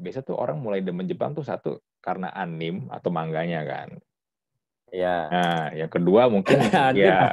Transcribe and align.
biasa 0.00 0.24
tuh 0.24 0.34
orang 0.34 0.56
mulai 0.58 0.80
demen 0.80 1.04
Jepang 1.04 1.36
tuh 1.36 1.44
satu 1.44 1.78
karena 2.00 2.32
anim 2.32 2.88
atau 2.88 3.12
mangganya 3.12 3.60
kan. 3.68 3.88
Ya. 4.90 5.30
Nah, 5.30 5.64
yang 5.70 5.86
kedua 5.86 6.26
mungkin 6.26 6.58
ya, 6.98 7.30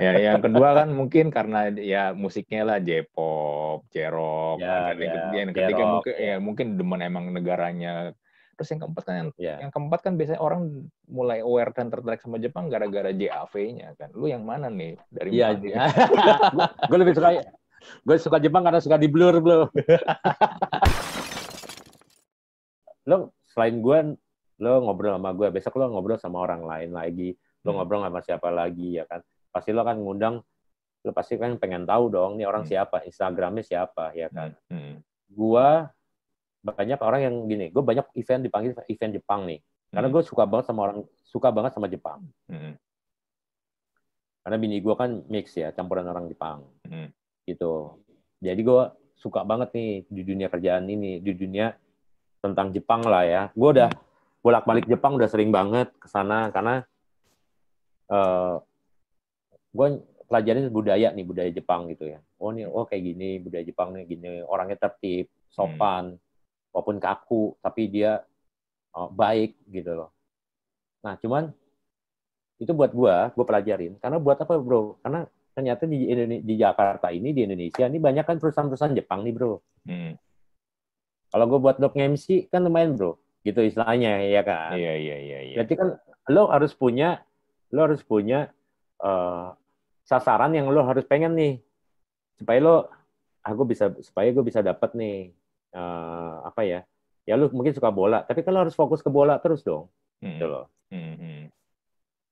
ya, 0.00 0.12
yang 0.16 0.40
kedua 0.40 0.80
kan 0.80 0.88
mungkin 0.88 1.28
karena 1.28 1.68
ya 1.76 2.16
musiknya 2.16 2.64
lah 2.64 2.78
J-pop, 2.80 3.84
J-rock. 3.92 4.56
Ya, 4.64 4.96
yang, 4.96 4.96
ya, 4.96 5.22
yang 5.44 5.48
ketiga 5.52 5.68
J-rock, 5.76 5.92
mungkin 5.92 6.14
ya. 6.16 6.24
ya 6.24 6.36
mungkin 6.40 6.66
demen 6.80 7.00
emang 7.04 7.24
negaranya. 7.36 8.16
Terus 8.56 8.74
yang 8.74 8.80
keempat 8.88 9.04
kan, 9.06 9.26
Ya. 9.38 9.54
yang 9.62 9.70
keempat 9.70 10.00
kan 10.02 10.12
biasanya 10.18 10.40
orang 10.40 10.88
mulai 11.06 11.44
aware 11.44 11.70
dan 11.76 11.92
tertarik 11.92 12.18
sama 12.18 12.40
Jepang 12.40 12.66
gara-gara 12.66 13.12
JAV-nya 13.12 13.94
kan. 13.94 14.08
Lu 14.16 14.26
yang 14.26 14.42
mana 14.42 14.66
nih 14.72 14.96
dari 15.12 15.36
Iya, 15.36 15.52
mana? 15.52 15.62
iya. 15.62 15.84
gue 16.88 16.98
lebih 16.98 17.14
suka 17.14 17.28
gue 17.78 18.16
suka 18.18 18.42
Jepang 18.42 18.64
karena 18.66 18.80
suka 18.82 18.96
di 18.96 19.06
blur 19.06 19.38
bro. 19.38 19.68
lo 23.08 23.32
selain 23.48 23.80
gue 23.80 23.98
lo 24.60 24.72
ngobrol 24.84 25.16
sama 25.16 25.32
gue 25.32 25.48
besok 25.48 25.80
lo 25.80 25.88
ngobrol 25.88 26.20
sama 26.20 26.44
orang 26.44 26.62
lain 26.62 26.90
lagi. 26.92 27.32
Lo 27.64 27.72
Hmm. 27.72 27.80
ngobrol 27.80 28.04
sama 28.04 28.20
siapa 28.20 28.48
lagi 28.52 29.00
ya 29.00 29.08
kan? 29.08 29.24
Pasti 29.48 29.72
lo 29.72 29.80
kan 29.82 29.96
ngundang 29.96 30.44
lo 30.98 31.10
pasti 31.14 31.38
kan 31.38 31.56
pengen 31.56 31.88
tahu 31.88 32.10
dong 32.12 32.36
nih 32.36 32.44
orang 32.44 32.66
Hmm. 32.66 32.70
siapa 32.74 33.00
instagramnya 33.02 33.64
siapa 33.64 34.12
ya 34.12 34.28
kan? 34.28 34.52
Hmm. 34.68 35.00
gua 35.28 35.88
banyak 36.58 36.98
orang 36.98 37.20
yang 37.22 37.34
gini 37.46 37.70
gue 37.70 37.80
banyak 37.80 38.04
event 38.14 38.42
dipanggil 38.42 38.72
event 38.86 39.12
Jepang 39.14 39.46
nih. 39.46 39.60
Karena 39.88 40.08
gue 40.08 40.20
suka 40.20 40.44
banget 40.44 40.68
sama 40.68 40.80
orang 40.84 40.98
suka 41.24 41.48
banget 41.48 41.72
sama 41.72 41.88
Jepang. 41.88 42.20
Karena 44.42 44.56
bini 44.56 44.80
gue 44.80 44.94
kan 44.96 45.10
mix 45.28 45.52
ya 45.54 45.72
campuran 45.72 46.08
orang 46.08 46.28
Jepang. 46.28 46.64
Gitu. 47.44 47.72
Jadi 48.40 48.60
gue 48.60 48.82
suka 49.16 49.42
banget 49.42 49.72
nih 49.72 49.90
di 50.08 50.22
dunia 50.24 50.48
kerjaan 50.48 50.84
ini 50.86 51.18
di 51.18 51.32
dunia 51.32 51.72
tentang 52.38 52.70
Jepang 52.70 53.02
lah 53.04 53.24
ya. 53.26 53.42
Gue 53.54 53.74
udah 53.74 53.90
bolak 54.42 54.64
balik 54.64 54.86
Jepang 54.86 55.18
udah 55.18 55.28
sering 55.28 55.50
banget 55.50 55.90
ke 55.98 56.06
sana 56.06 56.48
karena 56.54 56.86
eh 58.08 58.56
gue 59.68 59.88
pelajarin 60.28 60.68
budaya 60.72 61.08
nih 61.12 61.26
budaya 61.26 61.50
Jepang 61.50 61.88
gitu 61.90 62.08
ya. 62.08 62.20
Oh 62.38 62.54
nih 62.54 62.68
oh 62.68 62.84
kayak 62.86 63.02
gini 63.02 63.42
budaya 63.42 63.64
Jepang 63.64 63.92
nih 63.96 64.04
gini. 64.06 64.42
Orangnya 64.46 64.78
tertib 64.78 65.28
sopan 65.50 66.16
walaupun 66.70 66.96
kaku 67.00 67.56
tapi 67.60 67.90
dia 67.90 68.22
eh, 68.94 69.08
baik 69.10 69.58
gitu 69.68 69.92
loh. 69.98 70.10
Nah 71.02 71.16
cuman 71.18 71.50
itu 72.58 72.72
buat 72.74 72.90
gue 72.90 73.16
gue 73.34 73.44
pelajarin. 73.46 73.92
Karena 73.98 74.18
buat 74.22 74.38
apa 74.38 74.54
bro? 74.58 74.98
Karena 75.02 75.26
ternyata 75.58 75.90
di 75.90 76.06
di 76.46 76.54
Jakarta 76.54 77.10
ini 77.10 77.34
di 77.34 77.42
Indonesia 77.42 77.90
ini 77.90 77.98
banyak 77.98 78.22
kan 78.22 78.38
perusahaan-perusahaan 78.38 78.94
Jepang 78.94 79.26
nih 79.26 79.34
bro. 79.34 79.58
Hmm. 79.86 80.14
Kalau 81.28 81.44
gue 81.46 81.58
buat 81.58 81.76
blog 81.76 81.94
MC 81.94 82.48
kan 82.48 82.60
lumayan 82.60 82.94
bro 82.94 83.14
gitu 83.40 83.60
istilahnya 83.60 84.20
ya 84.24 84.42
kan 84.42 84.74
Iya, 84.74 84.92
iya, 84.94 85.16
iya, 85.18 85.38
iya. 85.44 85.56
Berarti 85.56 85.74
kan 85.74 85.88
lo 86.28 86.48
harus 86.48 86.72
punya 86.72 87.22
lo 87.70 87.80
harus 87.84 88.00
punya 88.00 88.48
eh, 88.98 89.46
sasaran 90.02 90.52
yang 90.52 90.68
lo 90.68 90.82
harus 90.82 91.04
pengen 91.04 91.32
nih 91.32 91.54
supaya 92.34 92.58
lo 92.58 92.76
aku 93.40 93.62
bisa 93.64 93.88
supaya 94.00 94.28
gue 94.28 94.42
bisa 94.42 94.60
dapat 94.60 94.92
nih 94.92 95.32
eh, 95.70 96.34
apa 96.42 96.60
ya 96.62 96.80
ya 97.24 97.34
lo 97.34 97.48
mungkin 97.50 97.72
suka 97.72 97.88
bola 97.88 98.22
tapi 98.22 98.40
kan 98.40 98.52
lo 98.52 98.64
harus 98.64 98.72
fokus 98.72 99.00
ke 99.00 99.08
bola 99.08 99.36
terus 99.38 99.60
dong 99.60 99.88
Hmm. 100.18 100.34
gitu 100.34 100.46
loh 100.46 100.66
Hmm. 100.90 101.14
Hmm. 101.14 101.42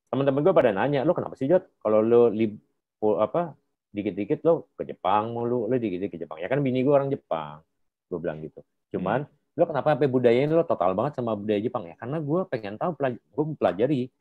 teman-teman 0.09 0.43
gue 0.43 0.51
pada 0.51 0.73
nanya 0.73 1.05
lo 1.05 1.13
kenapa 1.13 1.37
sih 1.37 1.47
Jot 1.47 1.63
kalau 1.79 2.01
lo 2.01 2.27
lib 2.27 2.59
apa 2.99 3.55
dikit-dikit 3.93 4.43
lo 4.43 4.73
ke 4.75 4.83
Jepang 4.85 5.31
mulu 5.31 5.69
lo 5.69 5.75
dikit-dikit 5.75 6.11
ke 6.11 6.19
Jepang 6.19 6.41
ya 6.41 6.49
kan 6.49 6.59
bini 6.59 6.83
gue 6.83 6.91
orang 6.91 7.07
Jepang 7.07 7.63
gue 8.09 8.19
bilang 8.19 8.43
gitu 8.43 8.59
cuman 8.95 9.27
lo 9.57 9.65
kenapa 9.65 9.97
sampai 9.97 10.09
budayanya 10.13 10.53
lo 10.53 10.69
total 10.69 10.93
banget 10.93 11.17
sama 11.17 11.33
budaya 11.33 11.57
Jepang 11.65 11.89
ya? 11.89 11.97
Karena 11.97 12.21
gue 12.21 12.41
pengen 12.53 12.77
tahu 12.77 12.93
gue 13.17 13.45
pelajari 13.57 14.13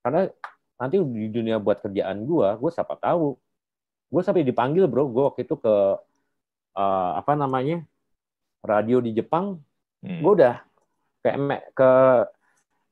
karena 0.00 0.32
nanti 0.80 0.96
di 0.96 1.28
dunia 1.28 1.60
buat 1.60 1.84
kerjaan 1.84 2.24
gue 2.24 2.48
gue 2.56 2.70
siapa 2.72 2.96
tahu. 2.96 3.36
Gue 4.08 4.22
sampai 4.24 4.48
dipanggil 4.48 4.88
bro. 4.88 5.04
Gue 5.12 5.28
waktu 5.28 5.44
itu 5.44 5.60
ke 5.60 5.74
eh, 6.72 7.10
apa 7.20 7.32
namanya 7.36 7.84
radio 8.64 9.04
di 9.04 9.12
Jepang. 9.12 9.60
Hmm. 9.98 10.22
gue 10.22 10.32
udah 10.40 10.62
ke 11.26 11.30
M- 11.34 11.64
ke 11.74 11.90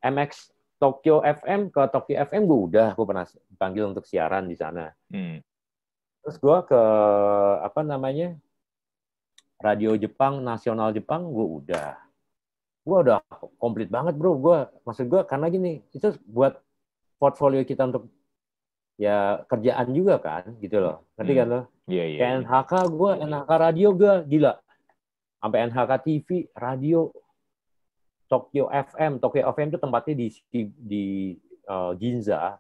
MX 0.03 0.50
Tokyo 0.77 1.23
FM 1.23 1.73
ke 1.73 1.81
Tokyo 1.89 2.21
FM 2.29 2.43
gue 2.45 2.59
udah. 2.71 2.89
Gue 2.93 3.06
pernah 3.09 3.25
dipanggil 3.25 3.89
untuk 3.89 4.05
siaran 4.05 4.45
di 4.50 4.56
sana. 4.59 4.93
Hmm. 5.09 5.41
terus 6.27 6.43
gue 6.43 6.59
ke 6.67 6.83
apa 7.62 7.87
namanya 7.87 8.34
radio 9.59 9.94
Jepang 9.94 10.41
nasional 10.41 10.93
Jepang 10.93 11.27
gue 11.27 11.47
udah 11.65 11.97
gue 12.83 12.99
udah 13.03 13.19
komplit 13.56 13.89
banget 13.89 14.15
bro 14.15 14.37
gue 14.37 14.59
maksud 14.83 15.06
gue 15.06 15.22
karena 15.25 15.47
gini 15.47 15.83
itu 15.91 16.06
buat 16.25 16.61
portfolio 17.17 17.62
kita 17.62 17.84
untuk 17.84 18.06
ya 18.97 19.43
kerjaan 19.44 19.91
juga 19.91 20.17
kan 20.17 20.55
gitu 20.59 20.78
loh 20.78 21.05
ngerti 21.15 21.33
Hmm. 21.33 21.41
kan 21.41 21.49
lo 21.49 21.61
Iya, 21.87 22.05
iya. 22.05 22.19
kayak 22.19 22.31
iya. 22.31 22.41
NHK 22.43 22.72
gue 22.91 23.11
NHK 23.22 23.50
radio 23.53 23.89
gue 23.93 24.15
gila 24.28 24.53
sampai 25.37 25.59
NHK 25.65 25.91
TV 26.00 26.28
radio 26.53 27.00
Tokyo 28.27 28.67
FM 28.67 29.23
Tokyo 29.23 29.43
FM 29.49 29.67
itu 29.71 29.78
tempatnya 29.78 30.15
di 30.15 30.27
di, 30.50 30.61
di 30.75 31.05
eh, 31.62 31.93
Ginza 31.94 32.59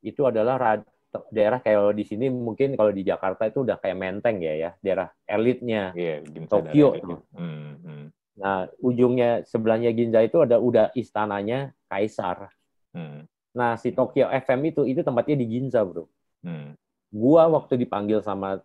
itu 0.00 0.22
adalah 0.24 0.56
rad- 0.56 0.88
daerah 1.28 1.58
kayak 1.58 1.96
di 1.96 2.04
sini 2.04 2.26
mungkin 2.28 2.76
kalau 2.76 2.92
di 2.92 3.00
Jakarta 3.00 3.48
itu 3.48 3.64
udah 3.64 3.76
kayak 3.76 3.96
Menteng 3.96 4.38
ya 4.38 4.54
ya 4.54 4.70
daerah 4.78 5.08
elitnya 5.24 5.96
Iya, 5.96 6.20
Ginza 6.22 6.52
Tokyo. 6.52 6.88
dari 6.92 7.00
itu. 7.00 7.14
Hmm. 7.32 7.70
Hmm. 7.80 8.04
nah 8.36 8.58
ujungnya 8.78 9.42
sebelahnya 9.42 9.90
Ginza 9.90 10.20
itu 10.20 10.38
ada 10.38 10.60
udah 10.60 10.92
istananya 10.92 11.72
Kaisar 11.86 12.52
Hmm. 12.92 13.24
nah 13.52 13.76
si 13.76 13.92
Tokyo 13.92 14.28
FM 14.28 14.60
itu 14.68 14.82
itu 14.84 15.00
tempatnya 15.00 15.36
di 15.36 15.46
Ginza 15.48 15.80
bro 15.82 16.08
Hmm. 16.38 16.76
gua 17.10 17.48
waktu 17.48 17.74
dipanggil 17.76 18.20
sama 18.20 18.60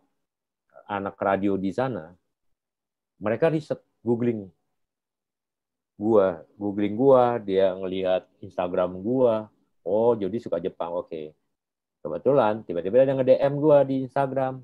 anak 0.84 1.16
radio 1.16 1.56
di 1.56 1.72
sana, 1.72 2.12
mereka 3.16 3.48
riset, 3.48 3.80
googling. 4.04 4.52
Gua, 5.96 6.44
googling 6.54 6.94
gua, 6.94 7.40
dia 7.40 7.72
ngelihat 7.72 8.28
Instagram 8.42 9.00
gua. 9.00 9.48
Oh, 9.82 10.12
jadi 10.12 10.36
suka 10.38 10.60
Jepang, 10.60 10.92
oke. 10.92 11.32
Kebetulan 12.04 12.68
tiba-tiba 12.68 13.08
ada 13.08 13.16
nge-DM 13.16 13.54
gua 13.58 13.88
di 13.88 14.04
Instagram. 14.04 14.60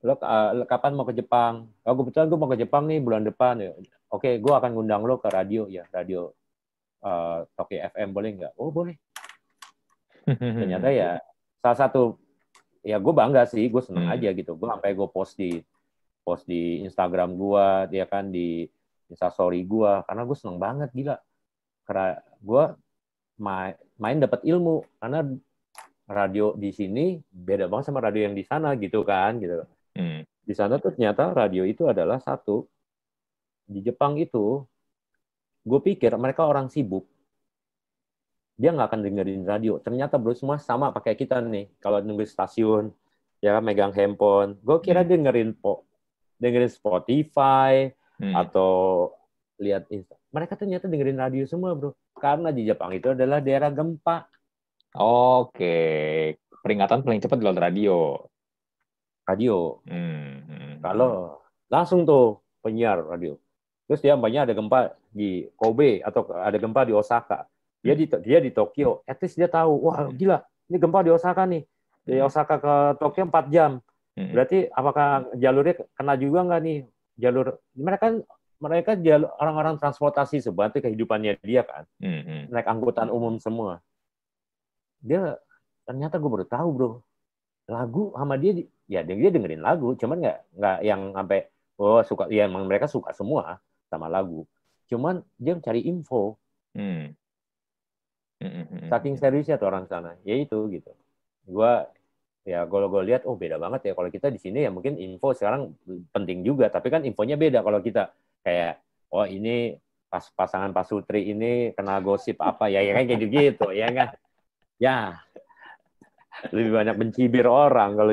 Lo 0.00 0.16
uh, 0.16 0.64
kapan 0.64 0.96
mau 0.96 1.04
ke 1.04 1.12
Jepang? 1.12 1.68
Oh, 1.84 1.94
kebetulan 1.94 2.26
gua 2.32 2.38
mau 2.40 2.50
ke 2.50 2.58
Jepang 2.64 2.88
nih 2.88 3.04
bulan 3.04 3.22
depan. 3.22 3.60
Ya. 3.60 3.76
Oke, 4.08 4.40
gua 4.40 4.58
akan 4.58 4.72
ngundang 4.72 5.04
lo 5.04 5.20
ke 5.20 5.28
radio 5.28 5.68
ya, 5.68 5.84
radio 5.92 6.32
uh, 7.04 7.44
Tokyo 7.52 7.84
FM 7.92 8.16
boleh 8.16 8.30
nggak? 8.40 8.52
Oh, 8.56 8.72
boleh 8.72 8.96
ternyata 10.58 10.90
ya 10.90 11.22
salah 11.62 11.78
satu 11.78 12.18
ya 12.82 12.98
gue 12.98 13.14
bangga 13.14 13.46
sih 13.46 13.66
gue 13.70 13.82
seneng 13.82 14.10
Hmm. 14.10 14.14
aja 14.14 14.28
gitu 14.34 14.58
gue 14.58 14.68
sampai 14.70 14.90
gue 14.94 15.08
post 15.10 15.38
di 15.38 15.62
post 16.26 16.46
di 16.50 16.82
Instagram 16.82 17.38
gue 17.38 17.66
dia 17.94 18.04
kan 18.10 18.30
di 18.30 18.66
Instastory 19.06 19.62
gue 19.62 19.92
karena 20.06 20.22
gue 20.26 20.36
seneng 20.38 20.58
banget 20.58 20.90
gila 20.90 21.16
karena 21.86 22.18
gue 22.42 22.64
main 23.38 23.74
main 24.02 24.18
dapat 24.18 24.42
ilmu 24.42 24.82
karena 24.98 25.22
radio 26.06 26.54
di 26.54 26.70
sini 26.70 27.18
beda 27.26 27.66
banget 27.66 27.90
sama 27.90 27.98
radio 28.00 28.26
yang 28.30 28.34
di 28.34 28.46
sana 28.46 28.74
gitu 28.78 29.02
kan 29.02 29.38
gitu. 29.38 29.62
Hmm. 29.96 30.22
di 30.46 30.54
sana 30.54 30.78
tuh 30.78 30.94
ternyata 30.94 31.34
radio 31.34 31.66
itu 31.66 31.88
adalah 31.90 32.22
satu 32.22 32.68
di 33.66 33.82
Jepang 33.82 34.14
itu. 34.14 34.62
Gue 35.66 35.82
pikir 35.82 36.14
mereka 36.14 36.46
orang 36.46 36.70
sibuk. 36.70 37.02
Dia 38.54 38.70
nggak 38.70 38.88
akan 38.88 39.00
dengerin 39.02 39.42
radio. 39.42 39.82
Ternyata 39.82 40.16
bro 40.16 40.32
semua 40.32 40.56
sama 40.62 40.94
pakai 40.94 41.18
kita 41.18 41.42
nih. 41.42 41.66
Kalau 41.82 41.98
nunggu 41.98 42.22
stasiun 42.22 42.94
ya 43.42 43.58
megang 43.58 43.90
handphone. 43.90 44.54
Gue 44.62 44.78
kira 44.78 45.02
Hmm. 45.02 45.10
dengerin 45.10 45.50
po 45.58 45.82
dengerin 46.38 46.70
Spotify 46.70 47.90
Hmm. 48.22 48.32
atau 48.32 49.10
lihat 49.58 49.90
Insta. 49.90 50.14
Mereka 50.30 50.54
ternyata 50.54 50.86
dengerin 50.86 51.18
radio 51.18 51.42
semua 51.44 51.74
bro. 51.74 51.90
Karena 52.14 52.54
di 52.54 52.64
Jepang 52.64 52.94
itu 52.94 53.12
adalah 53.12 53.42
daerah 53.42 53.68
gempa 53.68 54.24
Oke, 54.94 55.76
peringatan 56.62 57.02
paling 57.02 57.18
cepat 57.18 57.38
lewat 57.40 57.58
radio. 57.58 58.22
radio 59.26 59.82
Hmm. 59.90 60.46
hmm. 60.46 60.72
kalau 60.78 61.42
langsung 61.66 62.06
tuh 62.06 62.38
penyiar 62.62 63.02
radio 63.02 63.34
terus 63.82 63.98
dia 63.98 64.14
banyak 64.14 64.46
ada 64.46 64.54
gempa 64.54 64.94
di 65.10 65.50
Kobe 65.58 65.98
atau 65.98 66.30
ada 66.30 66.54
gempa 66.54 66.86
di 66.86 66.94
Osaka 66.94 67.42
dia 67.82 67.98
di 67.98 68.06
dia 68.22 68.38
di 68.38 68.54
Tokyo 68.54 69.02
at 69.02 69.18
least 69.18 69.34
dia 69.34 69.50
tahu 69.50 69.82
wah 69.82 70.06
Hmm. 70.06 70.14
gila 70.14 70.38
ini 70.70 70.78
gempa 70.78 71.02
di 71.02 71.10
Osaka 71.10 71.42
nih 71.42 71.66
dari 72.06 72.22
Hmm. 72.22 72.30
Osaka 72.30 72.54
ke 72.62 72.74
Tokyo 73.02 73.26
4 73.26 73.50
jam 73.50 73.82
Hmm. 74.14 74.30
berarti 74.30 74.70
apakah 74.70 75.26
jalurnya 75.34 75.74
kena 75.98 76.14
juga 76.14 76.46
nggak 76.46 76.60
nih 76.62 76.78
jalur 77.18 77.46
mereka 77.74 78.02
kan 78.06 78.14
mereka 78.62 78.94
jalur 78.94 79.26
orang-orang 79.42 79.74
transportasi 79.76 80.38
sebantu 80.38 80.78
kehidupannya 80.78 81.34
dia 81.42 81.66
kan 81.66 81.82
Hmm. 81.98 82.22
Hmm. 82.22 82.42
naik 82.54 82.70
angkutan 82.70 83.10
umum 83.10 83.42
semua 83.42 83.82
dia 85.06 85.38
ternyata 85.86 86.18
gue 86.18 86.30
baru 86.30 86.46
tahu 86.46 86.68
bro. 86.74 86.90
Lagu 87.70 88.10
sama 88.14 88.34
dia 88.34 88.52
di- 88.58 88.68
ya 88.90 89.02
dia 89.06 89.30
dengerin 89.30 89.62
lagu 89.62 89.94
cuman 89.98 90.22
nggak 90.22 90.38
nggak 90.58 90.78
yang 90.86 91.00
sampai 91.14 91.38
oh 91.78 92.02
suka 92.06 92.30
ya 92.30 92.46
emang 92.46 92.66
mereka 92.66 92.90
suka 92.90 93.14
semua 93.14 93.62
sama 93.86 94.10
lagu. 94.10 94.42
Cuman 94.90 95.22
dia 95.38 95.54
mencari 95.54 95.86
info. 95.86 96.38
Hmm. 96.74 97.14
hmm, 98.42 98.50
hmm, 98.52 98.66
hmm 98.68 98.90
saking 98.90 99.14
seriusnya 99.18 99.58
tuh 99.58 99.70
orang 99.70 99.86
sana. 99.86 100.18
Ya 100.26 100.34
itu 100.38 100.58
gitu. 100.70 100.90
Gue 101.46 101.72
ya 102.46 102.62
kalau 102.66 102.86
gue 102.86 103.02
lihat 103.06 103.26
oh 103.26 103.38
beda 103.38 103.58
banget 103.58 103.90
ya. 103.90 103.92
Kalau 103.94 104.10
kita 104.10 104.30
di 104.30 104.38
sini 104.38 104.66
ya 104.66 104.70
mungkin 104.70 104.98
info 104.98 105.34
sekarang 105.34 105.74
penting 106.14 106.46
juga. 106.46 106.70
Tapi 106.70 106.90
kan 106.90 107.02
infonya 107.02 107.34
beda 107.38 107.62
kalau 107.62 107.82
kita 107.82 108.10
kayak 108.46 108.82
oh 109.10 109.26
ini 109.26 109.78
pas 110.06 110.22
pasangan 110.38 110.70
Pak 110.70 110.86
Sutri 110.86 111.34
ini 111.34 111.74
kena 111.74 111.98
gosip 111.98 112.38
apa. 112.38 112.70
Ya 112.70 112.82
ya 112.86 112.94
kayak 112.94 113.10
gitu 113.10 113.26
gitu 113.30 113.68
ya 113.74 113.90
kan 113.90 114.14
ya. 114.76 115.20
Lebih 116.52 116.72
banyak 116.72 116.96
mencibir 117.00 117.48
orang 117.48 117.96
kalau 117.96 118.12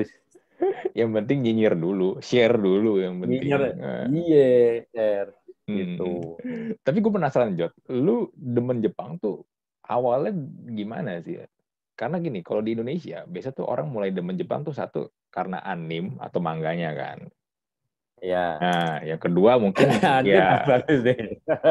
yang 0.95 1.11
penting 1.11 1.43
nyinyir 1.43 1.75
dulu 1.75 2.23
share 2.23 2.55
dulu 2.55 3.03
yang 3.03 3.19
penting. 3.19 3.41
Nyinyir 3.43 3.61
nah. 3.75 4.05
iya 4.07 4.51
share 4.87 5.31
hmm. 5.67 5.75
gitu 5.75 6.13
tapi 6.83 6.97
gue 7.03 7.11
penasaran 7.11 7.55
Jod 7.59 7.73
lu 7.91 8.31
demen 8.35 8.79
Jepang 8.79 9.19
tuh 9.19 9.43
awalnya 9.87 10.31
gimana 10.71 11.19
sih? 11.19 11.39
Karena 11.93 12.17
gini 12.17 12.41
kalau 12.41 12.65
di 12.65 12.73
Indonesia 12.73 13.27
biasa 13.27 13.53
tuh 13.53 13.67
orang 13.69 13.91
mulai 13.91 14.09
demen 14.09 14.39
Jepang 14.39 14.65
tuh 14.65 14.73
satu 14.73 15.11
karena 15.29 15.61
anim 15.61 16.17
atau 16.17 16.39
mangganya 16.41 16.95
kan 16.95 17.27
Ya. 18.23 18.55
Nah, 18.55 18.93
yang 19.03 19.19
kedua 19.19 19.59
mungkin 19.59 19.83
ya, 20.23 20.63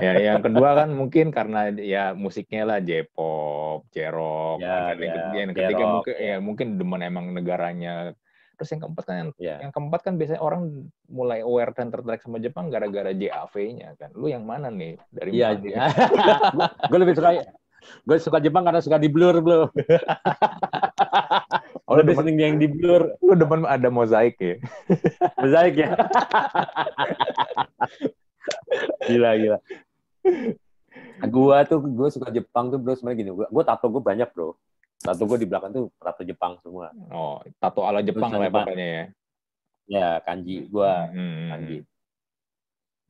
ya, 0.05 0.13
yang 0.21 0.45
kedua 0.45 0.85
kan 0.85 0.93
mungkin 0.93 1.33
karena 1.33 1.73
ya 1.73 2.13
musiknya 2.13 2.69
lah 2.69 2.79
J-pop, 2.85 3.89
J-rock. 3.89 4.61
Ya, 4.61 4.93
ya, 4.93 5.33
yang 5.33 5.57
ketiga 5.57 5.85
mungkin 5.89 6.15
ya 6.21 6.37
mungkin 6.45 6.67
demen 6.77 7.01
emang 7.01 7.33
negaranya. 7.33 8.13
Terus 8.61 8.69
yang 8.77 8.85
keempat 8.85 9.05
kan, 9.09 9.27
ya. 9.41 9.65
yang 9.65 9.73
keempat 9.73 10.01
kan 10.05 10.21
biasanya 10.21 10.45
orang 10.45 10.93
mulai 11.09 11.41
aware 11.41 11.73
dan 11.73 11.89
tertarik 11.89 12.21
sama 12.21 12.37
Jepang 12.37 12.69
gara-gara 12.69 13.17
JAV-nya 13.17 13.97
kan. 13.97 14.13
Lu 14.13 14.29
yang 14.29 14.45
mana 14.45 14.69
nih 14.69 15.01
dari 15.09 15.41
Iya, 15.41 15.57
ya. 15.57 15.89
gue 16.93 16.99
lebih 17.01 17.17
suka 17.17 17.49
gue 17.83 18.17
suka 18.21 18.39
Jepang 18.45 18.69
karena 18.69 18.85
suka 18.85 19.01
di 19.01 19.09
blur 19.09 19.41
blur. 19.41 19.73
Oh, 21.93 22.01
lebih 22.01 22.17
seneng 22.17 22.41
yang 22.41 22.57
di 22.57 22.73
blur. 22.73 23.21
Lu 23.21 23.37
depan 23.37 23.69
ada 23.69 23.93
mozaik 23.93 24.41
ya? 24.41 24.57
mozaik 25.45 25.77
ya? 25.77 25.93
gila, 29.13 29.31
gila. 29.37 29.59
Gua 31.29 31.69
tuh, 31.69 31.85
gue 31.85 32.09
suka 32.09 32.33
Jepang 32.33 32.73
tuh 32.73 32.81
bro, 32.81 32.97
sebenarnya 32.97 33.19
gini. 33.21 33.31
Gue, 33.37 33.45
gue 33.45 33.65
tato 33.69 33.93
gue 33.93 34.01
banyak 34.01 34.25
bro. 34.33 34.57
Tato 35.05 35.29
gue 35.29 35.45
di 35.45 35.45
belakang 35.45 35.77
tuh 35.77 35.93
tato 36.01 36.25
Jepang 36.25 36.57
semua. 36.65 36.97
Oh, 37.13 37.45
tato 37.61 37.85
ala 37.85 38.01
Jepang 38.01 38.33
lah 38.33 38.49
pokoknya 38.49 38.89
ya? 38.89 39.05
Ya, 39.85 40.09
kanji. 40.25 40.65
Gue 40.73 40.89
hmm, 40.89 41.53
kanji. 41.53 41.79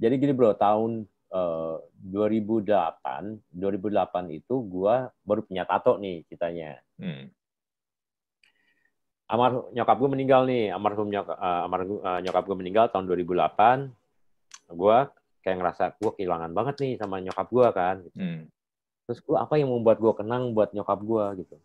Jadi 0.03 0.15
gini 0.19 0.35
bro, 0.35 0.59
tahun 0.59 1.07
uh, 1.31 1.79
2008, 2.03 2.67
2008 3.55 4.43
itu 4.43 4.55
gue 4.67 4.95
baru 5.23 5.41
punya 5.47 5.63
tato 5.71 6.03
nih 6.03 6.27
ceritanya. 6.27 6.83
Hmm 6.99 7.31
amar 9.33 9.73
nyokap 9.73 9.97
gue 9.97 10.11
meninggal 10.13 10.45
nih. 10.45 10.69
Almarhum 10.77 11.09
nyokap 11.09 11.37
uh, 11.41 11.65
amar 11.65 11.81
uh, 11.89 12.21
nyokap 12.21 12.45
gue 12.45 12.57
meninggal 12.61 12.93
tahun 12.93 13.09
2008 13.09 13.89
gue 14.73 14.99
kayak 15.43 15.57
ngerasa 15.59 15.85
gue 15.99 16.11
kehilangan 16.17 16.53
banget 16.53 16.75
nih 16.81 16.93
sama 17.01 17.19
nyokap 17.19 17.49
gue 17.51 17.67
kan 17.75 17.97
gitu. 18.07 18.17
hmm. 18.17 18.43
terus 19.05 19.19
gue 19.21 19.37
apa 19.37 19.59
yang 19.59 19.69
membuat 19.75 19.99
gue 19.99 20.13
kenang 20.15 20.53
buat 20.57 20.71
nyokap 20.77 21.01
gue 21.03 21.25
gitu. 21.45 21.57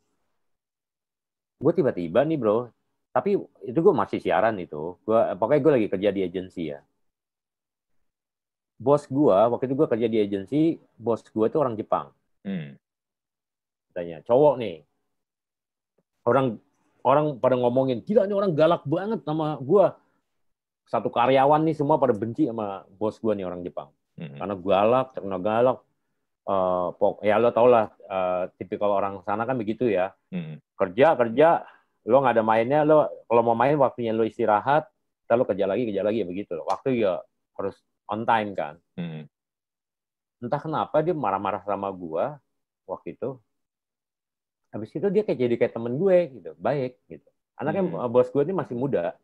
Gue 1.58 1.72
tiba-tiba 1.76 2.24
nih 2.24 2.40
bro 2.40 2.72
tapi 3.12 3.38
itu 3.66 3.80
gue 3.80 3.94
masih 3.94 4.20
siaran 4.22 4.56
itu. 4.58 4.98
Gue 5.04 5.20
pokoknya 5.36 5.62
gue 5.62 5.74
lagi 5.82 5.88
kerja 5.92 6.10
di 6.14 6.22
agensi 6.24 6.64
ya. 6.72 6.80
Bos 8.78 9.10
gue 9.10 9.38
waktu 9.38 9.64
itu 9.66 9.76
gue 9.76 9.88
kerja 9.90 10.08
di 10.08 10.18
agensi 10.22 10.62
bos 10.98 11.22
gue 11.26 11.46
itu 11.46 11.58
orang 11.58 11.76
Jepang. 11.76 12.14
Hmm. 12.48 12.80
tanya 13.92 14.22
cowok 14.24 14.62
nih. 14.62 14.78
Orang 16.28 16.62
orang 17.08 17.40
pada 17.40 17.56
ngomongin 17.56 18.04
gila 18.04 18.28
ini 18.28 18.36
orang 18.36 18.52
galak 18.52 18.84
banget 18.84 19.24
sama 19.24 19.56
gue 19.64 19.86
satu 20.88 21.08
karyawan 21.08 21.64
nih 21.64 21.76
semua 21.76 21.96
pada 21.96 22.12
benci 22.12 22.48
sama 22.48 22.84
bos 23.00 23.16
gue 23.20 23.32
nih 23.32 23.48
orang 23.48 23.64
Jepang. 23.64 23.92
Hmm. 24.18 24.34
karena 24.36 24.56
galak 24.58 25.08
karena 25.16 25.38
galak. 25.40 25.80
Uh, 26.48 26.96
pok 26.96 27.20
ya 27.28 27.36
lo 27.44 27.52
tau 27.52 27.68
lah 27.68 27.92
uh, 28.08 28.48
tipikal 28.56 28.88
orang 28.96 29.20
sana 29.28 29.44
kan 29.44 29.60
begitu 29.60 29.92
ya. 29.92 30.16
Hmm. 30.32 30.64
kerja 30.80 31.20
kerja 31.20 31.68
lo 32.08 32.24
nggak 32.24 32.40
ada 32.40 32.44
mainnya 32.44 32.88
lo 32.88 33.04
kalau 33.28 33.52
mau 33.52 33.58
main 33.60 33.76
waktunya 33.76 34.16
lo 34.16 34.24
istirahat 34.24 34.88
lo 35.28 35.44
kerja 35.44 35.68
lagi 35.68 35.92
kerja 35.92 36.08
lagi 36.08 36.24
ya 36.24 36.28
begitu 36.28 36.56
waktu 36.64 37.04
ya 37.04 37.20
harus 37.60 37.76
on 38.08 38.24
time 38.24 38.56
kan. 38.56 38.80
Hmm. 38.96 39.28
entah 40.40 40.62
kenapa 40.64 41.04
dia 41.04 41.12
marah-marah 41.12 41.68
sama 41.68 41.92
gue 41.92 42.26
waktu 42.88 43.20
itu 43.20 43.36
habis 44.72 44.90
itu 44.92 45.08
dia 45.08 45.24
kayak 45.24 45.40
jadi 45.40 45.56
kayak 45.56 45.74
temen 45.74 45.96
gue 45.96 46.18
gitu 46.40 46.52
baik 46.60 47.00
gitu 47.08 47.28
anaknya 47.58 47.84
hmm. 47.88 48.12
bos 48.12 48.30
gue 48.30 48.44
ini 48.44 48.54
masih 48.54 48.76
muda 48.76 49.16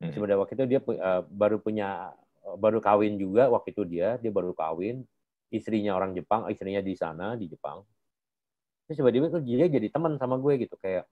hmm. 0.00 0.12
sebenarnya 0.14 0.38
waktu 0.40 0.52
itu 0.56 0.64
dia 0.66 0.80
uh, 0.80 1.22
baru 1.26 1.58
punya 1.58 2.14
uh, 2.46 2.56
baru 2.56 2.78
kawin 2.78 3.18
juga 3.18 3.50
waktu 3.50 3.74
itu 3.74 3.82
dia 3.84 4.16
dia 4.22 4.30
baru 4.30 4.54
kawin 4.54 5.04
istrinya 5.52 5.92
orang 5.92 6.16
Jepang 6.16 6.48
istrinya 6.48 6.80
di 6.80 6.94
sana 6.96 7.34
di 7.36 7.50
Jepang 7.50 7.84
terus 8.86 8.96
tiba-tiba 8.98 9.28
tuh 9.28 9.42
dia 9.44 9.68
jadi 9.68 9.88
teman 9.92 10.16
sama 10.16 10.40
gue 10.40 10.64
gitu 10.64 10.74
kayak 10.80 11.04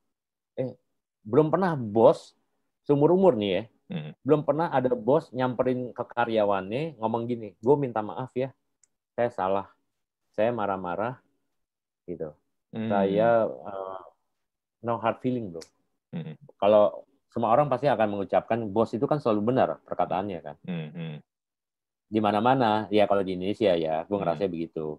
eh 0.57 0.75
belum 1.27 1.53
pernah 1.53 1.77
bos 1.77 2.33
seumur 2.87 3.13
umur 3.13 3.37
nih 3.37 3.51
ya 3.53 3.63
hmm. 3.93 4.11
belum 4.25 4.41
pernah 4.49 4.73
ada 4.73 4.95
bos 4.97 5.29
nyamperin 5.35 5.93
ke 5.93 6.05
karyawannya 6.17 6.97
ngomong 6.97 7.29
gini 7.29 7.53
gue 7.61 7.77
minta 7.77 8.01
maaf 8.01 8.33
ya 8.33 8.55
saya 9.13 9.29
salah 9.29 9.67
saya 10.33 10.55
marah-marah 10.55 11.21
gitu 12.09 12.33
Hmm. 12.71 12.89
Saya 12.91 13.47
uh, 13.47 14.03
no 14.87 14.99
hard 15.03 15.19
feeling, 15.23 15.51
bro. 15.51 15.63
Hmm. 16.15 16.35
Kalau 16.59 17.07
semua 17.31 17.55
orang 17.55 17.71
pasti 17.71 17.87
akan 17.87 18.19
mengucapkan 18.19 18.59
bos 18.71 18.91
itu 18.91 19.07
kan 19.07 19.23
selalu 19.23 19.55
benar 19.55 19.79
perkataannya 19.87 20.39
kan. 20.43 20.57
Hmm. 20.67 21.19
Di 22.11 22.19
mana-mana, 22.19 22.91
ya 22.91 23.07
kalau 23.07 23.23
di 23.23 23.39
Indonesia 23.39 23.71
ya, 23.79 24.03
gue 24.03 24.17
ngerasa 24.19 24.47
hmm. 24.47 24.53
begitu. 24.53 24.99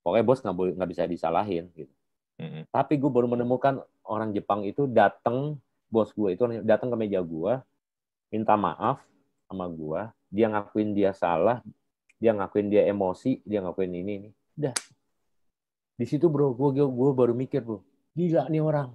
Pokoknya 0.00 0.24
bos 0.24 0.40
nggak 0.40 0.54
nggak 0.80 0.90
bisa 0.90 1.04
disalahin 1.04 1.68
gitu. 1.76 1.92
Hmm. 2.40 2.64
Tapi 2.72 2.96
gue 2.96 3.10
baru 3.12 3.28
menemukan 3.28 3.84
orang 4.08 4.32
Jepang 4.32 4.64
itu 4.64 4.88
datang 4.88 5.60
bos 5.88 6.12
gue 6.12 6.36
itu 6.36 6.44
datang 6.64 6.92
ke 6.92 6.96
meja 6.96 7.20
gue, 7.24 7.52
minta 8.28 8.54
maaf 8.56 9.00
sama 9.48 9.64
gue, 9.68 10.00
dia 10.28 10.46
ngakuin 10.52 10.92
dia 10.92 11.16
salah, 11.16 11.64
dia 12.20 12.36
ngakuin 12.36 12.68
dia 12.68 12.84
emosi, 12.88 13.40
dia 13.44 13.64
ngakuin 13.64 13.92
ini 13.92 14.12
ini. 14.24 14.30
Udah, 14.60 14.74
di 15.98 16.06
situ 16.06 16.30
bro 16.30 16.54
gue 16.54 16.78
gue 16.78 17.10
baru 17.10 17.34
mikir 17.34 17.66
bro 17.66 17.82
gila 18.14 18.46
nih 18.50 18.62
orang. 18.62 18.90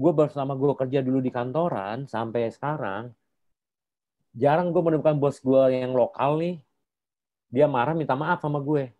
Gue 0.00 0.12
bersama 0.16 0.56
gue 0.56 0.72
kerja 0.76 1.04
dulu 1.04 1.20
di 1.20 1.28
kantoran 1.28 2.08
sampai 2.08 2.48
sekarang 2.48 3.12
jarang 4.32 4.70
gue 4.70 4.82
menemukan 4.82 5.16
bos 5.16 5.40
gue 5.40 5.62
yang 5.72 5.92
lokal 5.96 6.40
nih. 6.40 6.56
Dia 7.50 7.66
marah 7.66 7.96
minta 7.96 8.16
maaf 8.16 8.40
sama 8.40 8.60
gue. 8.60 8.92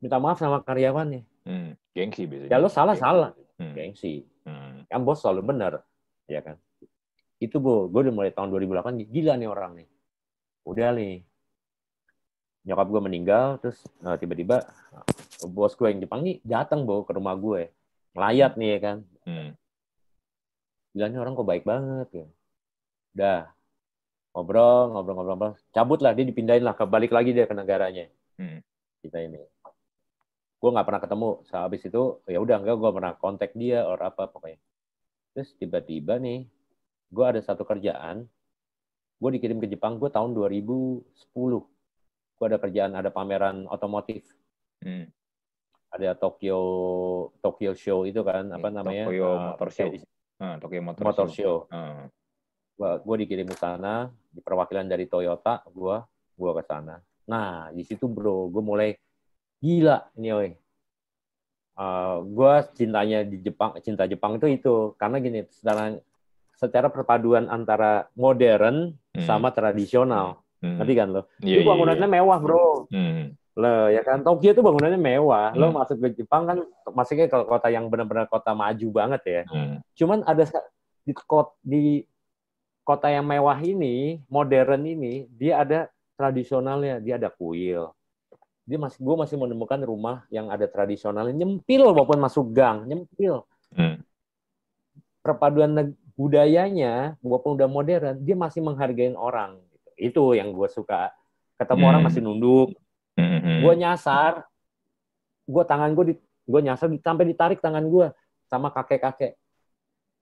Minta 0.00 0.20
maaf 0.20 0.36
sama 0.36 0.60
karyawannya. 0.60 1.22
Hmm, 1.46 1.78
gengsi 1.94 2.26
biasanya. 2.26 2.50
Ya 2.50 2.58
lo 2.58 2.68
salah 2.68 2.96
gengsi. 2.96 3.04
salah. 3.04 3.30
Hmm. 3.56 3.72
gengsi. 3.72 4.14
Hmm. 4.46 4.86
kan 4.86 5.02
bos 5.02 5.18
selalu 5.24 5.42
benar 5.42 5.72
ya 6.30 6.44
kan? 6.44 6.56
Itu 7.40 7.60
bu 7.60 7.88
gue 7.88 8.00
udah 8.08 8.14
mulai 8.14 8.32
tahun 8.32 8.52
2008 8.52 9.08
gila 9.08 9.34
nih 9.40 9.48
orang 9.48 9.72
nih. 9.80 9.88
Udah 10.66 10.92
nih. 10.92 11.24
Nyokap 12.66 12.86
gue 12.90 13.00
meninggal 13.00 13.46
terus 13.62 13.78
tiba 14.02 14.18
tiba-tiba 14.18 14.56
bos 15.48 15.72
gue 15.78 15.88
yang 15.88 16.00
Jepang 16.02 16.20
nih 16.26 16.42
datang 16.42 16.84
bawa 16.84 17.02
ke 17.06 17.12
rumah 17.14 17.34
gue 17.38 17.70
melayat 18.16 18.56
nih 18.56 18.68
ya 18.76 18.78
kan. 18.80 18.98
Hmm. 19.26 19.50
bilangnya 20.96 21.20
orang 21.20 21.36
kok 21.36 21.48
baik 21.48 21.64
banget 21.68 22.08
ya. 22.24 22.26
Udah 23.12 23.40
ngobrol 24.32 24.96
ngobrol 24.96 25.14
ngobrol 25.20 25.36
ngobrol. 25.36 25.52
Cabut 25.76 26.00
lah 26.00 26.16
dia 26.16 26.24
dipindahin 26.24 26.64
lah 26.64 26.72
kebalik 26.72 27.12
lagi 27.12 27.36
dia 27.36 27.44
ke 27.44 27.52
negaranya. 27.52 28.08
Hmm. 28.40 28.64
kita 29.04 29.20
ini. 29.22 29.44
Gue 30.56 30.70
nggak 30.72 30.86
pernah 30.88 31.02
ketemu 31.04 31.28
sehabis 31.46 31.82
itu 31.84 32.02
ya 32.24 32.38
udah 32.40 32.56
enggak 32.64 32.76
gue 32.80 32.90
pernah 32.96 33.12
kontak 33.20 33.52
dia 33.52 33.84
or 33.84 34.00
apa 34.00 34.26
pokoknya. 34.32 34.56
Terus 35.36 35.52
tiba-tiba 35.60 36.16
nih 36.16 36.48
gue 37.12 37.24
ada 37.28 37.40
satu 37.44 37.62
kerjaan 37.68 38.24
gue 39.16 39.30
dikirim 39.40 39.60
ke 39.60 39.68
Jepang 39.68 39.96
gue 39.96 40.12
tahun 40.12 40.36
2010 40.36 41.04
gue 42.36 42.44
ada 42.44 42.58
kerjaan 42.60 42.92
ada 42.96 43.08
pameran 43.08 43.64
otomotif. 43.68 44.24
Hmm. 44.84 45.08
Ada 45.96 46.10
Tokyo 46.14 46.58
Tokyo 47.40 47.72
Show 47.72 48.04
itu 48.04 48.20
kan 48.20 48.52
apa 48.52 48.68
namanya 48.68 49.08
Tokyo 49.08 49.26
uh, 49.26 49.40
Motor 49.52 49.68
Show 49.72 49.88
uh, 50.40 50.54
Tokyo 50.60 50.80
Motor, 50.84 51.02
Motor 51.04 51.28
Show, 51.32 51.56
show. 51.66 51.74
Uh. 51.74 53.00
gue 53.00 53.16
dikirim 53.24 53.48
ke 53.48 53.56
sana 53.56 54.12
di 54.28 54.44
perwakilan 54.44 54.84
dari 54.84 55.08
Toyota 55.08 55.64
gue 55.68 55.96
gue 56.36 56.50
ke 56.60 56.62
sana 56.68 57.00
nah 57.26 57.72
di 57.72 57.82
situ 57.82 58.04
bro 58.06 58.52
gue 58.52 58.62
mulai 58.62 58.90
gila 59.58 60.12
ini 60.20 60.28
oi 60.30 60.50
uh, 61.80 62.20
gue 62.20 62.52
cintanya 62.76 63.24
di 63.24 63.40
Jepang 63.40 63.80
cinta 63.80 64.04
Jepang 64.04 64.36
itu 64.36 64.46
itu 64.52 64.74
karena 65.00 65.16
gini 65.18 65.40
secara 65.48 65.96
secara 66.56 66.88
perpaduan 66.92 67.48
antara 67.48 68.08
modern 68.16 68.92
hmm. 69.16 69.24
sama 69.24 69.52
tradisional 69.56 70.46
Hmm. 70.66 70.80
Ngerti 70.80 70.92
kan 70.96 71.08
lo? 71.12 71.22
Yeah, 71.44 71.60
itu 71.60 71.62
iya, 71.64 71.68
bangunannya 71.68 72.00
yeah, 72.00 72.10
yeah. 72.10 72.22
mewah, 72.24 72.38
Bro. 72.40 72.66
Hmm. 72.90 73.24
Lo 73.56 73.88
ya 73.88 74.04
kan 74.04 74.20
Tokyo 74.20 74.52
itu 74.52 74.60
bangunannya 74.60 75.00
mewah. 75.00 75.56
Hmm. 75.56 75.58
Lo 75.58 75.66
masuk 75.72 75.96
ke 76.04 76.20
Jepang 76.20 76.44
kan 76.44 76.58
masuknya 76.92 77.26
ke 77.32 77.38
kota 77.48 77.72
yang 77.72 77.88
benar-benar 77.88 78.28
kota 78.28 78.52
maju 78.52 78.88
banget 78.92 79.22
ya. 79.24 79.42
Hmm. 79.48 79.80
Cuman 79.96 80.20
ada 80.28 80.44
di 81.02 81.12
kota, 81.16 81.56
di 81.64 82.04
kota 82.84 83.08
yang 83.08 83.24
mewah 83.24 83.56
ini, 83.64 84.20
modern 84.28 84.84
ini, 84.84 85.24
dia 85.32 85.64
ada 85.64 85.88
tradisionalnya, 86.20 87.00
dia 87.00 87.16
ada 87.16 87.32
kuil. 87.32 87.90
Dia 88.68 88.76
masih 88.76 88.98
gue 89.00 89.16
masih 89.16 89.36
menemukan 89.40 89.80
rumah 89.80 90.28
yang 90.28 90.52
ada 90.52 90.68
tradisionalnya 90.68 91.32
nyempil 91.32 91.96
walaupun 91.96 92.20
masuk 92.20 92.52
gang, 92.52 92.84
nyempil. 92.84 93.48
Hmm. 93.72 94.04
Perpaduan 95.24 95.96
budayanya 96.12 97.16
walaupun 97.24 97.56
udah 97.56 97.68
modern, 97.72 98.20
dia 98.20 98.36
masih 98.36 98.60
menghargai 98.60 99.16
orang. 99.16 99.58
Itu 99.96 100.36
yang 100.36 100.52
gue 100.52 100.68
suka. 100.68 101.08
Ketemu 101.56 101.82
hmm. 101.82 101.90
orang 101.90 102.02
masih 102.04 102.20
nunduk. 102.20 102.76
Hmm. 103.16 103.64
Gue 103.64 103.74
nyasar, 103.80 104.44
gue 105.48 105.64
tangan 105.64 105.90
gue 105.96 106.04
di, 106.12 106.14
gue 106.20 106.60
nyasar 106.60 106.92
sampai 107.00 107.24
ditarik 107.24 107.58
tangan 107.64 107.84
gue 107.88 108.12
sama 108.46 108.70
kakek-kakek. 108.70 109.34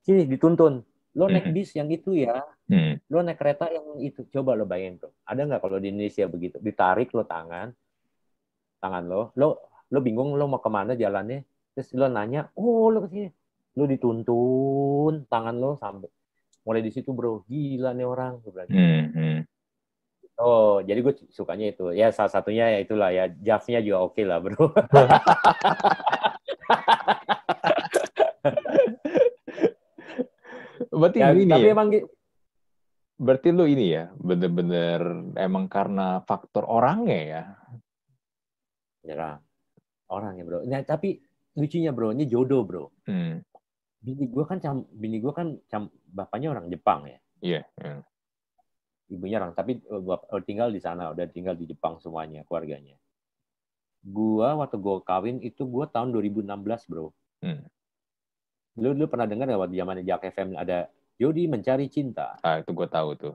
Sini 0.01 0.23
dituntun. 0.25 0.81
Lo 1.15 1.31
naik 1.31 1.47
bis 1.55 1.71
yang 1.79 1.87
itu 1.87 2.11
ya, 2.11 2.43
hmm. 2.67 3.07
lo 3.07 3.23
naik 3.23 3.39
kereta 3.39 3.71
yang 3.71 4.03
itu, 4.03 4.27
coba 4.35 4.51
lo 4.51 4.67
bayangin 4.67 5.07
tuh, 5.07 5.15
ada 5.23 5.47
nggak 5.47 5.63
kalau 5.63 5.79
di 5.79 5.87
Indonesia 5.87 6.27
begitu, 6.27 6.59
ditarik 6.59 7.07
lo 7.15 7.23
tangan, 7.23 7.71
tangan 8.83 9.03
lo, 9.07 9.31
lo 9.39 9.63
lo 9.87 9.99
bingung 10.03 10.35
lo 10.35 10.43
mau 10.51 10.59
ke 10.59 10.67
mana 10.67 10.91
jalannya, 10.91 11.47
terus 11.71 11.95
lo 11.95 12.11
nanya, 12.11 12.51
oh 12.59 12.91
lo 12.91 13.07
ke 13.07 13.15
sini, 13.15 13.29
lo 13.79 13.87
dituntun 13.87 15.23
tangan 15.31 15.55
lo 15.55 15.79
sampai, 15.79 16.11
mulai 16.67 16.83
di 16.83 16.91
situ 16.91 17.15
bro, 17.15 17.47
gila 17.47 17.95
nih 17.95 18.03
orang, 18.03 18.43
hmm, 18.43 19.03
hmm. 19.15 19.39
Oh, 20.35 20.83
jadi 20.83 20.99
gue 20.99 21.15
sukanya 21.31 21.71
itu. 21.71 21.95
Ya 21.95 22.11
salah 22.11 22.27
satunya 22.27 22.67
ya 22.67 22.79
itulah 22.83 23.07
ya, 23.07 23.31
Javnya 23.31 23.79
juga 23.79 24.03
oke 24.03 24.19
okay 24.19 24.25
lah 24.27 24.43
bro. 24.43 24.67
Berarti 30.95 31.19
ya, 31.23 31.31
ini 31.31 31.47
tapi 31.47 31.67
ya? 31.67 31.73
emang 31.75 31.89
Berarti 33.15 33.47
lu 33.55 33.63
ini 33.63 33.95
ya, 33.95 34.11
bener-bener 34.19 34.99
emang 35.39 35.71
karena 35.71 36.19
faktor 36.27 36.67
orangnya 36.67 37.19
ya? 37.23 37.43
Ya, 39.07 39.39
orangnya 40.11 40.43
bro. 40.43 40.67
Nah, 40.67 40.83
tapi 40.83 41.23
lucunya 41.55 41.95
bro, 41.95 42.11
ini 42.11 42.27
jodoh 42.27 42.67
bro. 42.67 42.91
Hmm. 43.07 43.39
Bini 44.03 44.27
gue 44.27 44.43
kan 44.43 44.59
cam, 44.59 44.83
bini 44.91 45.23
gue 45.23 45.31
kan 45.31 45.55
cam, 45.71 45.87
bapaknya 46.11 46.51
orang 46.51 46.67
Jepang 46.67 47.07
ya. 47.07 47.19
Iya. 47.39 47.63
Yeah, 47.63 47.63
yeah. 47.79 48.03
Ibunya 49.05 49.37
orang, 49.37 49.53
tapi 49.53 49.77
uh, 49.85 50.41
tinggal 50.41 50.73
di 50.73 50.81
sana, 50.81 51.13
udah 51.13 51.29
tinggal 51.29 51.53
di 51.53 51.69
Jepang 51.69 52.01
semuanya, 52.01 52.41
keluarganya. 52.45 52.97
Gua 54.05 54.57
waktu 54.61 54.77
gue 54.77 54.97
kawin 55.01 55.37
itu 55.41 55.65
gue 55.65 55.85
tahun 55.89 56.13
2016 56.13 56.89
bro. 56.89 57.09
Hmm. 57.41 57.65
Lu 58.77 58.93
lu 58.93 59.05
pernah 59.09 59.25
dengar 59.25 59.49
nggak 59.49 59.61
waktu 59.61 59.77
zaman 59.81 60.05
Jack 60.05 60.25
FM 60.29 60.57
ada 60.57 60.89
Jody 61.17 61.47
mencari 61.49 61.89
cinta? 61.89 62.37
Ah 62.45 62.61
itu 62.61 62.69
gue 62.69 62.85
tahu 62.85 63.17
tuh. 63.17 63.33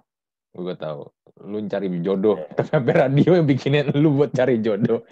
Gue 0.54 0.74
tahu. 0.78 1.06
Lu 1.46 1.62
cari 1.70 1.88
jodoh. 2.02 2.36
Yeah. 2.36 2.66
Tapi 2.70 2.90
radio 2.90 3.38
yang 3.38 3.46
bikinin 3.46 3.94
lu 3.94 4.14
buat 4.14 4.34
cari 4.34 4.60
jodoh. 4.60 5.02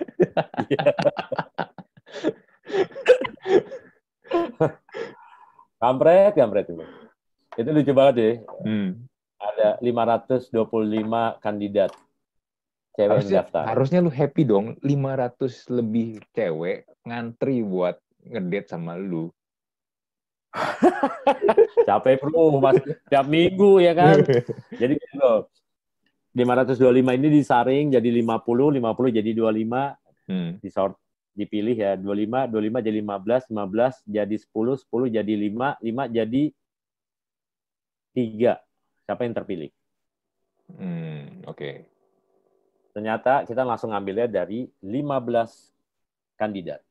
kampret, 5.82 6.34
kampret 6.34 6.66
itu. 6.68 6.84
Itu 7.58 7.70
lucu 7.72 7.92
banget 7.94 8.14
deh. 8.14 8.34
Hmm. 8.66 9.07
Ada 9.38 9.78
525 9.78 11.38
kandidat 11.38 11.94
cewek 12.98 13.10
harusnya, 13.14 13.30
yang 13.30 13.38
daftar. 13.46 13.62
Harusnya 13.70 13.98
lu 14.02 14.10
happy 14.10 14.42
dong. 14.42 14.66
500 14.82 15.78
lebih 15.78 16.08
cewek 16.34 16.90
ngantri 17.06 17.62
buat 17.62 18.02
ngedate 18.26 18.66
sama 18.66 18.98
lu. 18.98 19.30
Capek 21.88 22.18
bro, 22.18 22.58
mas 22.58 22.82
tiap 23.06 23.26
minggu 23.30 23.78
ya 23.78 23.94
kan. 23.94 24.18
Jadi 24.80 24.98
gitu. 24.98 25.46
525 26.38 27.18
ini 27.18 27.28
disaring 27.34 27.90
jadi 27.90 28.14
50, 28.14 28.78
50 28.78 29.10
jadi 29.10 29.30
25, 29.34 30.30
hmm. 30.30 30.50
disort 30.62 30.94
dipilih 31.34 31.74
ya 31.74 31.98
25, 31.98 32.46
25 32.50 32.86
jadi 32.86 32.98
15, 33.02 33.50
15 33.50 34.06
jadi 34.06 34.36
10, 34.38 34.86
10 34.86 35.16
jadi 35.18 35.34
5, 35.34 35.82
5 35.82 36.14
jadi 36.14 36.42
3. 38.14 38.67
Siapa 39.08 39.24
yang 39.24 39.32
terpilih? 39.32 39.72
Hmm, 40.76 41.48
oke. 41.48 41.56
Okay. 41.56 41.74
Ternyata 42.92 43.48
kita 43.48 43.64
langsung 43.64 43.96
ngambilnya 43.96 44.28
dari 44.28 44.68
15 44.84 46.36
kandidat 46.36 46.84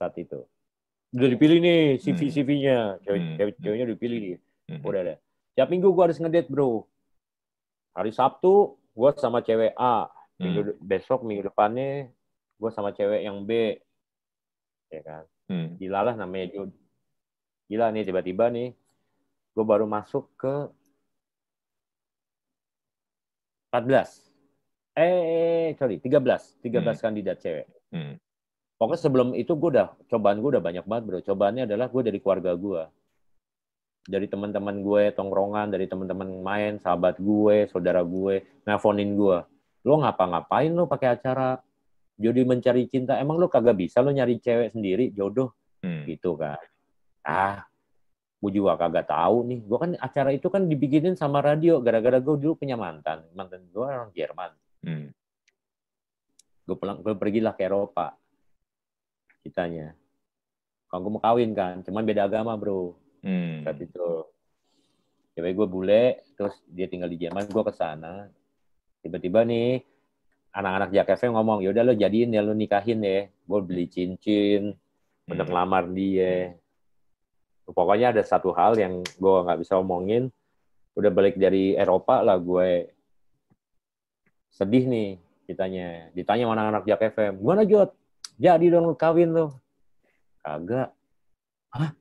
saat 0.00 0.16
itu 0.16 0.44
udah 1.10 1.28
dipilih 1.28 1.58
nih 1.58 1.82
CV 1.98 2.20
hmm. 2.30 2.32
CV-nya 2.32 2.78
cewek 3.02 3.20
hmm. 3.58 3.82
udah 3.82 3.94
dipilih 3.98 4.18
nih 4.22 4.38
hmm. 4.70 4.80
udah 4.86 5.00
ada 5.02 5.14
tiap 5.58 5.68
minggu 5.68 5.90
gua 5.90 6.06
harus 6.06 6.22
ngedate 6.22 6.46
bro 6.46 6.86
hari 7.92 8.14
Sabtu 8.14 8.78
gua 8.94 9.10
sama 9.18 9.42
cewek 9.42 9.74
A 9.74 10.06
minggu 10.38 10.72
hmm. 10.72 10.78
besok 10.78 11.26
minggu 11.26 11.50
depannya 11.50 12.08
gua 12.56 12.70
sama 12.70 12.94
cewek 12.94 13.26
yang 13.26 13.42
B 13.42 13.74
ya 14.88 15.02
kan 15.02 15.24
hmm. 15.50 15.82
gila 15.82 16.00
lah 16.06 16.14
namanya 16.14 16.46
Jod 16.54 16.70
gila 17.66 17.90
nih 17.90 18.06
tiba-tiba 18.06 18.46
nih 18.54 18.70
gua 19.52 19.64
baru 19.66 19.90
masuk 19.90 20.30
ke 20.38 20.70
14 23.70 24.98
eh 24.98 25.72
sorry 25.78 26.02
13 26.02 26.60
13 26.60 26.66
hmm. 26.66 26.98
kandidat 26.98 27.38
cewek. 27.38 27.66
Hmm. 27.94 28.18
Pokoknya 28.76 29.00
sebelum 29.00 29.28
itu 29.36 29.52
gue 29.54 29.70
udah 29.76 29.92
cobaan 30.08 30.40
gue 30.40 30.50
udah 30.58 30.64
banyak 30.64 30.84
banget 30.84 31.04
bro. 31.06 31.18
Cobaannya 31.22 31.64
adalah 31.70 31.86
gue 31.88 32.02
dari 32.02 32.18
keluarga 32.18 32.52
gue 32.58 32.82
dari 34.00 34.26
teman-teman 34.26 34.80
gue 34.80 35.12
tongkrongan 35.12 35.70
dari 35.70 35.84
teman-teman 35.84 36.40
main 36.40 36.72
sahabat 36.80 37.20
gue 37.20 37.68
saudara 37.68 38.00
gue 38.00 38.64
nelfonin 38.64 39.12
gue 39.12 39.38
lo 39.84 39.94
ngapa-ngapain 40.00 40.72
lo 40.72 40.88
pakai 40.88 41.20
acara 41.20 41.60
jadi 42.20 42.44
mencari 42.44 42.84
cinta? 42.84 43.16
Emang 43.16 43.40
lo 43.40 43.48
kagak 43.48 43.80
bisa 43.80 44.04
lo 44.04 44.12
nyari 44.12 44.36
cewek 44.36 44.76
sendiri? 44.76 45.08
Jodoh. 45.16 45.56
Hmm. 45.80 46.04
gitu 46.04 46.36
kan. 46.36 46.60
Ah 47.24 47.64
gue 48.40 48.50
juga 48.56 48.80
kagak 48.80 49.12
tahu 49.12 49.44
nih 49.52 49.60
gue 49.68 49.78
kan 49.78 49.90
acara 50.00 50.32
itu 50.32 50.48
kan 50.48 50.64
dibikinin 50.64 51.12
sama 51.12 51.44
radio 51.44 51.78
gara-gara 51.84 52.16
gue 52.16 52.36
dulu 52.40 52.56
punya 52.56 52.74
mantan 52.74 53.28
mantan 53.36 53.68
gue 53.68 53.84
orang 53.84 54.10
Jerman 54.16 54.50
hmm. 54.88 55.06
gue 56.64 56.76
pulang 56.76 57.04
gue 57.04 57.14
pergilah 57.14 57.52
ke 57.52 57.68
Eropa 57.68 58.16
kitanya. 59.42 59.96
Kalau 60.90 61.00
gue 61.06 61.12
mau 61.16 61.22
kawin 61.22 61.52
kan, 61.54 61.80
cuman 61.86 62.02
beda 62.04 62.26
agama 62.28 62.54
bro. 62.58 62.94
Hmm. 63.24 63.64
Saat 63.64 63.78
itu. 63.80 64.08
Cewek 65.38 65.54
gue 65.54 65.66
bule, 65.70 66.04
terus 66.34 66.58
dia 66.66 66.90
tinggal 66.90 67.06
di 67.06 67.18
Jerman, 67.22 67.46
gue 67.46 67.62
ke 67.62 67.72
sana. 67.72 68.26
Tiba-tiba 69.00 69.46
nih, 69.46 69.78
anak-anak 70.50 70.90
Jakarta 70.90 71.30
ngomong, 71.30 71.62
yaudah 71.62 71.86
lo 71.86 71.94
jadiin 71.94 72.34
ya, 72.34 72.42
lo 72.42 72.52
nikahin 72.52 73.00
ya. 73.00 73.30
Gue 73.30 73.60
beli 73.62 73.86
cincin, 73.86 74.74
udah 75.30 75.38
hmm. 75.38 75.48
ngelamar 75.48 75.84
dia. 75.94 76.58
Pokoknya 77.70 78.12
ada 78.14 78.22
satu 78.22 78.50
hal 78.54 78.76
yang 78.76 79.02
gue 79.02 79.36
nggak 79.46 79.60
bisa 79.62 79.78
omongin. 79.78 80.28
Udah 80.98 81.10
balik 81.14 81.38
dari 81.38 81.78
Eropa 81.78 82.20
lah 82.20 82.36
gue 82.36 82.90
sedih 84.50 84.84
nih 84.90 85.08
ditanya. 85.46 86.10
Ditanya 86.12 86.44
mana 86.50 86.70
anak 86.70 86.84
Jak 86.86 87.14
FM, 87.14 87.40
gimana 87.40 87.64
Jod? 87.64 87.94
jadi 88.40 88.72
dong 88.72 88.96
kawin 88.96 89.36
tuh 89.36 89.52
kagak. 90.40 90.96
Hah? 91.76 91.92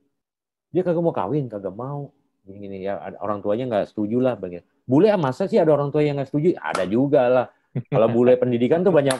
Dia 0.72 0.88
kagak 0.88 1.04
mau 1.04 1.12
kawin? 1.12 1.52
Kagak 1.52 1.76
mau. 1.76 2.16
Gini 2.48 2.58
gini 2.66 2.78
ya 2.88 2.96
orang 3.20 3.44
tuanya 3.44 3.68
nggak 3.68 3.92
setuju 3.92 4.24
lah 4.24 4.34
bagian 4.40 4.64
bule 4.90 5.06
masa 5.22 5.46
sih 5.46 5.62
ada 5.62 5.70
orang 5.76 5.94
tua 5.94 6.02
yang 6.02 6.18
nggak 6.18 6.32
setuju? 6.32 6.56
Ada 6.58 6.84
juga 6.90 7.28
lah. 7.30 7.46
Kalau 7.94 8.08
bule 8.10 8.34
pendidikan 8.40 8.82
tuh 8.82 8.90
banyak 8.90 9.20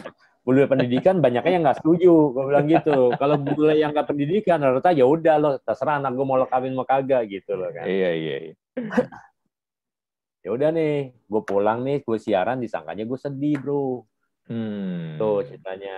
bule 0.50 0.66
pendidikan 0.66 1.22
banyaknya 1.22 1.54
yang 1.54 1.64
nggak 1.70 1.78
setuju 1.78 2.34
gue 2.34 2.44
bilang 2.50 2.66
gitu 2.66 3.14
kalau 3.22 3.38
bule 3.38 3.78
yang 3.78 3.94
nggak 3.94 4.10
pendidikan 4.10 4.58
rata 4.58 4.90
ya 4.90 5.06
udah 5.06 5.36
lo 5.38 5.50
terserah 5.62 6.02
anak 6.02 6.18
gue 6.18 6.26
mau 6.26 6.42
lo 6.42 6.50
kawin 6.50 6.74
mau 6.74 6.90
kagak 6.90 7.30
gitu 7.30 7.54
loh 7.54 7.70
kan 7.70 7.86
iya 7.86 8.10
iya, 8.18 8.36
iya. 8.50 8.56
ya 10.44 10.50
udah 10.50 10.74
nih 10.74 11.14
gue 11.14 11.42
pulang 11.46 11.86
nih 11.86 12.02
gue 12.02 12.18
siaran 12.18 12.58
disangkanya 12.58 13.06
gue 13.06 13.20
sedih 13.22 13.62
bro 13.62 14.02
hmm. 14.50 15.22
tuh 15.22 15.46
ceritanya 15.46 15.98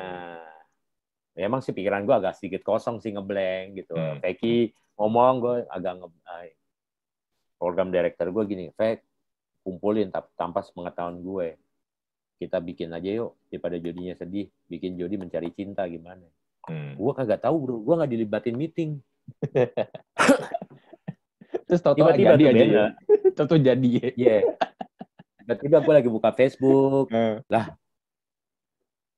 ya, 1.35 1.47
emang 1.47 1.63
sih 1.63 1.71
pikiran 1.71 2.03
gue 2.03 2.15
agak 2.15 2.35
sedikit 2.37 2.61
kosong 2.65 2.99
sih 2.99 3.15
ngeblank 3.15 3.83
gitu. 3.83 3.95
Hmm. 3.95 4.19
Peki 4.19 4.71
ngomong 4.99 5.35
gue 5.39 5.55
agak 5.71 5.93
nge 6.03 6.09
program 7.61 7.93
director 7.93 8.27
gue 8.33 8.43
gini, 8.49 8.65
Fek 8.73 9.05
kumpulin 9.61 10.09
tanpa 10.09 10.65
sepengetahuan 10.65 11.21
gue. 11.21 11.47
Kita 12.41 12.57
bikin 12.57 12.89
aja 12.89 13.05
yuk 13.05 13.37
daripada 13.53 13.77
jodinya 13.77 14.17
sedih, 14.17 14.49
bikin 14.65 14.97
jodi 14.97 15.21
mencari 15.21 15.53
cinta 15.53 15.85
gimana. 15.85 16.25
Hmm. 16.65 16.97
Gue 16.97 17.13
kagak 17.13 17.45
tahu 17.45 17.55
bro, 17.61 17.77
gue 17.85 17.93
nggak 18.01 18.11
dilibatin 18.17 18.57
meeting. 18.57 18.97
Terus 21.69 21.81
tau-tau 21.85 22.09
jadi 22.09 22.49
aja 22.49 22.65
ya. 22.65 22.85
Tau-tau 23.37 23.61
jadi 23.61 23.89
ya. 24.01 24.09
Yeah. 24.17 24.41
tiba-tiba 25.51 25.83
gue 25.83 25.93
lagi 25.99 26.09
buka 26.09 26.31
Facebook 26.31 27.11
uh. 27.11 27.43
lah 27.51 27.75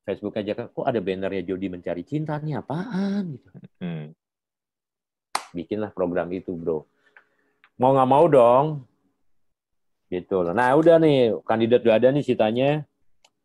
Facebook 0.04 0.34
aja 0.36 0.52
kan 0.58 0.66
kok 0.74 0.82
ada 0.82 0.98
bannernya 0.98 1.46
Jody 1.46 1.70
mencari 1.70 2.02
cinta 2.02 2.42
nih 2.42 2.58
apaan 2.58 3.38
gitu 3.38 3.50
hmm. 3.86 4.08
bikinlah 5.54 5.94
program 5.94 6.34
itu 6.34 6.58
bro 6.58 6.90
mau 7.78 7.94
nggak 7.94 8.10
mau 8.10 8.26
dong 8.26 8.66
gitu 10.10 10.42
loh 10.42 10.58
nah 10.58 10.74
udah 10.74 10.98
nih 10.98 11.38
kandidat 11.46 11.86
udah 11.86 11.96
ada 12.02 12.10
nih 12.10 12.24
ceritanya 12.26 12.70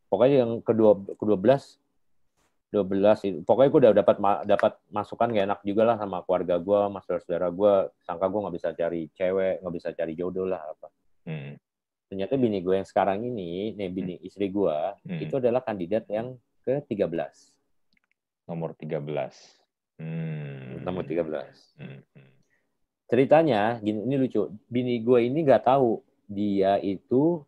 pokoknya 0.08 0.36
yang 0.44 0.52
kedua 0.64 0.96
kedua 1.16 1.38
belas 1.38 1.78
12 2.68 3.48
pokoknya 3.48 3.68
gue 3.72 3.80
udah 3.80 3.94
dapat 3.96 4.16
dapat 4.44 4.72
masukan 4.92 5.32
gak 5.32 5.46
enak 5.48 5.60
juga 5.64 5.82
lah 5.88 5.96
sama 5.96 6.20
keluarga 6.28 6.60
gue 6.60 6.80
mas 6.92 7.04
saudara 7.08 7.48
gue 7.48 7.72
sangka 8.04 8.28
gue 8.28 8.40
nggak 8.44 8.56
bisa 8.60 8.68
cari 8.76 9.02
cewek 9.16 9.64
nggak 9.64 9.74
bisa 9.74 9.88
cari 9.96 10.12
jodoh 10.12 10.44
lah 10.44 10.60
apa 10.60 10.88
hmm. 11.32 11.52
ternyata 12.12 12.36
bini 12.36 12.60
gue 12.60 12.74
yang 12.76 12.84
sekarang 12.84 13.24
ini 13.24 13.72
nih 13.72 13.88
bini 13.88 14.14
hmm. 14.20 14.28
istri 14.28 14.52
gue 14.52 14.76
hmm. 15.08 15.20
itu 15.24 15.34
adalah 15.40 15.64
kandidat 15.64 16.04
yang 16.12 16.36
ke 16.60 16.84
13 16.92 17.08
nomor 18.52 18.76
13 18.76 19.00
hmm. 20.04 20.84
nomor 20.84 21.08
13 21.08 21.24
hmm. 21.24 22.00
hmm. 22.04 22.30
ceritanya 23.08 23.80
gini 23.80 24.04
ini 24.04 24.14
lucu 24.20 24.44
bini 24.68 25.00
gue 25.00 25.24
ini 25.24 25.40
nggak 25.40 25.64
tahu 25.64 26.04
dia 26.28 26.76
itu 26.84 27.40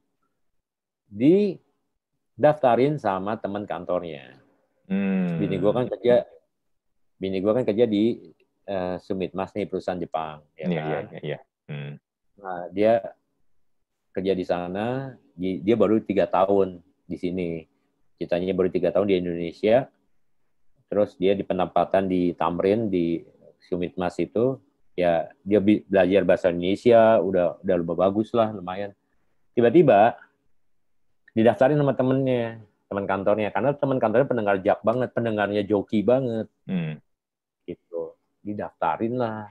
di 1.04 1.60
daftarin 2.40 2.96
sama 2.96 3.36
teman 3.36 3.68
kantornya 3.68 4.40
Hmm. 4.90 5.38
Bini 5.38 5.56
gue 5.62 5.70
kan 5.70 5.86
kerja, 5.86 6.26
bini 7.14 7.38
gue 7.38 7.52
kan 7.54 7.62
kerja 7.62 7.86
di 7.86 8.34
uh, 8.66 8.98
Sumit 8.98 9.30
Mas 9.38 9.54
nih 9.54 9.70
perusahaan 9.70 9.96
Jepang, 9.96 10.42
ya 10.58 10.66
iya, 10.66 10.82
kan? 10.82 11.04
Iya, 11.14 11.20
iya. 11.22 11.38
Hmm. 11.70 11.92
Nah 12.42 12.66
dia 12.74 12.98
kerja 14.10 14.34
di 14.34 14.42
sana, 14.42 15.14
dia 15.38 15.76
baru 15.78 16.02
tiga 16.02 16.26
tahun 16.26 16.82
di 17.06 17.16
sini. 17.16 17.50
Ceritanya 18.18 18.52
baru 18.52 18.68
tiga 18.68 18.90
tahun 18.90 19.14
di 19.14 19.16
Indonesia, 19.22 19.86
terus 20.90 21.14
dia 21.16 21.38
di 21.38 21.46
penempatan 21.46 22.10
di 22.10 22.34
Tamrin 22.34 22.90
di 22.90 23.22
Sumit 23.62 23.94
Mas 23.94 24.18
itu, 24.18 24.58
ya 24.98 25.30
dia 25.46 25.62
belajar 25.62 26.26
bahasa 26.26 26.50
Indonesia, 26.50 27.22
udah 27.22 27.62
udah 27.62 27.76
lebih 27.78 27.94
bagus 27.96 28.34
lah, 28.34 28.50
lumayan. 28.50 28.90
Tiba-tiba 29.54 30.18
didaftarin 31.34 31.78
sama 31.78 31.94
temennya 31.94 32.60
teman 32.90 33.06
kantornya. 33.06 33.48
Karena 33.54 33.70
teman 33.78 33.98
kantornya 34.02 34.28
pendengar 34.28 34.56
jak 34.58 34.82
banget 34.82 35.08
pendengarnya 35.14 35.62
joki 35.62 36.02
banget. 36.02 36.50
Hmm. 36.66 36.98
gitu. 37.64 38.18
Didaftarin 38.42 39.14
lah. 39.14 39.46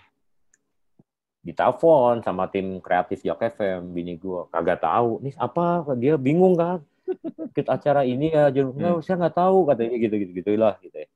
Ditelepon 1.39 2.19
sama 2.19 2.51
tim 2.51 2.83
kreatif 2.83 3.23
Jak 3.23 3.39
FM 3.55 3.95
bini 3.95 4.19
gue 4.19 4.51
kagak 4.51 4.83
tahu. 4.83 5.23
Nih 5.23 5.33
apa? 5.39 5.87
Dia 5.95 6.19
bingung 6.19 6.59
kan? 6.59 6.83
Ikut 7.55 7.67
acara 7.71 8.03
ini 8.03 8.29
ya 8.29 8.51
jadi 8.51 8.69
hmm. 8.69 9.01
saya 9.01 9.17
nggak 9.17 9.37
tahu 9.39 9.65
katanya 9.71 9.97
gitu 9.97 10.15
gitu 10.19 10.31
gitulah 10.43 10.75
gitu 10.83 10.93
ya. 10.99 11.07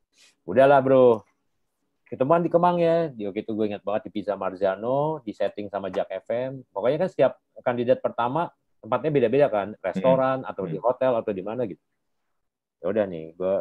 Udahlah 0.48 0.80
bro. 0.80 1.22
Ketemuan 2.08 2.40
di 2.40 2.50
Kemang 2.50 2.80
ya. 2.80 3.12
Di 3.12 3.28
waktu 3.28 3.44
itu 3.44 3.52
gue 3.52 3.66
ingat 3.68 3.84
banget 3.84 4.08
di 4.08 4.12
Pizza 4.16 4.40
Marzano 4.40 5.20
di 5.28 5.36
setting 5.36 5.68
sama 5.68 5.92
Jak 5.92 6.08
FM 6.24 6.64
pokoknya 6.72 7.04
kan 7.04 7.10
setiap 7.12 7.32
kandidat 7.62 8.00
pertama 8.00 8.48
tempatnya 8.84 9.12
beda-beda 9.16 9.48
kan 9.48 9.68
restoran 9.80 10.44
hmm. 10.44 10.52
atau 10.52 10.64
di 10.68 10.76
hotel 10.76 11.16
atau 11.16 11.32
di 11.32 11.40
mana 11.40 11.64
gitu 11.64 11.80
ya 12.84 12.92
udah 12.92 13.08
nih 13.08 13.32
gue 13.40 13.56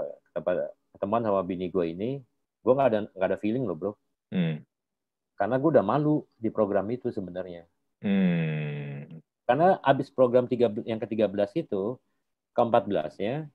teman 0.99 1.23
sama 1.23 1.47
bini 1.47 1.71
gue 1.71 1.95
ini 1.95 2.19
gue 2.63 2.73
nggak 2.75 2.89
ada 2.91 2.99
nggak 3.15 3.29
ada 3.31 3.39
feeling 3.39 3.63
loh 3.63 3.79
bro 3.79 3.93
hmm. 4.35 4.67
karena 5.39 5.55
gue 5.63 5.71
udah 5.79 5.87
malu 5.87 6.27
di 6.35 6.51
program 6.51 6.91
itu 6.91 7.15
sebenarnya 7.15 7.63
hmm. 8.03 9.23
karena 9.47 9.79
abis 9.87 10.11
program 10.11 10.51
tiga 10.51 10.67
yang 10.83 10.99
ke 10.99 11.07
13 11.07 11.31
itu 11.63 12.03
ke 12.51 12.61
14 12.61 13.23
nya 13.23 13.47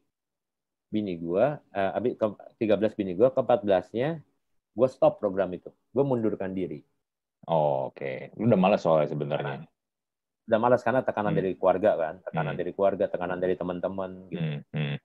bini 0.87 1.19
gue 1.19 1.45
uh, 1.59 1.91
abis 1.99 2.15
ke 2.15 2.25
13 2.63 2.95
bini 2.95 3.11
gue 3.11 3.27
ke 3.27 3.39
14 3.43 3.91
nya 3.91 4.23
gue 4.71 4.87
stop 4.87 5.19
program 5.19 5.51
itu 5.51 5.67
gue 5.67 6.03
mundurkan 6.07 6.55
diri 6.55 6.79
oh, 7.51 7.91
oke 7.91 7.99
okay. 7.99 8.31
lu 8.39 8.47
udah 8.47 8.55
malas 8.55 8.87
soalnya 8.87 9.11
sebenarnya 9.11 9.67
udah 10.47 10.59
malas 10.63 10.79
karena 10.79 11.03
tekanan 11.03 11.35
hmm. 11.35 11.39
dari 11.43 11.51
keluarga 11.59 11.91
kan 11.99 12.15
tekanan 12.23 12.53
hmm. 12.55 12.59
dari 12.63 12.71
keluarga 12.71 13.05
tekanan 13.11 13.37
dari 13.43 13.55
teman-teman 13.59 14.11
gitu. 14.31 14.39
Hmm. 14.39 14.61
Hmm. 14.71 14.97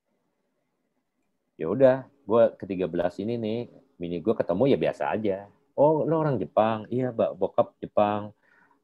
Ya 1.58 1.66
udah 1.66 1.96
gue 2.06 2.42
ke 2.54 2.64
13 2.64 3.22
ini 3.26 3.34
nih 3.42 3.58
mini 3.98 4.16
gue 4.22 4.34
ketemu 4.38 4.70
ya 4.70 4.78
biasa 4.78 5.04
aja. 5.10 5.50
Oh 5.74 6.06
lo 6.06 6.22
orang 6.22 6.38
Jepang? 6.38 6.86
Iya 6.86 7.10
mbak. 7.10 7.34
Bokap 7.34 7.74
Jepang. 7.82 8.30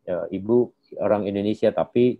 Ya, 0.03 0.27
ibu 0.35 0.75
orang 0.99 1.31
Indonesia 1.31 1.71
tapi 1.71 2.19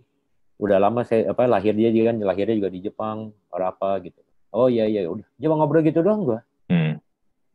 udah 0.61 0.77
lama 0.77 1.01
saya 1.03 1.31
apa 1.31 1.47
lahir 1.49 1.73
dia 1.73 1.89
juga 1.89 2.13
kan 2.13 2.21
lahirnya 2.21 2.55
juga 2.55 2.69
di 2.71 2.79
Jepang 2.79 3.35
orang 3.51 3.69
apa 3.75 3.99
gitu. 4.07 4.23
Oh 4.55 4.71
iya 4.71 4.87
iya 4.87 5.03
udah. 5.11 5.27
Cuma 5.35 5.59
ngobrol 5.59 5.83
gitu 5.83 5.99
doang 5.99 6.23
gue 6.23 6.39
hmm. 6.71 6.93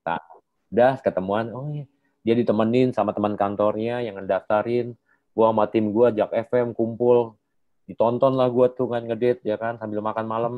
nah, 0.05 0.21
udah 0.69 1.01
ketemuan. 1.01 1.49
Oh 1.57 1.73
iya. 1.73 1.89
Dia 2.25 2.37
ditemenin 2.37 2.93
sama 2.93 3.17
teman 3.17 3.37
kantornya 3.41 4.05
yang 4.05 4.21
ngedaftarin 4.21 4.97
gua 5.35 5.51
sama 5.53 5.65
tim 5.69 5.91
gua 5.91 6.15
Jak 6.15 6.31
FM 6.31 6.73
kumpul 6.73 7.37
ditonton 7.85 8.33
lah 8.39 8.49
gua 8.49 8.73
tuh 8.73 8.89
kan 8.89 9.05
ngedate 9.05 9.45
ya 9.45 9.61
kan 9.61 9.77
sambil 9.77 10.01
makan 10.01 10.25
malam 10.25 10.55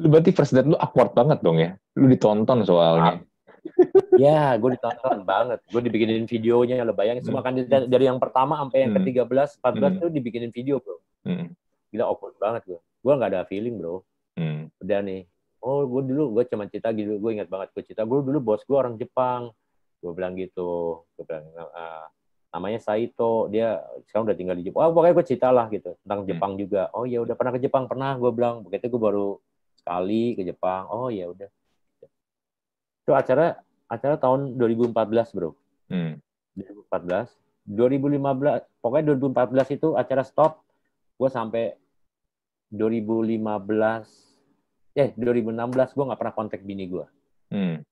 Lu 0.00 0.08
berarti 0.08 0.30
first 0.32 0.56
date 0.56 0.68
lu 0.68 0.78
awkward 0.80 1.12
banget 1.12 1.44
dong 1.44 1.60
ya? 1.60 1.76
Lu 1.98 2.08
ditonton 2.08 2.64
soalnya. 2.64 3.20
ya, 4.16 4.56
gue 4.56 4.70
ditonton 4.78 5.22
banget. 5.26 5.60
Gue 5.68 5.80
dibikinin 5.84 6.24
videonya, 6.24 6.82
lo 6.86 6.96
bayangin 6.96 7.22
semua 7.26 7.44
kan 7.44 7.54
dari 7.68 8.04
yang 8.08 8.18
pertama 8.18 8.56
sampai 8.58 8.88
yang 8.88 8.92
ke-13, 8.96 9.28
hmm. 9.28 9.62
14 9.62 9.78
hmm. 9.78 10.00
tuh 10.00 10.08
dibikinin 10.10 10.52
video, 10.54 10.80
bro. 10.80 10.96
Hmm. 11.28 11.52
Gila 11.92 12.04
awkward 12.08 12.36
banget 12.40 12.62
gue. 12.66 12.80
Gue 12.80 13.12
gak 13.18 13.30
ada 13.34 13.44
feeling, 13.44 13.76
bro. 13.76 14.00
Hmm. 14.38 14.72
Udah 14.80 15.00
nih. 15.04 15.28
Oh, 15.62 15.86
gue 15.86 16.02
dulu, 16.10 16.40
gue 16.40 16.44
cuma 16.50 16.66
cerita 16.66 16.90
gitu. 16.90 17.20
Gue 17.20 17.38
ingat 17.38 17.46
banget, 17.46 17.70
gue 17.76 17.82
cerita. 17.86 18.02
Gue 18.08 18.24
dulu 18.24 18.38
bos 18.40 18.62
gue 18.64 18.74
orang 18.74 18.96
Jepang. 18.96 19.52
Gue 20.02 20.12
bilang 20.16 20.34
gitu. 20.34 21.04
Gue 21.14 21.24
bilang, 21.28 21.46
uh, 21.54 22.06
namanya 22.52 22.78
Saito. 22.78 23.48
Dia 23.48 23.80
sekarang 24.06 24.28
udah 24.28 24.36
tinggal 24.36 24.56
di 24.60 24.68
Jepang. 24.68 24.84
Oh, 24.86 24.92
pokoknya 24.92 25.16
gue 25.16 25.26
cerita 25.26 25.48
lah 25.48 25.66
gitu. 25.72 25.96
Tentang 26.04 26.20
hmm. 26.22 26.28
Jepang 26.28 26.52
juga. 26.60 26.92
Oh, 26.92 27.08
ya 27.08 27.24
udah 27.24 27.34
pernah 27.34 27.52
ke 27.56 27.60
Jepang. 27.64 27.88
Pernah, 27.88 28.14
gue 28.20 28.30
bilang. 28.30 28.62
Begitu 28.62 28.92
gue 28.92 29.00
baru 29.00 29.40
sekali 29.82 30.38
ke 30.38 30.46
Jepang 30.46 30.86
oh 30.94 31.10
ya 31.10 31.26
udah 31.26 31.50
itu 33.02 33.10
acara 33.10 33.58
acara 33.90 34.14
tahun 34.14 34.54
2014 34.54 35.34
bro 35.34 35.58
hmm. 35.90 36.22
2014 36.86 37.34
2015 37.66 38.62
pokoknya 38.78 39.04
2014 39.18 39.74
itu 39.74 39.98
acara 39.98 40.22
stop 40.22 40.62
gue 41.18 41.26
sampai 41.26 41.74
2015 42.70 43.42
eh 44.94 45.10
2016 45.18 45.98
gue 45.98 46.04
nggak 46.06 46.20
pernah 46.22 46.34
kontak 46.38 46.62
bini 46.62 46.86
gue 46.86 47.06
hmm. 47.50 47.82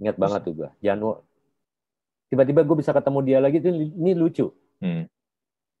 ingat 0.00 0.16
banget 0.16 0.40
tuh 0.40 0.54
gue 0.56 0.72
Januari 0.80 1.20
tiba-tiba 2.30 2.62
gue 2.62 2.76
bisa 2.78 2.94
ketemu 2.94 3.18
dia 3.26 3.38
lagi 3.42 3.58
tuh 3.58 3.74
ini 3.74 4.14
lucu 4.14 4.48
hmm. 4.80 5.04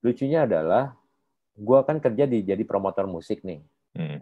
lucunya 0.02 0.44
adalah 0.44 0.92
gue 1.54 1.78
kan 1.86 2.02
kerja 2.02 2.26
di 2.26 2.42
jadi 2.42 2.62
promotor 2.66 3.06
musik 3.06 3.46
nih 3.46 3.62
hmm 3.94 4.20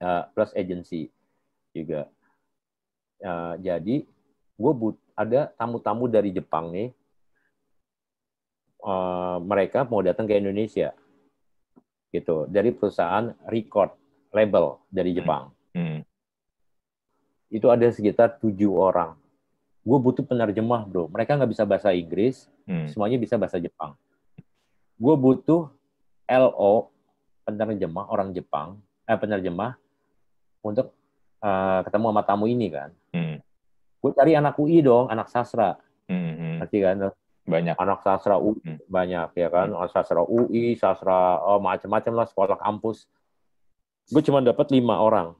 uh, 0.00 0.22
plus 0.32 0.50
agency 0.56 1.12
juga. 1.76 2.08
Uh, 3.20 3.54
jadi 3.60 4.02
gue 4.56 4.72
but 4.72 4.96
ada 5.12 5.52
tamu-tamu 5.60 6.08
dari 6.08 6.32
Jepang 6.32 6.72
nih, 6.72 6.88
uh, 8.80 9.36
mereka 9.44 9.84
mau 9.84 10.00
datang 10.00 10.24
ke 10.24 10.40
Indonesia, 10.40 10.96
gitu 12.10 12.48
dari 12.48 12.72
perusahaan 12.72 13.36
record 13.48 13.92
label 14.32 14.80
dari 14.88 15.12
Jepang. 15.12 15.52
Hmm. 15.76 16.00
Hmm. 16.00 16.00
Itu 17.52 17.68
ada 17.68 17.86
sekitar 17.92 18.40
tujuh 18.40 18.72
orang. 18.72 19.19
Gue 19.80 19.98
butuh 19.98 20.24
penerjemah 20.24 20.84
bro. 20.84 21.08
Mereka 21.08 21.40
nggak 21.40 21.50
bisa 21.50 21.64
bahasa 21.64 21.96
Inggris, 21.96 22.48
hmm. 22.68 22.92
semuanya 22.92 23.16
bisa 23.16 23.40
bahasa 23.40 23.56
Jepang. 23.56 23.96
Gue 25.00 25.14
butuh 25.16 25.72
LO 26.28 26.92
penerjemah 27.48 28.12
orang 28.12 28.36
Jepang, 28.36 28.76
eh 29.08 29.16
penerjemah 29.16 29.80
untuk 30.60 30.92
uh, 31.40 31.80
ketemu 31.88 32.04
sama 32.12 32.22
tamu 32.28 32.44
ini 32.44 32.68
kan. 32.68 32.92
Hmm. 33.16 33.40
Gue 34.04 34.12
cari 34.12 34.36
anak 34.36 34.60
UI 34.60 34.84
dong, 34.84 35.08
anak 35.08 35.32
sastra. 35.32 35.80
Hmm. 36.12 36.60
Nanti 36.60 36.84
kan 36.84 37.08
banyak 37.48 37.76
anak 37.80 38.04
sastra 38.04 38.36
UI 38.36 38.60
hmm. 38.60 38.84
banyak 38.84 39.28
ya 39.32 39.48
kan, 39.48 39.72
hmm. 39.72 39.88
sastra 39.88 40.20
UI, 40.20 40.76
sastra 40.76 41.40
oh, 41.40 41.56
macam-macam 41.56 42.12
lah 42.20 42.26
sekolah 42.28 42.60
kampus. 42.60 43.08
Gue 44.12 44.20
cuma 44.20 44.44
dapat 44.44 44.68
lima 44.76 45.00
orang 45.00 45.39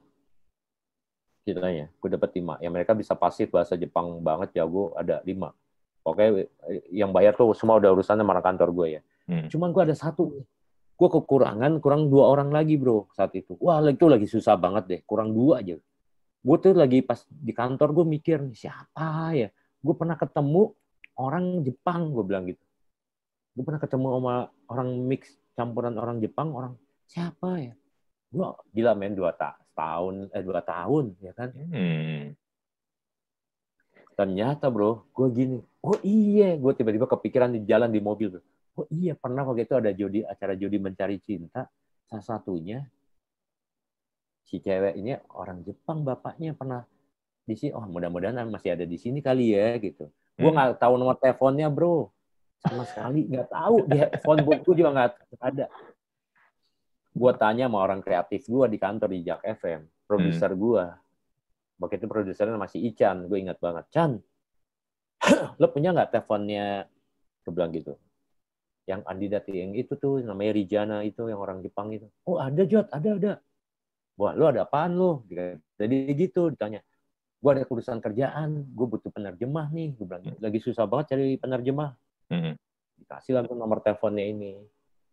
ceritanya. 1.43 1.89
Gue 1.97 2.09
dapat 2.11 2.29
lima. 2.37 2.57
Yang 2.59 2.73
mereka 2.73 2.91
bisa 2.93 3.13
pasif 3.17 3.51
bahasa 3.51 3.77
Jepang 3.77 4.21
banget 4.21 4.61
jago 4.61 4.93
ada 4.97 5.19
lima. 5.25 5.53
Oke, 6.01 6.49
yang 6.89 7.13
bayar 7.13 7.37
tuh 7.37 7.53
semua 7.53 7.77
udah 7.77 7.93
urusannya 7.93 8.25
sama 8.25 8.41
kantor 8.41 8.69
gue 8.73 8.87
ya. 8.97 9.01
Hmm. 9.29 9.47
Cuman 9.49 9.69
gue 9.69 9.83
ada 9.85 9.95
satu 9.95 10.41
gue 11.01 11.09
kekurangan 11.09 11.81
kurang 11.81 12.13
dua 12.13 12.29
orang 12.29 12.53
lagi 12.53 12.77
bro 12.77 13.09
saat 13.09 13.33
itu 13.33 13.57
wah 13.57 13.81
itu 13.81 14.05
lagi 14.05 14.29
susah 14.29 14.53
banget 14.53 14.83
deh 14.85 15.01
kurang 15.01 15.33
dua 15.33 15.57
aja 15.57 15.73
gue 16.45 16.57
tuh 16.61 16.77
lagi 16.77 17.01
pas 17.01 17.25
di 17.25 17.49
kantor 17.57 17.89
gue 17.89 18.05
mikir 18.05 18.37
nih 18.37 18.53
siapa 18.53 19.33
ya 19.33 19.49
gue 19.81 19.95
pernah 19.97 20.13
ketemu 20.13 20.69
orang 21.17 21.65
Jepang 21.65 22.13
gue 22.13 22.21
bilang 22.21 22.45
gitu 22.45 22.61
gue 23.57 23.63
pernah 23.65 23.81
ketemu 23.81 24.05
sama 24.13 24.35
orang 24.69 24.89
mix 25.09 25.41
campuran 25.55 25.93
orang 25.99 26.17
Jepang, 26.17 26.49
orang 26.55 26.73
siapa 27.05 27.59
ya? 27.59 27.73
Gua 28.31 28.55
gila 28.71 28.95
main 28.95 29.13
dua 29.13 29.35
ta 29.35 29.59
tahun 29.73 30.29
eh 30.31 30.43
dua 30.43 30.61
tahun 30.61 31.15
ya 31.19 31.31
kan. 31.35 31.49
Hmm. 31.53 32.35
Ternyata 34.11 34.69
bro, 34.69 35.07
gue 35.15 35.27
gini, 35.33 35.57
oh 35.81 35.97
iya, 36.05 36.53
gue 36.53 36.71
tiba-tiba 36.77 37.09
kepikiran 37.09 37.49
di 37.55 37.65
jalan 37.65 37.89
di 37.89 37.97
mobil, 38.03 38.37
bro. 38.37 38.41
oh 38.77 38.87
iya 38.93 39.17
pernah 39.17 39.41
waktu 39.43 39.65
itu 39.65 39.73
ada 39.75 39.91
Jody 39.91 40.21
acara 40.21 40.53
Jody 40.53 40.77
mencari 40.77 41.17
cinta, 41.23 41.65
salah 42.05 42.23
satunya 42.23 42.85
si 44.45 44.59
cewek 44.59 44.99
ini 44.99 45.15
orang 45.31 45.63
Jepang 45.63 46.03
bapaknya 46.03 46.51
pernah 46.53 46.83
di 47.47 47.55
sini, 47.55 47.71
oh 47.73 47.87
mudah-mudahan 47.87 48.45
masih 48.51 48.75
ada 48.75 48.85
di 48.85 48.99
sini 48.99 49.23
kali 49.23 49.55
ya 49.55 49.79
gitu. 49.79 50.11
Gue 50.37 50.51
hmm. 50.51 50.55
nggak 50.59 50.79
tahu 50.79 50.93
nomor 50.99 51.17
teleponnya 51.17 51.71
bro, 51.71 52.11
sama 52.61 52.85
sekali 52.85 53.25
nggak 53.25 53.49
tahu 53.49 53.75
di 53.89 53.97
phone 54.21 54.41
book 54.45 54.59
gue 54.61 54.75
juga 54.85 54.89
nggak 54.93 55.09
ada. 55.41 55.65
Gue 57.11 57.31
tanya 57.35 57.67
sama 57.67 57.83
orang 57.83 57.99
kreatif 57.99 58.47
gue 58.47 58.65
di 58.71 58.79
kantor 58.79 59.11
di 59.11 59.19
Jack 59.27 59.43
FM, 59.43 59.83
produser 60.07 60.55
hmm. 60.55 60.59
gue, 60.59 60.83
waktu 61.81 61.97
itu 61.97 62.05
produsernya 62.05 62.55
masih 62.61 62.79
Ican 62.93 63.25
gue 63.25 63.37
ingat 63.41 63.57
banget. 63.57 63.89
Chan 63.89 64.11
lo 65.61 65.67
punya 65.73 65.89
nggak 65.91 66.13
teleponnya? 66.13 66.85
Gue 67.41 67.51
bilang 67.51 67.73
gitu. 67.73 67.97
Yang 68.85 69.01
Andi 69.09 69.27
Dati 69.27 69.51
yang 69.57 69.73
itu 69.73 69.97
tuh 69.97 70.21
namanya 70.21 70.53
Rijana 70.53 70.97
itu 71.01 71.25
yang 71.25 71.41
orang 71.41 71.65
Jepang 71.65 71.89
itu. 71.89 72.05
Oh 72.29 72.37
ada 72.37 72.61
Jot 72.63 72.87
ada 72.93 73.09
ada. 73.17 73.33
Wah 74.21 74.37
lo 74.37 74.45
ada 74.53 74.69
apaan 74.69 74.93
lo? 74.93 75.25
Jadi 75.77 76.13
gitu 76.13 76.53
ditanya. 76.53 76.85
Gue 77.41 77.57
ada 77.57 77.65
urusan 77.65 77.97
kerjaan 77.97 78.69
gue 78.69 78.85
butuh 78.85 79.09
penerjemah 79.09 79.73
nih. 79.73 79.97
Gue 79.97 80.05
bilang 80.05 80.23
lagi 80.37 80.59
susah 80.61 80.85
banget 80.85 81.17
cari 81.17 81.35
penerjemah. 81.41 81.91
Hmm. 82.31 82.55
dikasih 83.01 83.33
langsung 83.41 83.57
nomor 83.57 83.81
teleponnya 83.81 84.23
ini. 84.29 84.61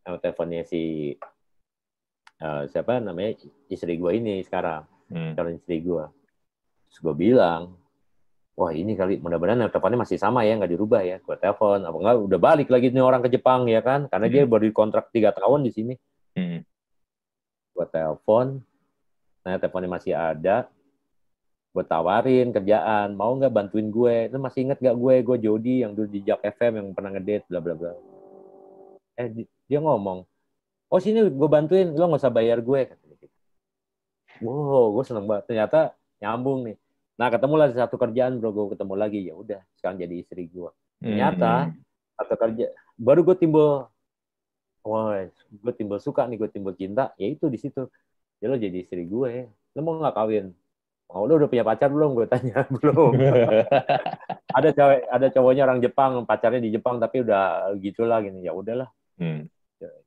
Nomor 0.05 0.21
teleponnya 0.21 0.63
si 0.69 1.17
uh, 2.42 2.62
siapa 2.70 2.98
namanya 3.03 3.38
istri 3.70 3.98
gue 3.98 4.12
ini 4.14 4.42
sekarang 4.42 4.87
hmm. 5.11 5.33
calon 5.37 5.57
istri 5.59 5.83
gue 5.83 6.05
Terus 6.88 6.98
gue 7.05 7.14
bilang, 7.14 7.77
wah 8.57 8.72
ini 8.72 8.96
kali 8.96 9.20
mudah-mudahan 9.20 9.68
teleponnya 9.68 10.01
masih 10.09 10.16
sama 10.16 10.42
ya, 10.48 10.57
nggak 10.57 10.72
dirubah 10.72 11.05
ya. 11.05 11.20
Gue 11.20 11.37
telepon, 11.37 11.85
apa 11.85 11.96
enggak 11.96 12.16
udah 12.24 12.40
balik 12.40 12.68
lagi 12.72 12.88
nih 12.90 13.05
orang 13.05 13.20
ke 13.20 13.29
Jepang 13.37 13.68
ya 13.68 13.85
kan, 13.85 14.09
karena 14.09 14.27
hmm. 14.27 14.35
dia 14.35 14.42
baru 14.48 14.64
kontrak 14.72 15.12
tiga 15.12 15.31
tahun 15.37 15.68
di 15.68 15.70
sini. 15.70 15.94
Hmm. 16.35 16.64
Gue 17.77 17.87
telepon, 17.92 18.64
nah 19.44 19.55
teleponnya 19.61 19.90
masih 19.92 20.12
ada, 20.16 20.66
gue 21.77 21.85
tawarin 21.85 22.51
kerjaan, 22.51 23.12
mau 23.14 23.37
nggak 23.37 23.53
bantuin 23.53 23.92
gue? 23.92 24.33
Lu 24.33 24.40
masih 24.40 24.66
inget 24.66 24.81
gak 24.81 24.96
gue, 24.96 25.14
gue 25.22 25.37
Jody 25.44 25.85
yang 25.85 25.92
dulu 25.92 26.09
di 26.09 26.24
Jack 26.24 26.42
FM 26.42 26.72
yang 26.81 26.88
pernah 26.96 27.12
ngedate, 27.14 27.46
bla 27.46 27.61
bla 27.61 27.74
bla. 27.77 27.92
Eh 29.14 29.46
dia 29.68 29.79
ngomong, 29.79 30.24
oh 30.88 31.01
sini 31.01 31.24
gue 31.29 31.48
bantuin, 31.48 31.92
lo 31.92 32.09
nggak 32.09 32.22
usah 32.24 32.33
bayar 32.33 32.59
gue. 32.64 32.88
Wow, 34.40 34.94
gue 34.94 35.05
seneng 35.05 35.27
banget. 35.27 35.44
Ternyata 35.51 35.98
nyambung 36.22 36.66
nih 36.66 36.77
nah 37.18 37.35
ketemu 37.35 37.55
lah 37.59 37.68
satu 37.74 37.98
kerjaan 37.98 38.38
bro 38.38 38.55
gue 38.55 38.79
ketemu 38.79 38.94
lagi 38.94 39.20
ya 39.27 39.35
udah 39.35 39.61
sekarang 39.74 39.98
jadi 39.98 40.14
istri 40.22 40.46
gue 40.46 40.70
ternyata 41.03 41.66
hmm. 41.66 41.74
satu 42.14 42.35
kerja 42.38 42.66
baru 42.94 43.27
gue 43.27 43.37
timbul 43.42 43.90
wah 44.87 45.18
gue 45.51 45.72
timbul 45.74 45.98
suka 45.98 46.31
nih 46.31 46.38
gue 46.38 46.51
timbul 46.55 46.79
cinta 46.79 47.11
ya 47.18 47.27
itu 47.27 47.51
di 47.51 47.59
situ 47.59 47.90
ya 48.38 48.46
lo 48.46 48.55
jadi 48.55 48.87
istri 48.87 49.03
gue 49.03 49.51
lo 49.51 49.81
mau 49.83 49.98
nggak 49.98 50.16
kawin 50.16 50.48
Oh, 51.09 51.24
lo 51.24 51.40
udah 51.40 51.48
punya 51.48 51.64
pacar 51.64 51.88
belum? 51.88 52.12
Gue 52.12 52.29
tanya 52.29 52.68
belum. 52.77 53.16
ada 54.61 54.68
cewek, 54.77 55.09
ada 55.09 55.27
cowoknya 55.33 55.64
orang 55.64 55.81
Jepang, 55.81 56.20
pacarnya 56.29 56.61
di 56.61 56.68
Jepang 56.68 57.01
tapi 57.01 57.24
udah 57.24 57.72
gitulah 57.81 58.20
gini. 58.20 58.44
Ya 58.44 58.53
udahlah. 58.53 58.92
Hmm. 59.16 59.48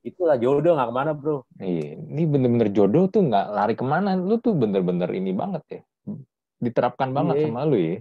Itulah 0.04 0.36
jodoh 0.36 0.76
nggak 0.76 0.88
ke 0.90 0.94
mana 0.94 1.12
bro. 1.16 1.48
Iya, 1.56 1.96
ini 1.96 2.22
bener-bener 2.28 2.68
jodoh 2.68 3.08
tuh 3.08 3.24
nggak 3.24 3.46
lari 3.52 3.74
ke 3.78 3.84
mana. 3.86 4.18
Lu 4.18 4.36
tuh 4.36 4.52
bener-bener 4.52 5.08
ini 5.16 5.32
banget 5.32 5.64
ya 5.68 5.80
diterapkan 6.62 7.10
banget 7.10 7.42
iya. 7.42 7.46
sama 7.50 7.66
lu 7.66 7.78
ya. 7.82 7.98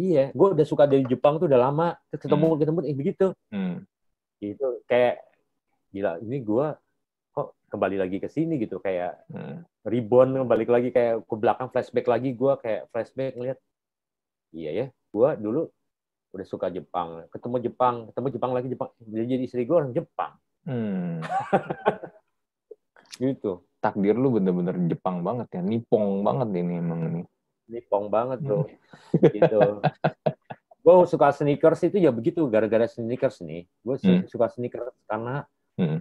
Iya, 0.00 0.24
gue 0.36 0.48
udah 0.54 0.66
suka 0.68 0.84
dari 0.84 1.08
Jepang 1.08 1.40
tuh 1.40 1.48
udah 1.48 1.60
lama. 1.60 1.96
Ketemu 2.12 2.46
hmm. 2.46 2.58
ketemu 2.60 2.78
eh, 2.84 2.96
begitu. 2.96 3.26
Hmm. 3.48 3.76
Gitu 4.38 4.66
kayak 4.84 5.24
gila 5.90 6.22
ini 6.22 6.38
gue 6.44 6.66
kok 7.34 7.48
kembali 7.66 7.96
lagi 7.98 8.22
ke 8.22 8.30
sini 8.30 8.62
gitu 8.62 8.78
kayak 8.78 9.26
hmm. 9.26 9.66
rebound 9.82 10.38
kembali 10.46 10.64
lagi 10.70 10.90
kayak 10.94 11.26
ke 11.26 11.34
belakang 11.34 11.66
flashback 11.74 12.06
lagi 12.06 12.30
gue 12.30 12.52
kayak 12.62 12.86
flashback 12.94 13.34
ngeliat 13.34 13.58
iya 14.54 14.70
ya 14.70 14.86
gue 14.86 15.30
dulu 15.42 15.66
udah 16.30 16.46
suka 16.46 16.70
Jepang 16.70 17.26
ketemu 17.34 17.56
Jepang 17.66 17.94
ketemu 18.12 18.26
Jepang 18.34 18.50
lagi 18.54 18.68
Jepang 18.70 18.90
jadi 19.02 19.42
istri 19.42 19.66
gue 19.66 19.76
orang 19.76 19.92
Jepang 19.94 20.38
hmm. 20.66 21.22
gitu 23.22 23.66
takdir 23.80 24.14
lu 24.14 24.36
bener-bener 24.36 24.76
Jepang 24.86 25.24
banget 25.24 25.48
ya, 25.56 25.64
nipong 25.64 26.20
banget 26.20 26.48
ini 26.60 26.74
emang 26.78 27.00
ini. 27.08 27.22
Nipong 27.72 28.12
banget 28.12 28.38
bro, 28.44 28.68
gitu. 29.16 29.80
Gue 30.84 30.94
suka 31.04 31.32
sneakers 31.32 31.84
itu 31.84 32.00
ya 32.00 32.08
begitu, 32.12 32.44
gara-gara 32.48 32.84
sneakers 32.88 33.40
nih. 33.44 33.64
Gue 33.80 33.96
hmm. 34.00 34.28
suka 34.28 34.52
sneakers 34.52 34.92
karena 35.08 35.44
hmm. 35.80 36.00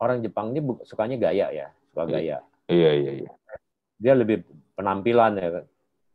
orang 0.00 0.24
Jepang 0.24 0.56
ini 0.56 0.60
sukanya 0.84 1.16
gaya 1.20 1.46
ya, 1.52 1.66
suka 1.92 2.04
gaya. 2.08 2.40
Iya 2.68 2.90
iya 2.94 3.12
iya. 3.24 3.32
Dia 4.00 4.12
lebih 4.16 4.44
penampilan 4.76 5.32
ya. 5.40 5.48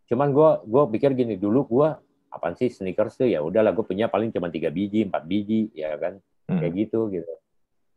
Cuman 0.09 0.33
gue 0.33 0.49
gue 0.69 0.83
pikir 0.97 1.13
gini 1.17 1.37
dulu 1.37 1.65
gue 1.69 1.89
apa 2.33 2.57
sih 2.57 2.73
sneakers 2.73 3.21
tuh? 3.21 3.29
Ya 3.29 3.45
udahlah 3.45 3.69
gue 3.77 3.85
punya 3.85 4.09
paling 4.09 4.33
cuma 4.33 4.49
tiga 4.49 4.73
biji 4.73 5.05
empat 5.05 5.29
biji 5.29 5.69
ya 5.77 5.93
kan? 6.01 6.17
Hmm. 6.49 6.59
kayak 6.59 6.73
gitu 6.75 7.07
gitu. 7.13 7.33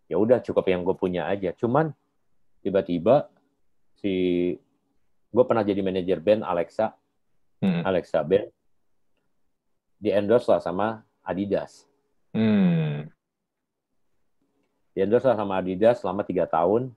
Ya 0.07 0.17
udah 0.21 0.39
cukup 0.45 0.69
yang 0.69 0.85
gue 0.85 0.95
punya 0.95 1.27
aja. 1.27 1.51
Cuman 1.57 1.91
tiba-tiba 2.61 3.33
si 3.99 4.15
gue 5.33 5.45
pernah 5.49 5.65
jadi 5.65 5.81
manajer 5.81 6.21
band 6.21 6.45
Alexa. 6.45 6.93
Hmm. 7.65 7.83
Alexa 7.83 8.21
band. 8.23 8.53
Di 9.97 10.13
endorse 10.13 10.53
lah 10.53 10.61
sama 10.61 11.01
Adidas. 11.25 11.89
Hmm. 12.37 13.09
di 14.93 15.01
endorse 15.05 15.25
lah 15.25 15.37
sama 15.41 15.61
Adidas 15.61 16.05
selama 16.05 16.21
tiga 16.25 16.45
tahun. 16.45 16.93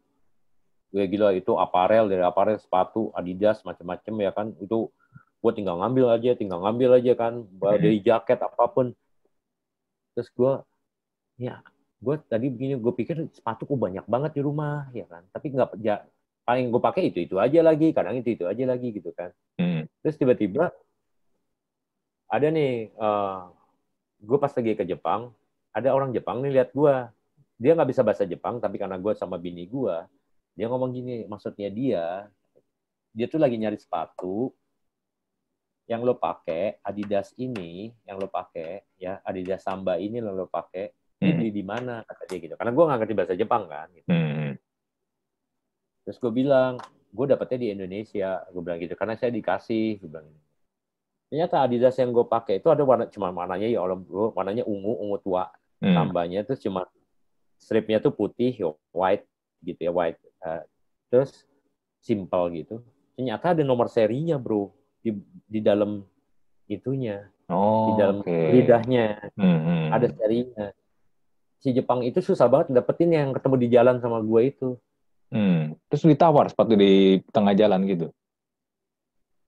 Gue 0.92 1.06
gila 1.08 1.32
itu 1.32 1.56
aparel 1.56 2.12
dari 2.12 2.24
aparel 2.24 2.60
sepatu 2.60 3.12
Adidas 3.16 3.64
macam-macam 3.64 4.14
ya 4.20 4.32
kan? 4.36 4.48
Itu 4.60 4.92
gue 5.40 5.52
tinggal 5.56 5.80
ngambil 5.80 6.20
aja 6.20 6.36
tinggal 6.36 6.60
ngambil 6.60 7.00
aja 7.00 7.14
kan 7.16 7.48
dari 7.60 8.04
jaket 8.04 8.40
apa 8.40 8.66
pun. 8.72 8.92
Terus 10.16 10.30
gue 10.36 10.54
ya 11.40 11.64
gue 12.00 12.16
tadi 12.28 12.48
begini 12.52 12.80
gue 12.80 12.94
pikir 12.96 13.28
sepatu 13.32 13.66
sepatuku 13.66 13.74
banyak 13.76 14.06
banget 14.08 14.32
di 14.38 14.42
rumah 14.44 14.92
ya 14.92 15.08
kan. 15.08 15.24
Tapi 15.32 15.56
nggak 15.56 15.70
ya, 15.80 16.04
paling 16.44 16.74
gue 16.74 16.82
pakai 16.82 17.04
itu 17.14 17.20
itu 17.24 17.36
aja 17.38 17.60
lagi 17.62 17.94
kadang 17.94 18.20
itu 18.20 18.36
itu 18.36 18.44
aja 18.50 18.64
lagi 18.68 18.90
gitu 18.90 19.14
kan. 19.14 19.30
Hmm. 19.60 19.84
terus 20.00 20.16
tiba-tiba 20.16 20.72
ada 22.30 22.48
nih 22.48 22.94
uh, 22.96 23.04
eh, 23.04 23.40
gue 24.24 24.38
pas 24.40 24.54
lagi 24.54 24.72
ke 24.78 24.86
Jepang 24.88 25.36
ada 25.74 25.90
orang 25.92 26.14
Jepang 26.16 26.40
nih 26.40 26.62
lihat 26.62 26.70
gue 26.72 26.94
dia 27.60 27.72
nggak 27.76 27.90
bisa 27.92 28.02
bahasa 28.06 28.24
Jepang 28.24 28.62
tapi 28.64 28.80
karena 28.80 28.96
gue 28.96 29.14
sama 29.18 29.36
bini 29.36 29.68
gue 29.68 29.96
dia 30.56 30.66
ngomong 30.72 30.96
gini 30.96 31.26
maksudnya 31.28 31.68
dia 31.68 32.06
dia 33.12 33.26
tuh 33.28 33.42
lagi 33.42 33.58
nyari 33.58 33.76
sepatu 33.76 34.54
yang 35.90 36.06
lo 36.06 36.22
pakai 36.22 36.78
Adidas 36.86 37.34
ini 37.42 37.90
yang 38.06 38.22
lo 38.22 38.30
pakai 38.30 38.86
ya 39.02 39.18
Adidas 39.26 39.66
Samba 39.66 39.98
ini 39.98 40.22
lo 40.22 40.38
lo 40.38 40.46
pakai 40.46 40.94
ini 41.20 41.34
beli 41.34 41.50
di 41.52 41.64
mana 41.66 42.06
kata 42.06 42.30
dia 42.30 42.38
gitu 42.46 42.54
karena 42.56 42.72
gue 42.72 42.84
nggak 42.86 43.00
ngerti 43.02 43.16
bahasa 43.18 43.34
Jepang 43.34 43.66
kan 43.66 43.90
gitu. 43.98 44.08
hmm. 44.08 44.54
terus 46.06 46.18
gue 46.22 46.32
bilang 46.32 46.78
gue 47.10 47.26
dapetnya 47.26 47.58
di 47.58 47.68
Indonesia 47.74 48.46
gue 48.54 48.62
bilang 48.62 48.78
gitu 48.78 48.94
karena 48.94 49.18
saya 49.18 49.34
dikasih 49.34 49.98
gue 49.98 50.10
bilang 50.14 50.30
gitu. 50.30 50.46
ternyata 51.34 51.56
Adidas 51.66 51.98
yang 51.98 52.14
gue 52.14 52.26
pakai 52.30 52.62
itu 52.62 52.70
ada 52.70 52.86
warna 52.86 53.10
cuma 53.10 53.34
warnanya 53.34 53.66
ya 53.66 53.82
Allah 53.82 53.98
warnanya 54.38 54.64
ungu 54.70 54.94
ungu 54.94 55.18
tua 55.26 55.50
hmm. 55.82 55.96
tambahnya 55.98 56.46
terus 56.46 56.62
cuma 56.62 56.86
stripnya 57.58 57.98
tuh 57.98 58.14
putih 58.14 58.54
white 58.94 59.26
gitu 59.66 59.90
ya 59.90 59.92
white 59.92 60.22
uh, 60.46 60.62
terus 61.10 61.50
simple 62.00 62.46
gitu 62.54 62.80
ternyata 63.18 63.58
ada 63.58 63.66
nomor 63.66 63.92
serinya 63.92 64.40
bro 64.40 64.72
di 65.00 65.16
di 65.48 65.60
dalam 65.64 66.04
itunya 66.70 67.24
oh, 67.48 67.92
di 67.92 67.92
dalam 67.98 68.18
okay. 68.22 68.52
lidahnya 68.54 69.32
hmm, 69.34 69.60
hmm. 69.64 69.86
ada 69.96 70.08
serinya 70.12 70.68
si 71.60 71.76
Jepang 71.76 72.02
itu 72.08 72.24
susah 72.24 72.48
banget 72.48 72.72
dapetin 72.72 73.12
yang 73.12 73.30
ketemu 73.36 73.56
di 73.60 73.68
jalan 73.70 74.00
sama 74.00 74.24
gue 74.24 74.42
itu. 74.48 74.70
Hmm. 75.30 75.78
Terus 75.92 76.04
ditawar 76.10 76.50
sepatu 76.50 76.74
di 76.74 77.22
tengah 77.30 77.54
jalan 77.54 77.86
gitu? 77.86 78.08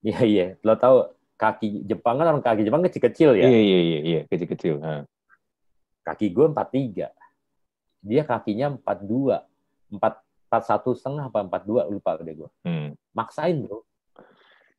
Iya 0.06 0.20
iya, 0.28 0.48
lo 0.62 0.78
tau 0.78 1.16
kaki 1.40 1.88
Jepang 1.90 2.22
kan 2.22 2.28
orang 2.30 2.44
kaki 2.44 2.68
Jepang 2.68 2.86
kecil-kecil 2.86 3.40
ya? 3.40 3.48
Iya 3.48 3.60
iya 3.64 3.80
iya, 3.80 4.00
iya. 4.02 4.22
kecil-kecil. 4.30 4.78
Nah. 4.78 5.04
Kaki 6.06 6.34
gue 6.34 6.46
empat 6.50 6.68
tiga, 6.74 7.08
dia 8.02 8.26
kakinya 8.26 8.78
empat 8.78 9.06
dua, 9.06 9.46
empat 9.90 10.22
empat 10.50 10.64
satu 10.68 10.98
setengah 10.98 11.30
apa 11.30 11.46
empat 11.46 11.64
dua 11.64 11.88
lupa 11.88 12.18
deh 12.20 12.36
gue. 12.36 12.50
Hmm. 12.68 12.98
Maksain 13.16 13.62
bro. 13.62 13.86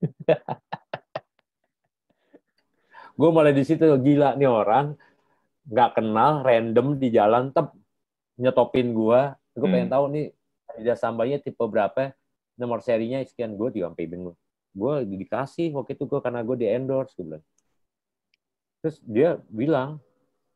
gue 3.19 3.31
mulai 3.31 3.55
di 3.55 3.63
situ 3.63 3.85
gila 3.85 4.35
nih 4.35 4.51
orang 4.51 4.99
nggak 5.69 5.91
kenal 5.95 6.43
random 6.43 6.99
di 6.99 7.15
jalan 7.15 7.55
tep 7.55 7.71
nyetopin 8.41 8.91
gue 8.91 9.21
gue 9.55 9.69
hmm. 9.69 9.73
pengen 9.73 9.91
tahu 9.93 10.05
nih 10.11 10.27
Adidas 10.73 11.05
Sambanya 11.05 11.37
tipe 11.37 11.61
berapa? 11.61 12.17
Nomor 12.57 12.81
serinya 12.81 13.21
sekian 13.25 13.57
gue 13.57 13.69
juga 13.77 13.93
sampai 13.93 14.09
bingung 14.09 14.37
gue 14.73 15.05
dikasih 15.05 15.69
waktu 15.77 15.93
itu 15.93 16.09
gue 16.09 16.21
karena 16.25 16.41
gue 16.41 16.57
di 16.57 16.65
endorse 16.65 17.13
gue 17.17 17.29
bilang. 17.29 17.45
Terus 18.81 18.97
dia 19.05 19.31
bilang 19.53 20.01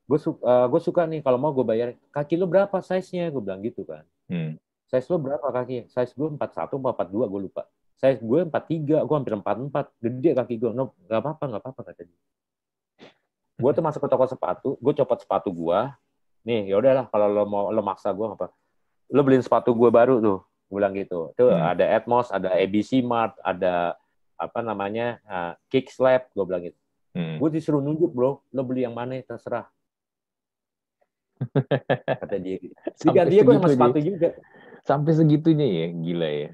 gue 0.09 0.17
suka 0.17 0.41
uh, 0.41 0.67
gue 0.73 0.81
suka 0.81 1.05
nih 1.05 1.21
kalau 1.21 1.37
mau 1.37 1.53
gue 1.53 1.67
bayar 1.67 1.89
kaki 2.15 2.41
lu 2.41 2.49
berapa 2.49 2.81
size 2.81 3.13
nya 3.13 3.29
gue 3.29 3.43
bilang 3.43 3.61
gitu 3.61 3.85
kan. 3.85 4.05
Hmm. 4.27 4.57
size 4.89 5.07
lu 5.13 5.21
berapa 5.21 5.45
kaki 5.53 5.93
size 5.93 6.17
gue 6.17 6.29
empat 6.33 6.57
satu 6.57 6.81
empat 6.81 7.09
dua 7.13 7.29
gue 7.29 7.51
lupa 7.51 7.69
size 7.97 8.21
gue 8.21 8.41
empat 8.45 8.65
tiga 8.69 9.03
gue 9.03 9.17
hampir 9.17 9.35
empat 9.35 9.57
empat. 9.57 9.87
Gede 10.01 10.37
kaki 10.37 10.55
gue. 10.61 10.71
No 10.77 10.93
nggak 11.09 11.19
apa 11.21 11.31
apa 11.37 11.45
nggak 11.49 11.63
apa 11.65 11.69
apa 11.73 11.83
kata 11.93 12.03
dia. 12.05 12.21
Gue 13.57 13.71
tuh 13.73 13.83
masuk 13.85 14.01
ke 14.05 14.09
toko 14.13 14.25
sepatu 14.29 14.71
gue 14.77 14.93
copot 14.93 15.19
sepatu 15.19 15.49
gue. 15.49 15.81
Nih 16.47 16.71
ya 16.71 16.77
udahlah 16.79 17.09
kalau 17.09 17.27
lo 17.33 17.45
mau 17.49 17.65
lo 17.73 17.81
maksa 17.81 18.13
gue 18.13 18.27
apa? 18.29 18.53
Lo 19.09 19.21
beliin 19.25 19.43
sepatu 19.43 19.73
gue 19.73 19.89
baru 19.89 20.21
tuh 20.21 20.39
gue 20.45 20.77
bilang 20.77 20.93
gitu. 20.93 21.33
Tuh 21.35 21.51
hmm. 21.51 21.73
ada 21.73 21.85
Atmos 21.97 22.29
ada 22.29 22.53
ABC 22.53 23.01
Mart 23.01 23.35
ada 23.41 23.97
apa 24.37 24.61
namanya 24.61 25.17
uh, 25.25 25.53
Kick 25.73 25.89
Slap 25.89 26.31
gue 26.37 26.45
bilang 26.45 26.65
gitu. 26.69 26.79
Hmm. 27.17 27.41
gue 27.41 27.49
disuruh 27.49 27.81
nunjuk 27.81 28.13
bro 28.13 28.45
lo 28.53 28.61
beli 28.61 28.85
yang 28.85 28.93
mana 28.93 29.17
terserah. 29.25 29.65
Kata 32.21 32.37
dia. 32.37 32.61
Dia 33.25 33.41
gue 33.41 33.55
sama 33.57 33.69
sepatu 33.73 33.99
juga. 34.05 34.37
Sampai 34.85 35.17
segitunya 35.17 35.65
ya 35.65 35.87
gila 35.97 36.29
ya. 36.29 36.49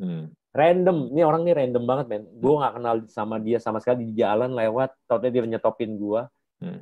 Hmm. 0.00 0.32
Random. 0.58 1.14
Ini 1.14 1.22
orang 1.22 1.46
nih 1.46 1.54
random 1.54 1.84
banget 1.86 2.06
men. 2.10 2.22
Gue 2.42 2.58
nggak 2.58 2.74
kenal 2.74 2.96
sama 3.06 3.36
dia 3.38 3.62
sama 3.62 3.78
sekali 3.78 4.10
di 4.10 4.18
jalan 4.18 4.50
lewat 4.58 4.90
tau 5.06 5.22
dia 5.22 5.30
nyetopin 5.30 5.94
gue 5.94 6.20
hmm. 6.66 6.80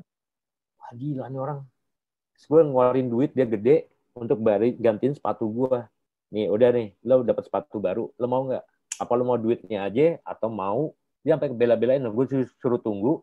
wah 0.80 0.90
gila 0.96 1.24
nih 1.28 1.40
orang. 1.40 1.60
Terus 2.32 2.44
gue 2.48 2.60
ngeluarin 2.64 3.08
duit 3.12 3.30
dia 3.36 3.44
gede 3.44 3.92
untuk 4.16 4.40
bari 4.40 4.72
gantiin 4.80 5.12
sepatu 5.12 5.44
gue 5.52 5.84
nih 6.32 6.48
udah 6.48 6.68
nih 6.72 6.88
lo 7.04 7.20
dapat 7.20 7.44
sepatu 7.44 7.76
baru. 7.76 8.08
Lo 8.16 8.26
mau 8.26 8.48
nggak? 8.48 8.64
Apa 8.96 9.12
lo 9.12 9.28
mau 9.28 9.36
duitnya 9.36 9.84
aja 9.84 10.16
atau 10.24 10.48
mau? 10.48 10.96
Dia 11.20 11.36
sampai 11.36 11.52
bela-belain 11.52 12.00
gue 12.00 12.24
suruh 12.56 12.80
tunggu. 12.80 13.20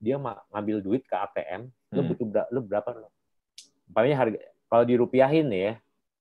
Dia 0.00 0.16
ngambil 0.16 0.80
duit 0.80 1.04
ke 1.04 1.12
ATM 1.12 1.68
lo 1.94 2.00
hmm. 2.00 2.08
butuh 2.08 2.26
lo 2.50 2.60
berapa 2.64 2.88
lo? 2.96 3.12
Umpamanya 3.84 4.16
harga 4.16 4.40
kalau 4.74 4.84
dirupiahin 4.88 5.46
ya 5.52 5.72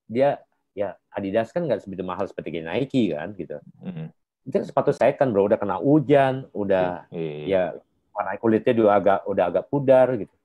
dia 0.06 0.30
ya 0.73 0.97
Adidas 1.13 1.53
kan 1.53 1.65
nggak 1.65 1.86
sebegitu 1.86 2.05
mahal 2.05 2.25
seperti 2.25 2.62
Nike 2.62 3.13
kan 3.13 3.33
gitu. 3.38 3.57
Mm. 3.81 4.09
Itu 4.43 4.57
sepatu 4.65 4.91
saya 4.91 5.15
kan 5.15 5.31
bro 5.31 5.47
udah 5.47 5.57
kena 5.57 5.79
hujan, 5.79 6.49
udah 6.51 7.07
mm. 7.13 7.47
ya 7.47 7.77
warna 8.13 8.38
kulitnya 8.38 8.73
juga 8.73 8.91
agak 8.97 9.19
udah 9.25 9.45
agak 9.49 9.65
pudar 9.69 10.07
gitu. 10.17 10.36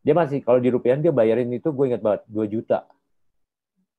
Dia 0.00 0.14
masih 0.16 0.40
kalau 0.40 0.58
dirupiahin 0.60 1.04
dia 1.04 1.12
bayarin 1.12 1.50
itu 1.52 1.68
gue 1.70 1.84
ingat 1.92 2.00
banget 2.00 2.22
2 2.28 2.46
juta. 2.48 2.88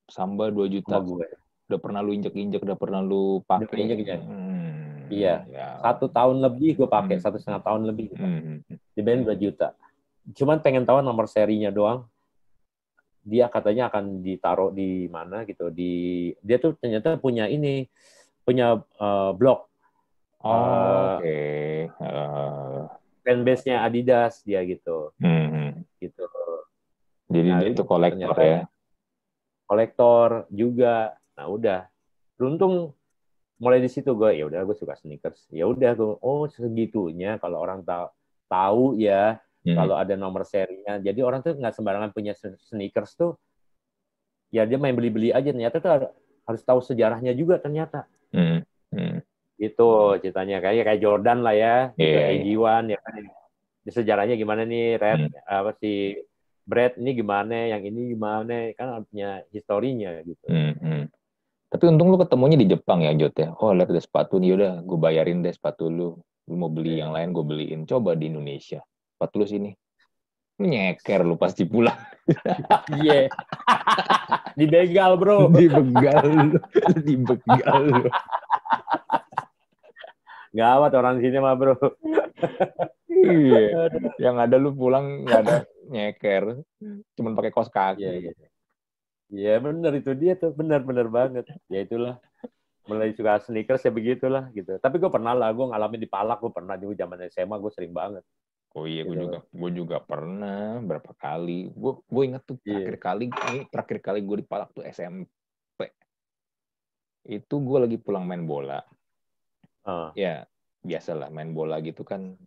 Samba 0.10 0.50
2 0.50 0.68
juta. 0.68 0.98
gue. 0.98 1.28
Udah 1.72 1.80
pernah 1.80 2.02
lu 2.04 2.12
injek-injek, 2.12 2.60
udah 2.60 2.76
pernah 2.76 3.00
lu 3.00 3.46
pakai. 3.46 3.86
Injek 3.86 4.00
-injek. 4.02 4.20
Hmm. 4.26 5.08
Iya. 5.14 5.46
Ya. 5.48 5.78
Satu 5.80 6.10
tahun 6.10 6.42
lebih 6.42 6.84
gue 6.84 6.90
pakai, 6.90 7.22
hmm. 7.22 7.24
satu 7.24 7.38
setengah 7.38 7.62
tahun 7.62 7.86
lebih. 7.86 8.12
Gitu. 8.12 8.20
Hmm. 8.20 8.66
Dibayar 8.98 9.30
2 9.30 9.44
juta 9.46 9.78
cuman 10.30 10.62
pengen 10.62 10.86
tahu 10.86 11.02
nomor 11.02 11.26
serinya 11.26 11.74
doang 11.74 12.06
dia 13.22 13.46
katanya 13.54 13.94
akan 13.94 14.26
ditaruh 14.26 14.74
di 14.74 15.06
mana 15.06 15.46
gitu 15.46 15.70
di 15.70 16.34
dia 16.42 16.58
tuh 16.58 16.74
ternyata 16.82 17.22
punya 17.22 17.46
ini 17.46 17.86
punya 18.42 18.82
uh, 18.98 19.32
blog. 19.38 19.70
Oh, 20.42 20.50
uh, 20.50 21.22
oke. 21.22 21.22
Okay. 21.22 21.86
uh. 22.02 22.90
fanbase-nya 23.22 23.86
Adidas 23.86 24.42
dia 24.42 24.66
gitu. 24.66 25.14
Hmm. 25.22 25.86
gitu. 26.02 26.26
Jadi 27.32 27.50
nah, 27.54 27.62
itu 27.62 27.84
kolektor 27.86 28.36
ya? 28.42 28.66
Kolektor 29.70 30.50
juga. 30.50 31.14
Nah 31.38 31.46
udah. 31.46 31.86
Beruntung 32.36 32.98
mulai 33.62 33.78
di 33.78 33.90
situ 33.94 34.18
gue 34.18 34.42
ya 34.42 34.50
udah 34.50 34.66
gue 34.66 34.74
suka 34.74 34.98
sneakers. 34.98 35.46
Ya 35.54 35.70
udah 35.70 35.94
gue 35.94 36.18
oh 36.20 36.50
segitunya 36.50 37.38
kalau 37.38 37.62
orang 37.62 37.86
tahu 37.86 38.10
tahu 38.50 38.86
ya 38.98 39.38
hmm. 39.66 39.78
kalau 39.78 39.96
ada 39.98 40.14
nomor 40.18 40.44
serinya. 40.46 40.98
Jadi 40.98 41.20
orang 41.22 41.46
tuh 41.46 41.58
nggak 41.58 41.74
sembarangan 41.74 42.12
punya 42.12 42.34
sneakers 42.38 43.14
tuh, 43.18 43.38
ya 44.50 44.66
dia 44.66 44.78
main 44.82 44.98
beli-beli 44.98 45.30
aja. 45.30 45.54
Ternyata 45.54 45.78
tuh 45.82 45.92
harus 46.46 46.62
tahu 46.66 46.80
sejarahnya 46.82 47.34
juga 47.38 47.62
ternyata. 47.62 48.10
Hmm. 48.34 48.66
Hmm. 48.92 49.22
Itu 49.62 50.18
ceritanya 50.20 50.58
kayak 50.60 50.84
kayak 50.90 51.02
Jordan 51.02 51.46
lah 51.46 51.54
ya, 51.54 51.76
yeah, 51.96 52.34
kayak 52.34 52.46
yeah. 52.46 52.82
ya 52.98 53.00
kan. 53.00 53.14
Sejarahnya 53.82 54.36
gimana 54.38 54.62
nih, 54.62 54.98
Red 55.02 55.22
hmm. 55.26 55.34
apa 55.50 55.74
sih 55.82 56.14
Brad 56.62 57.02
ini 57.02 57.18
gimana, 57.18 57.74
yang 57.74 57.82
ini 57.82 58.14
gimana, 58.14 58.70
kan 58.78 59.02
punya 59.10 59.42
historinya 59.50 60.22
gitu. 60.22 60.46
Hmm. 60.46 60.78
Hmm. 60.78 61.04
Tapi 61.72 61.88
untung 61.88 62.14
lu 62.14 62.20
ketemunya 62.20 62.60
di 62.60 62.68
Jepang 62.70 63.02
ya, 63.02 63.16
Jot 63.18 63.36
ya. 63.40 63.50
Oh, 63.58 63.74
lihat 63.74 63.90
ada 63.90 64.02
sepatu 64.04 64.38
nih, 64.38 64.54
udah 64.60 64.74
gue 64.86 64.98
bayarin 65.02 65.42
deh 65.42 65.50
sepatu 65.50 65.90
lu. 65.90 66.20
Lu 66.46 66.54
mau 66.58 66.70
beli 66.70 67.00
yang 67.02 67.16
lain, 67.16 67.34
gue 67.34 67.42
beliin. 67.42 67.88
Coba 67.90 68.14
di 68.14 68.30
Indonesia 68.30 68.84
lu 69.38 69.46
sini 69.46 69.72
nyeker 70.62 71.26
lu 71.26 71.36
pasti 71.40 71.66
pulang. 71.66 71.98
Iya. 72.94 73.26
yeah. 73.26 74.54
Dibegal, 74.54 75.18
Bro. 75.18 75.50
Dibegal. 75.58 76.28
Dibegal. 77.02 77.84
Gawat 80.52 80.92
orang 80.94 81.18
sini 81.24 81.38
mah, 81.42 81.56
Bro. 81.58 81.76
iya. 83.10 83.90
Yang 84.22 84.36
ada 84.38 84.56
lu 84.62 84.76
pulang 84.76 85.26
nggak 85.26 85.40
ada 85.48 85.56
nyeker. 85.90 86.62
Cuman 87.18 87.34
pakai 87.34 87.52
kos 87.52 87.72
kaki. 87.72 88.06
Iya, 88.06 88.12
iya. 88.20 88.32
Iya, 89.32 89.54
bener 89.64 89.96
itu 89.96 90.12
dia 90.14 90.36
tuh. 90.36 90.52
Bener-bener 90.54 91.08
banget. 91.08 91.48
Ya 91.72 91.82
itulah. 91.82 92.20
Mulai 92.90 93.14
suka 93.14 93.40
sneakers 93.40 93.86
ya 93.88 93.94
begitulah 93.94 94.50
gitu. 94.52 94.76
Tapi 94.82 94.98
gue 94.98 95.08
pernah 95.08 95.38
lah, 95.38 95.54
gue 95.54 95.64
ngalamin 95.70 96.02
di 96.02 96.10
Palak, 96.10 96.42
gue 96.42 96.52
pernah 96.52 96.76
juga 96.76 97.06
zaman 97.06 97.30
SMA, 97.30 97.56
gue 97.62 97.72
sering 97.72 97.94
banget. 97.94 98.26
Oh 98.72 98.88
iya, 98.88 99.04
gue 99.04 99.16
gitu. 99.20 99.24
juga, 99.28 99.40
gue 99.52 99.72
juga 99.76 99.98
pernah 100.00 100.80
berapa 100.80 101.12
kali. 101.20 101.76
Gue, 101.76 102.00
gue 102.08 102.24
ingat 102.24 102.44
tuh 102.48 102.56
iya. 102.64 102.80
terakhir 102.80 102.96
yeah. 102.96 103.04
kali, 103.04 103.26
ini 103.28 103.60
terakhir 103.68 103.98
kali 104.00 104.20
gue 104.24 104.38
di 104.40 104.46
Palak 104.48 104.70
tuh 104.72 104.84
SMP. 104.88 105.92
Itu 107.28 107.56
gue 107.60 107.78
lagi 107.84 107.98
pulang 108.00 108.24
main 108.24 108.48
bola. 108.48 108.80
Uh. 109.84 110.16
Ya, 110.16 110.48
biasalah 110.88 111.28
main 111.36 111.52
bola 111.52 111.84
gitu 111.84 112.08
kan, 112.08 112.40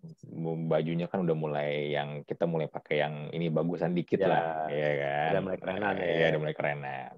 bajunya 0.64 1.12
kan 1.12 1.28
udah 1.28 1.36
mulai 1.36 1.92
yang 1.92 2.24
kita 2.24 2.48
mulai 2.48 2.72
pakai 2.72 3.04
yang 3.04 3.14
ini 3.36 3.52
bagusan 3.52 3.92
dikit 3.92 4.24
yeah. 4.24 4.30
lah, 4.32 4.44
ya 4.72 4.90
kan. 4.96 5.28
Udah 5.28 5.42
mulai 5.44 5.58
kerenan 5.60 5.94
ya. 6.00 6.06
Iya, 6.08 6.26
udah 6.32 6.40
mulai 6.40 6.56
kerenan. 6.56 7.12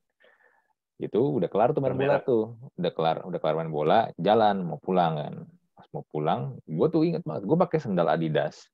Itu 0.99 1.21
udah 1.39 1.47
kelar 1.47 1.71
tuh 1.71 1.83
main 1.85 1.95
bola 1.95 2.19
tuh, 2.27 2.59
udah 2.75 2.91
kelar, 2.91 3.17
udah 3.23 3.39
kelar 3.39 3.55
main 3.55 3.71
bola, 3.71 4.11
jalan 4.19 4.67
mau 4.67 4.83
pulang 4.83 5.15
kan. 5.15 5.35
Pas 5.79 5.87
mau 5.95 6.03
pulang, 6.11 6.59
gue 6.67 6.89
tuh 6.91 7.07
inget 7.07 7.23
banget, 7.23 7.47
gue 7.47 7.55
pakai 7.55 7.79
sendal 7.79 8.11
Adidas 8.11 8.67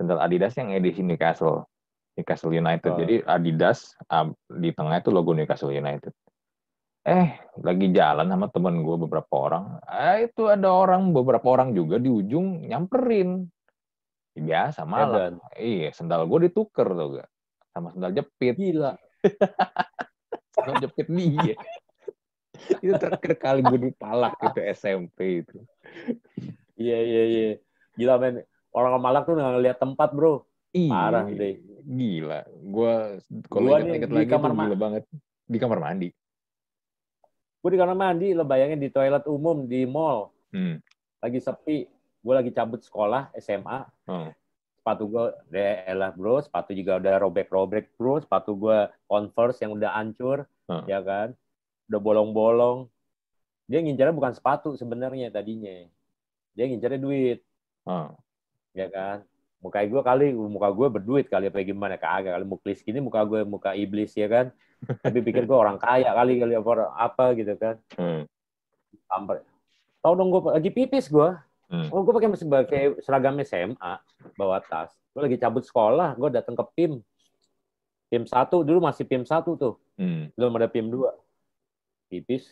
sendal 0.00 0.16
Adidas 0.24 0.56
yang 0.56 0.72
edisi 0.72 1.04
Newcastle. 1.04 1.68
Newcastle 2.16 2.56
United. 2.56 2.96
Oh. 2.96 2.98
Jadi 2.98 3.20
Adidas 3.28 3.92
um, 4.08 4.32
di 4.48 4.72
tengah 4.72 5.04
itu 5.04 5.12
logo 5.12 5.36
Newcastle 5.36 5.76
United. 5.76 6.16
Eh, 7.04 7.32
lagi 7.60 7.86
jalan 7.92 8.28
sama 8.28 8.48
temen 8.48 8.80
gue 8.80 8.96
beberapa 8.96 9.32
orang. 9.36 9.80
Eh, 9.88 10.28
itu 10.28 10.48
ada 10.48 10.68
orang, 10.68 11.12
beberapa 11.12 11.44
orang 11.48 11.76
juga 11.76 12.00
di 12.00 12.08
ujung 12.08 12.64
nyamperin. 12.64 13.44
Biasa 14.36 14.88
malah. 14.88 15.36
Iya, 15.56 15.92
sendal 15.92 16.24
gue 16.24 16.48
dituker 16.48 16.88
tuh 16.88 17.20
gak. 17.20 17.28
Sama 17.72 17.92
sendal 17.92 18.12
jepit. 18.16 18.56
Gila. 18.56 18.96
sendal 20.56 20.76
jepit 20.80 21.06
dia. 21.08 21.56
itu 22.84 22.92
terakhir 23.00 23.34
kali 23.40 23.60
gue 23.64 23.78
dipalak 23.90 24.36
itu 24.40 24.60
SMP 24.72 25.44
itu. 25.44 25.58
Iya, 26.80 26.96
iya, 26.96 27.22
iya. 27.28 27.48
Gila 27.92 28.16
men 28.16 28.40
orang 28.74 29.02
Malang 29.02 29.22
tuh 29.26 29.34
nggak 29.34 29.52
ngeliat 29.58 29.78
tempat 29.78 30.10
bro 30.14 30.46
Iya, 30.70 30.90
Parah 30.94 31.26
deh. 31.26 31.58
Gila. 31.82 32.40
Gue 32.46 32.94
kalau 33.50 33.74
inget-inget 33.74 34.10
lagi 34.10 34.28
kamar 34.30 34.50
tuh 34.54 34.58
gila 34.62 34.76
banget. 34.78 35.02
Di 35.50 35.58
kamar 35.58 35.78
mandi. 35.82 36.08
Gue 37.60 37.70
di 37.74 37.78
kamar 37.80 37.96
mandi, 37.98 38.28
lo 38.32 38.46
bayangin 38.46 38.78
di 38.78 38.88
toilet 38.88 39.26
umum 39.26 39.66
di 39.66 39.82
mall. 39.82 40.30
Hmm. 40.54 40.78
Lagi 41.18 41.42
sepi. 41.42 41.90
Gue 42.22 42.34
lagi 42.36 42.54
cabut 42.54 42.78
sekolah 42.86 43.34
SMA. 43.42 43.78
Hmm. 44.06 44.30
Sepatu 44.78 45.10
gue, 45.10 45.26
elah 45.84 46.14
bro, 46.14 46.40
sepatu 46.40 46.72
juga 46.72 47.02
udah 47.02 47.18
robek-robek 47.18 47.98
bro. 47.98 48.22
Sepatu 48.22 48.54
gue 48.54 48.86
Converse 49.10 49.66
yang 49.66 49.74
udah 49.74 49.90
hancur, 49.98 50.46
hmm. 50.70 50.86
ya 50.86 51.02
kan. 51.02 51.34
Udah 51.90 51.98
bolong-bolong. 52.00 52.86
Dia 53.66 53.82
ngincarnya 53.82 54.14
bukan 54.14 54.32
sepatu 54.38 54.78
sebenarnya 54.78 55.34
tadinya. 55.34 55.82
Dia 56.54 56.70
ngincarnya 56.70 57.00
duit. 57.02 57.42
Hmm 57.82 58.14
ya 58.76 58.86
kan 58.88 59.22
muka 59.60 59.84
gue 59.84 60.02
kali 60.02 60.26
muka 60.32 60.68
gue 60.72 60.88
berduit 60.88 61.26
kali 61.28 61.52
apa 61.52 61.60
gimana 61.60 62.00
kagak 62.00 62.32
kali 62.32 62.46
muklis 62.48 62.80
gini 62.80 62.98
muka 63.02 63.20
gue 63.28 63.44
muka 63.44 63.76
iblis 63.76 64.16
ya 64.16 64.30
kan 64.30 64.48
tapi 65.04 65.20
pikir 65.20 65.44
gue 65.44 65.56
orang 65.56 65.76
kaya 65.76 66.08
kali 66.16 66.40
kali 66.40 66.56
apa 66.56 66.88
apa 66.96 67.24
gitu 67.36 67.52
kan 67.60 67.76
hmm. 68.00 68.24
sampai 69.04 69.44
tau 70.00 70.16
dong 70.16 70.32
gue 70.32 70.40
lagi 70.48 70.70
pipis 70.72 71.12
gue 71.12 71.28
hmm. 71.68 71.92
oh 71.92 72.00
gue 72.00 72.12
pakai 72.16 72.40
sebagai 72.40 72.82
seragam 73.04 73.36
SMA 73.44 73.92
bawa 74.40 74.64
tas 74.64 74.96
gue 75.12 75.20
lagi 75.20 75.36
cabut 75.36 75.60
sekolah 75.60 76.16
gue 76.16 76.28
datang 76.32 76.56
ke 76.56 76.64
PIM 76.72 77.04
PIM 78.10 78.26
satu 78.26 78.66
dulu 78.66 78.82
masih 78.82 79.06
PIM 79.06 79.22
satu 79.22 79.54
tuh. 79.54 79.74
Hmm. 79.94 80.34
Belum 80.34 80.58
ada 80.58 80.66
PIM 80.66 80.90
dua. 80.90 81.14
Pipis. 82.10 82.50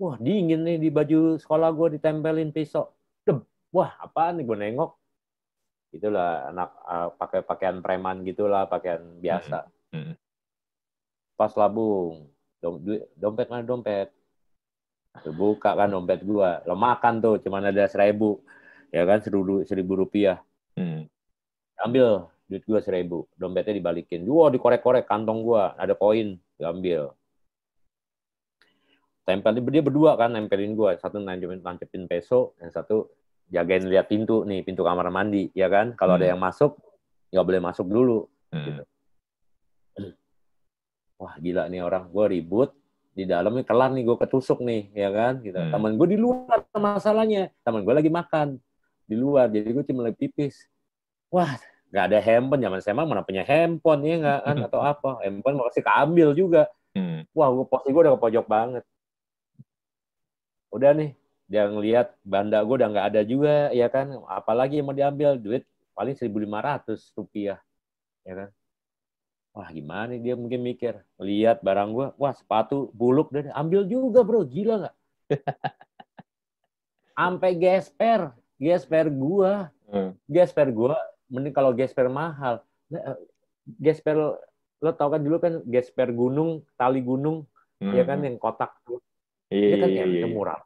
Wah, 0.00 0.16
dingin 0.16 0.64
nih 0.64 0.80
di 0.80 0.88
baju 0.88 1.36
sekolah 1.36 1.68
gue 1.76 2.00
ditempelin 2.00 2.48
pisau. 2.50 2.88
Dem. 3.22 3.44
Wah, 3.68 3.92
apa 4.00 4.32
nih 4.32 4.48
gue 4.48 4.56
nengok. 4.56 4.96
Itulah 5.92 6.48
anak 6.48 6.70
uh, 6.88 7.08
pakai 7.20 7.44
pakaian 7.44 7.84
preman 7.84 8.24
gitulah, 8.24 8.64
pakaian 8.64 9.04
biasa. 9.20 9.68
Hmm. 9.92 10.12
Hmm. 10.12 10.14
Pas 11.36 11.52
labung, 11.52 12.32
dom, 12.64 12.80
dompet 13.12 13.52
mana 13.52 13.60
dompet? 13.60 14.08
Tuh, 15.20 15.36
buka 15.36 15.76
kan 15.76 15.92
dompet 15.92 16.24
gua. 16.24 16.64
Lo 16.64 16.72
makan 16.72 17.20
tuh, 17.20 17.36
cuma 17.44 17.60
ada 17.60 17.84
seribu. 17.84 18.40
Ya 18.88 19.04
kan, 19.04 19.20
seribu, 19.20 19.60
seribu 19.68 19.92
rupiah. 20.00 20.40
Hmm. 20.72 21.04
Ambil 21.76 22.24
duit 22.48 22.64
gua 22.64 22.80
seribu. 22.80 23.28
Dompetnya 23.36 23.76
dibalikin. 23.76 24.24
Wah, 24.24 24.48
dikorek-korek 24.48 25.04
kantong 25.04 25.44
gua. 25.44 25.76
Ada 25.76 25.92
koin, 25.92 26.40
diambil. 26.56 27.12
Tempel 29.28 29.60
dia 29.60 29.84
berdua 29.84 30.16
kan 30.16 30.32
nempelin 30.32 30.72
gua. 30.72 30.96
Satu 30.96 31.20
nancepin, 31.20 31.60
nancepin 31.60 32.08
peso, 32.08 32.56
yang 32.64 32.72
satu 32.72 33.12
jagain 33.48 33.88
lihat 33.88 34.06
pintu 34.06 34.44
nih, 34.46 34.62
pintu 34.62 34.86
kamar 34.86 35.08
mandi, 35.10 35.50
ya 35.56 35.66
kan? 35.66 35.96
Kalau 35.96 36.14
hmm. 36.14 36.20
ada 36.22 36.26
yang 36.30 36.40
masuk, 36.40 36.78
nggak 37.32 37.44
boleh 37.46 37.60
masuk 37.62 37.86
dulu. 37.88 38.18
Hmm. 38.52 38.64
Gitu. 38.68 38.82
Wah 41.22 41.34
gila 41.40 41.66
nih 41.66 41.80
orang, 41.82 42.10
gue 42.12 42.24
ribut, 42.28 42.70
di 43.12 43.28
dalamnya 43.28 43.64
kelar 43.68 43.92
nih 43.92 44.08
gue 44.08 44.16
ketusuk 44.16 44.64
nih 44.64 44.88
ya 44.96 45.12
kan 45.12 45.44
gitu 45.44 45.60
hmm. 45.60 45.68
teman 45.68 46.00
gue 46.00 46.16
di 46.16 46.18
luar 46.18 46.64
masalahnya 46.72 47.52
teman 47.60 47.84
gue 47.84 47.92
lagi 47.92 48.08
makan 48.08 48.56
di 49.04 49.16
luar 49.20 49.52
jadi 49.52 49.68
gue 49.68 49.84
cuma 49.84 50.08
lagi 50.08 50.16
pipis 50.16 50.64
wah 51.28 51.60
nggak 51.92 52.04
ada 52.08 52.18
handphone 52.24 52.64
zaman 52.64 52.80
saya 52.80 52.96
mana 52.96 53.20
punya 53.20 53.44
handphone 53.44 54.00
ya 54.00 54.16
nggak 54.16 54.40
kan 54.48 54.56
atau 54.66 54.80
apa 54.80 55.10
handphone 55.20 55.60
masih 55.60 55.84
keambil 55.84 56.28
juga 56.32 56.62
hmm. 56.96 57.28
wah 57.36 57.52
gue 57.52 57.66
posisi 57.68 57.92
gue 57.92 58.00
udah 58.00 58.12
ke 58.16 58.20
pojok 58.24 58.46
banget 58.48 58.84
udah 60.72 60.90
nih 60.96 61.10
dia 61.52 61.68
ngelihat 61.68 62.16
banda 62.24 62.64
gue 62.64 62.80
udah 62.80 62.88
nggak 62.88 63.06
ada 63.12 63.20
juga 63.28 63.68
ya 63.76 63.92
kan? 63.92 64.16
Apalagi 64.24 64.80
yang 64.80 64.88
mau 64.88 64.96
diambil? 64.96 65.36
Duit 65.36 65.68
paling 65.92 66.16
1.500 66.16 67.12
rupiah 67.12 67.60
ya 68.24 68.34
kan? 68.40 68.48
Wah 69.52 69.68
gimana 69.68 70.16
dia 70.16 70.32
mungkin 70.32 70.64
mikir? 70.64 70.96
Lihat 71.20 71.60
barang 71.60 71.92
gua 71.92 72.16
wah 72.16 72.32
sepatu 72.32 72.88
buluk 72.96 73.28
dan 73.36 73.52
ambil 73.52 73.84
juga 73.84 74.24
bro. 74.24 74.48
Gila 74.48 74.88
nggak? 74.88 74.96
Sampai 77.20 77.60
gesper 77.60 78.32
gesper 78.56 79.12
gua. 79.12 79.68
Hmm. 79.92 80.16
gesper 80.24 80.72
gua 80.72 80.96
mending 81.28 81.52
kalau 81.52 81.76
gesper 81.76 82.08
mahal. 82.08 82.64
Nah, 82.88 83.20
gesper 83.76 84.40
lo 84.80 84.90
tau 84.96 85.12
kan 85.12 85.20
dulu 85.20 85.36
kan 85.36 85.60
gesper 85.68 86.16
gunung 86.16 86.64
tali 86.80 87.04
gunung 87.04 87.44
hmm. 87.76 87.92
ya 87.92 88.08
kan 88.08 88.24
yang 88.24 88.40
kotak 88.40 88.72
tuh? 88.88 89.04
Iya, 89.52 89.84
kan 89.84 89.88
iya, 89.92 90.08
yang 90.08 90.32
iya. 90.32 90.32
murah 90.32 90.56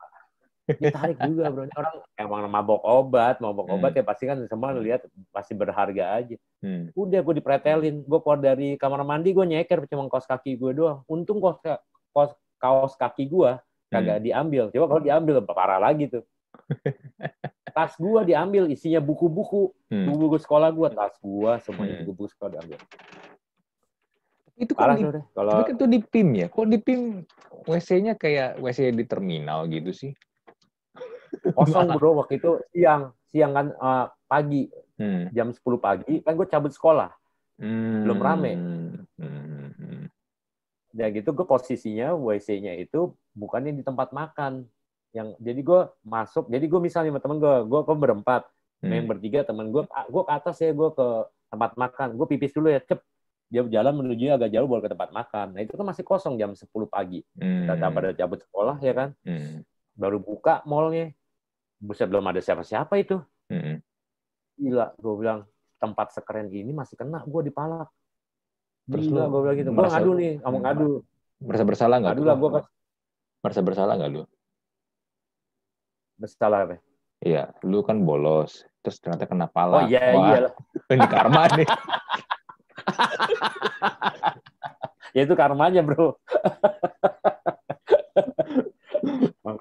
ditarik 0.66 1.18
juga 1.22 1.44
bro. 1.54 1.64
Orang 1.70 1.94
emang 2.18 2.50
mabok 2.50 2.82
obat 2.82 3.38
mabok 3.38 3.70
hmm. 3.70 3.74
obat 3.78 3.92
ya 3.94 4.02
pasti 4.02 4.26
kan 4.26 4.42
semua 4.50 4.74
lihat 4.74 5.06
pasti 5.30 5.54
berharga 5.54 6.18
aja. 6.18 6.36
Hmm. 6.58 6.90
udah 6.98 7.22
gue 7.22 7.34
dipretelin. 7.38 8.02
Gue 8.02 8.18
keluar 8.18 8.42
dari 8.42 8.74
kamar 8.74 9.06
mandi 9.06 9.30
gue 9.30 9.46
nyeker 9.46 9.86
cuma 9.86 10.10
kaos 10.10 10.26
kaki 10.26 10.58
gue 10.58 10.74
doang. 10.74 11.06
Untung 11.06 11.38
kaos 11.38 11.62
kaos, 11.62 12.32
kaos 12.58 12.94
kaki 12.98 13.30
gue 13.30 13.50
kagak 13.94 14.18
hmm. 14.18 14.24
diambil. 14.26 14.64
Coba 14.74 14.84
kalau 14.90 15.02
diambil 15.06 15.34
parah 15.46 15.78
lagi 15.78 16.10
tuh. 16.10 16.24
Tas 17.76 17.94
gue 17.94 18.20
diambil 18.26 18.66
isinya 18.66 18.98
buku-buku. 18.98 19.70
Hmm. 19.86 20.10
buku-buku 20.10 20.42
sekolah 20.42 20.74
gue 20.74 20.88
tas 20.90 21.14
gue 21.22 21.52
semuanya 21.62 21.94
hmm. 21.94 22.02
buku-buku 22.02 22.28
sekolah 22.34 22.50
diambil. 22.58 22.80
Itu 24.56 24.72
di, 24.72 24.78
kalau 25.36 25.52
tapi 25.52 25.62
kan 25.68 25.74
itu 25.76 25.84
di 25.84 25.98
PIM 26.00 26.28
ya? 26.32 26.46
Kok 26.48 26.64
di 26.64 26.78
PIM 26.80 27.20
WC-nya 27.68 28.16
kayak 28.16 28.56
WC 28.56 28.96
di 28.96 29.04
terminal 29.04 29.68
gitu 29.68 29.92
sih 29.92 30.16
kosong 31.54 31.94
bro 31.94 32.18
waktu 32.24 32.40
itu 32.40 32.58
siang 32.72 33.14
siang 33.30 33.52
kan 33.52 33.66
uh, 33.78 34.06
pagi 34.26 34.66
hmm. 34.98 35.30
jam 35.30 35.52
10 35.52 35.60
pagi 35.78 36.14
kan 36.24 36.32
gue 36.34 36.46
cabut 36.48 36.72
sekolah 36.72 37.10
hmm. 37.60 38.02
belum 38.06 38.18
rame 38.18 38.52
hmm. 39.20 40.04
ya 40.96 41.06
gitu 41.12 41.36
gue 41.36 41.46
posisinya 41.46 42.16
WC-nya 42.16 42.80
itu 42.80 43.12
bukannya 43.36 43.76
di 43.76 43.84
tempat 43.84 44.10
makan 44.16 44.64
yang 45.12 45.32
jadi 45.40 45.60
gue 45.60 45.80
masuk 46.04 46.48
jadi 46.48 46.64
gue 46.64 46.80
misalnya 46.80 47.12
sama 47.14 47.20
temen 47.22 47.38
gue 47.40 47.54
gue 47.68 47.80
gue 47.84 47.96
berempat 47.96 48.42
hmm. 48.84 48.92
yang 48.92 49.06
bertiga 49.08 49.40
temen 49.44 49.72
gue 49.72 49.84
ah, 49.92 50.04
gue 50.08 50.22
ke 50.24 50.32
atas 50.32 50.56
ya 50.60 50.72
gue 50.72 50.90
ke 50.92 51.06
tempat 51.52 51.72
makan 51.78 52.08
gue 52.16 52.26
pipis 52.26 52.52
dulu 52.52 52.68
ya 52.68 52.80
cep 52.84 53.00
dia 53.46 53.62
jalan 53.70 53.94
menuju 54.02 54.34
agak 54.34 54.50
jauh 54.50 54.66
baru 54.66 54.82
ke 54.82 54.90
tempat 54.90 55.10
makan 55.14 55.46
nah 55.54 55.60
itu 55.62 55.72
kan 55.78 55.86
masih 55.86 56.02
kosong 56.02 56.34
jam 56.34 56.50
10 56.52 56.66
pagi 56.90 57.22
hmm. 57.38 57.70
kita 57.70 57.86
pada 57.94 58.10
cabut 58.12 58.40
sekolah 58.42 58.76
ya 58.82 58.92
kan 58.92 59.08
hmm. 59.22 59.62
baru 59.94 60.18
buka 60.18 60.66
mallnya 60.66 61.14
buset 61.80 62.08
belum 62.08 62.26
ada 62.28 62.40
siapa-siapa 62.40 62.96
itu. 63.00 63.20
Hmm. 63.52 63.80
Gila, 64.56 64.96
gue 64.96 65.14
bilang 65.20 65.44
tempat 65.76 66.16
sekeren 66.16 66.48
ini 66.48 66.72
masih 66.72 66.96
kena 66.96 67.20
gue 67.24 67.42
dipalak. 67.46 67.92
Terus 68.88 69.06
Gila, 69.10 69.28
gue 69.28 69.40
bilang 69.44 69.56
gitu. 69.60 69.70
Gue 69.72 69.88
ngadu 69.88 70.10
nih, 70.16 70.32
ngomong 70.40 70.62
ngadu. 70.64 70.88
Merasa 71.44 71.64
bersalah 71.68 71.96
nggak? 72.00 72.12
Ngadu 72.16 72.24
lah 72.24 72.36
gue. 72.36 72.50
Merasa 73.44 73.60
bersalah 73.60 73.92
nggak 74.00 74.10
lu? 74.10 74.22
Bersalah 76.16 76.58
apa? 76.64 76.76
Iya, 77.20 77.52
lu 77.64 77.80
kan 77.80 78.04
bolos, 78.04 78.64
terus 78.84 79.00
ternyata 79.00 79.28
kena 79.28 79.48
palak. 79.48 79.84
Oh 79.84 79.88
iya, 79.88 80.12
iya. 80.12 80.38
Ini 80.92 81.06
karma 81.08 81.48
nih. 81.56 81.68
ya 85.16 85.20
itu 85.24 85.34
karmanya, 85.34 85.80
bro. 85.84 86.16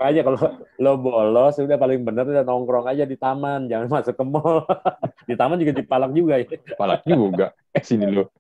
Makanya 0.06 0.22
kalau 0.22 0.62
lo 0.86 1.02
bolos 1.02 1.58
udah 1.58 1.82
paling 1.82 2.06
bener 2.06 2.30
udah 2.30 2.46
nongkrong 2.46 2.86
aja 2.86 3.10
di 3.10 3.18
taman, 3.18 3.66
jangan 3.66 3.90
masuk 3.90 4.14
ke 4.14 4.22
mall. 4.22 4.62
di 5.26 5.34
taman 5.34 5.58
juga 5.58 5.74
dipalak 5.74 6.14
juga 6.14 6.38
ya. 6.38 6.46
Palak 6.78 7.02
juga. 7.10 7.58
Eh 7.74 7.82
sini 7.82 8.14
lo. 8.14 8.30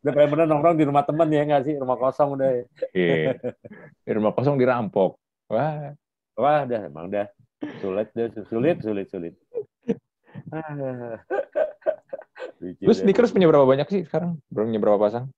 udah 0.00 0.12
paling 0.16 0.30
bener 0.32 0.48
nongkrong 0.48 0.80
di 0.80 0.88
rumah 0.88 1.04
temen 1.04 1.28
ya 1.28 1.44
nggak 1.44 1.68
sih? 1.68 1.76
Rumah 1.76 2.00
kosong 2.00 2.40
udah. 2.40 2.64
Iya. 2.96 3.36
Di 4.08 4.12
rumah 4.16 4.32
kosong 4.32 4.56
dirampok. 4.56 5.20
Wah. 5.52 5.92
Wah, 6.40 6.64
udah 6.64 6.80
emang 6.88 7.12
udah 7.12 7.28
sulit 7.84 8.08
deh, 8.16 8.32
sulit, 8.48 8.80
sulit, 8.80 9.04
sulit. 9.12 9.36
Terus 12.80 13.04
sneakers 13.04 13.36
punya 13.36 13.52
berapa 13.52 13.68
banyak 13.68 13.84
sih 13.92 14.08
sekarang? 14.08 14.40
Belum 14.48 14.72
punya 14.72 14.80
berapa 14.80 14.96
pasang? 14.96 15.28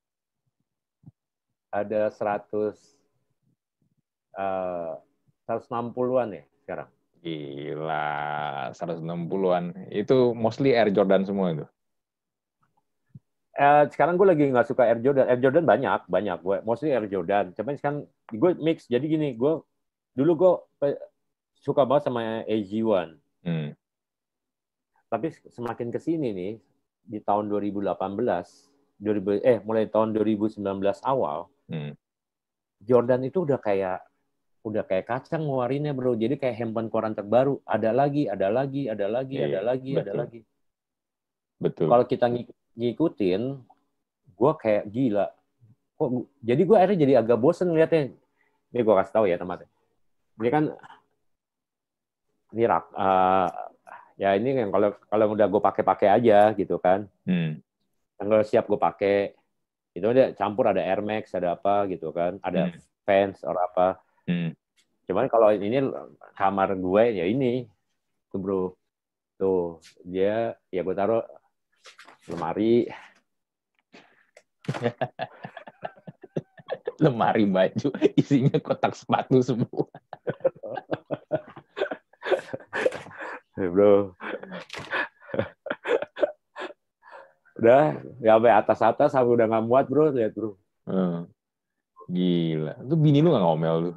Ada 1.75 2.15
100 2.15 2.98
uh, 4.39 4.95
160-an 5.51 6.29
ya 6.39 6.45
sekarang. 6.63 6.89
Gila, 7.19 8.09
160-an. 8.73 9.65
Itu 9.91 10.33
mostly 10.39 10.73
Air 10.73 10.95
Jordan 10.95 11.27
semua 11.27 11.51
itu? 11.51 11.67
Uh, 13.59 13.91
sekarang 13.91 14.15
gue 14.15 14.27
lagi 14.31 14.45
nggak 14.47 14.71
suka 14.71 14.87
Air 14.87 15.03
Jordan. 15.03 15.27
Air 15.27 15.43
Jordan 15.43 15.67
banyak, 15.67 16.07
banyak. 16.07 16.39
Gue 16.47 16.63
mostly 16.63 16.95
Air 16.95 17.11
Jordan. 17.11 17.51
Cuman 17.59 17.75
sekarang 17.75 17.99
gue 18.31 18.51
mix. 18.63 18.87
Jadi 18.87 19.11
gini, 19.11 19.35
gue 19.35 19.59
dulu 20.15 20.33
gue 20.39 20.53
suka 21.59 21.83
banget 21.83 22.07
sama 22.07 22.47
AG1. 22.47 23.19
Hmm. 23.43 23.75
Tapi 25.09 25.27
semakin 25.51 25.89
ke 25.91 25.99
sini 25.99 26.31
nih, 26.31 26.53
di 27.03 27.19
tahun 27.25 27.49
2018, 27.51 27.89
2000, 29.01 29.41
eh 29.41 29.59
mulai 29.65 29.89
tahun 29.89 30.13
2019 30.13 30.61
awal, 31.03 31.49
hmm. 31.73 31.97
Jordan 32.85 33.25
itu 33.25 33.49
udah 33.49 33.57
kayak 33.57 34.05
udah 34.69 34.85
kayak 34.85 35.09
kacang 35.09 35.45
ngeluarinnya 35.49 35.97
bro. 35.97 36.13
Jadi 36.15 36.37
kayak 36.37 36.57
handphone 36.61 36.93
koran 36.93 37.17
terbaru. 37.17 37.59
Ada 37.65 37.91
lagi 37.91 38.29
ada 38.29 38.49
lagi 38.53 38.87
ada 38.87 39.07
lagi 39.09 39.37
yeah, 39.41 39.49
ada 39.49 39.61
lagi 39.65 39.93
betul. 39.97 40.05
ada 40.05 40.13
lagi. 40.15 40.41
Betul. 41.59 41.87
Kalau 41.91 42.05
kita 42.07 42.27
ngikutin 42.77 43.43
gue 44.39 44.53
kayak 44.63 44.85
gila. 44.93 45.27
Kok 45.99 46.09
jadi 46.45 46.63
gue 46.63 46.77
akhirnya 46.77 46.99
jadi 47.03 47.13
agak 47.25 47.39
bosen 47.43 47.75
liatnya 47.75 48.15
ini 48.69 48.81
gue 48.85 48.95
kasih 48.95 49.15
tahu 49.17 49.25
ya 49.27 49.41
teman 49.41 49.65
ini 50.39 50.49
kan 50.53 50.65
ini 52.55 52.65
rak 52.65 52.85
uh, 52.95 53.49
ya 54.17 54.39
ini 54.39 54.55
yang 54.55 54.71
kalau 54.71 54.95
kalau 55.11 55.25
udah 55.35 55.47
gue 55.51 55.63
pakai 55.63 55.83
pakai 55.85 56.09
aja 56.09 56.39
gitu 56.55 56.79
kan. 56.79 57.07
Hmm. 57.27 57.59
yang 58.19 58.27
kalau 58.27 58.45
siap 58.47 58.67
gue 58.67 58.79
pakai 58.79 59.17
itu 59.95 60.07
ada 60.07 60.31
campur 60.35 60.71
ada 60.71 60.83
Air 60.83 61.03
Max 61.03 61.35
ada 61.35 61.55
apa 61.59 61.87
gitu 61.91 62.15
kan. 62.15 62.39
Ada 62.43 62.71
hmm. 62.71 62.79
fans 63.03 63.43
atau 63.43 63.59
apa. 63.59 63.89
Hmm. 64.27 64.55
Cuman 65.09 65.25
kalau 65.33 65.49
ini 65.57 65.81
kamar 66.37 66.77
gue 66.77 67.05
ya 67.17 67.25
ini. 67.25 67.65
Tuh 68.29 68.37
bro. 68.37 68.77
Tuh 69.41 69.81
dia 70.05 70.53
ya 70.69 70.85
gue 70.85 70.93
taruh 70.93 71.25
lemari. 72.29 72.85
Lemari 76.99 77.47
baju 77.47 77.95
isinya 78.19 78.59
kotak 78.59 78.93
sepatu 78.93 79.39
semua. 79.39 79.87
Hey, 83.55 83.71
bro. 83.73 84.19
Udah 87.55 88.03
ya 88.19 88.35
sampai 88.37 88.51
atas 88.51 88.83
atas 88.83 89.11
aku 89.15 89.41
udah 89.41 89.47
nggak 89.47 89.65
muat 89.65 89.87
bro. 89.89 90.13
Lihat 90.13 90.37
bro. 90.37 90.59
Hmm. 90.85 91.31
gila. 92.11 92.77
Itu 92.83 92.99
bini 92.99 93.25
lu 93.25 93.31
nggak 93.33 93.47
ngomel 93.47 93.77
lu 93.79 93.93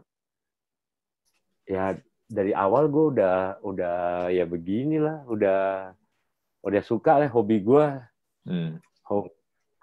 ya 1.72 1.95
dari 2.28 2.51
awal 2.51 2.91
gue 2.91 3.05
udah 3.15 3.63
udah 3.63 4.28
ya 4.28 4.43
beginilah 4.43 5.24
udah 5.32 5.95
udah 6.67 6.82
suka 6.84 7.15
lah 7.24 7.32
hobi 7.32 7.63
gue 7.63 7.86
hmm. 8.51 8.76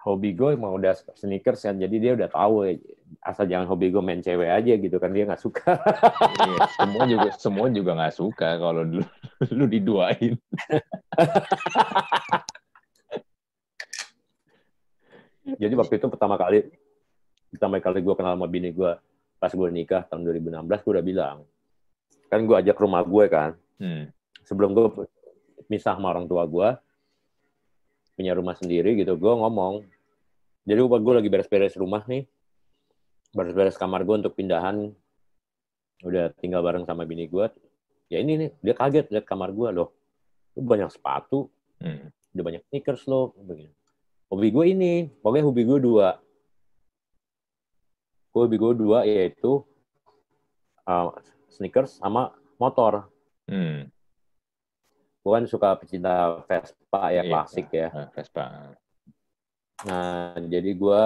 hobi 0.05 0.29
gue 0.37 0.53
emang 0.53 0.77
udah 0.77 0.93
sneakers 1.17 1.65
kan 1.65 1.81
jadi 1.81 1.95
dia 1.97 2.11
udah 2.13 2.29
tahu 2.29 2.69
ya, 2.69 2.77
asal 3.25 3.49
jangan 3.49 3.65
hobi 3.65 3.89
gue 3.89 4.01
main 4.05 4.21
cewek 4.21 4.49
aja 4.49 4.73
gitu 4.77 5.01
kan 5.01 5.09
dia 5.09 5.25
nggak 5.25 5.41
suka. 5.41 5.81
Iya, 6.39 6.65
semua 6.77 7.03
juga 7.09 7.29
semua 7.35 7.67
juga 7.73 7.91
nggak 7.97 8.15
suka 8.15 8.61
kalau 8.61 8.85
lu, 8.85 9.03
lu 9.49 9.65
diduain. 9.65 10.37
Jadi 15.49 15.73
waktu 15.73 15.97
itu 15.97 16.07
pertama 16.07 16.37
kali 16.37 16.69
pertama 17.49 17.81
kali 17.81 17.99
gue 18.05 18.13
kenal 18.13 18.37
sama 18.37 18.45
bini 18.45 18.69
gue 18.69 18.93
pas 19.41 19.49
gue 19.49 19.69
nikah 19.73 20.05
tahun 20.05 20.21
2016 20.29 20.85
gue 20.85 20.91
udah 20.93 21.05
bilang 21.05 21.37
kan 22.29 22.45
gue 22.45 22.55
ajak 22.55 22.77
rumah 22.77 23.01
gue 23.05 23.25
kan. 23.29 23.51
Hmm. 23.79 24.11
sebelum 24.43 24.75
gue 24.75 25.07
misah 25.71 25.95
sama 25.95 26.11
orang 26.11 26.27
tua 26.27 26.43
gue 26.43 26.67
punya 28.19 28.35
rumah 28.35 28.59
sendiri 28.59 28.91
gitu 28.99 29.15
gue 29.15 29.33
ngomong 29.39 29.87
jadi 30.67 30.83
gue 30.83 31.13
lagi 31.15 31.29
beres-beres 31.31 31.73
rumah 31.79 32.03
nih. 32.05 32.29
Beres-beres 33.33 33.79
kamar 33.79 34.05
gue 34.05 34.21
untuk 34.21 34.37
pindahan. 34.37 34.93
Udah 36.05 36.29
tinggal 36.37 36.61
bareng 36.61 36.85
sama 36.85 37.07
bini 37.09 37.25
gue 37.25 37.47
ya 38.09 38.17
ini 38.17 38.33
nih 38.41 38.49
dia 38.59 38.73
kaget 38.73 39.05
lihat 39.13 39.25
kamar 39.29 39.53
gue 39.53 39.69
loh 39.69 39.93
banyak 40.57 40.89
sepatu 40.89 41.47
hmm. 41.79 42.09
udah 42.35 42.43
banyak 42.43 42.61
sneakers 42.67 43.05
loh 43.05 43.31
begini. 43.37 43.71
Hobi 44.29 44.49
gue 44.53 44.65
ini 44.75 44.93
pokoknya 45.21 45.45
hobi 45.45 45.63
gue 45.63 45.79
dua. 45.79 46.09
Hobi 48.33 48.55
gue 48.57 48.73
dua 48.75 49.05
yaitu 49.05 49.61
uh, 50.85 51.09
sneakers 51.49 51.99
sama 51.99 52.33
motor 52.57 53.09
hmm. 53.49 53.89
gue 55.19 55.31
kan 55.31 55.45
suka 55.45 55.75
pecinta 55.77 56.41
Vespa 56.47 57.03
ya 57.11 57.21
iya, 57.21 57.23
klasik 57.25 57.67
ya 57.73 57.87
uh, 57.91 58.07
Vespa 58.13 58.75
nah 59.85 60.35
jadi 60.37 60.71
gue 60.75 61.01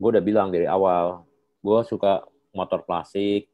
gue 0.00 0.08
udah 0.10 0.24
bilang 0.24 0.48
dari 0.50 0.68
awal 0.68 1.24
gue 1.64 1.78
suka 1.86 2.24
motor 2.52 2.82
klasik 2.84 3.48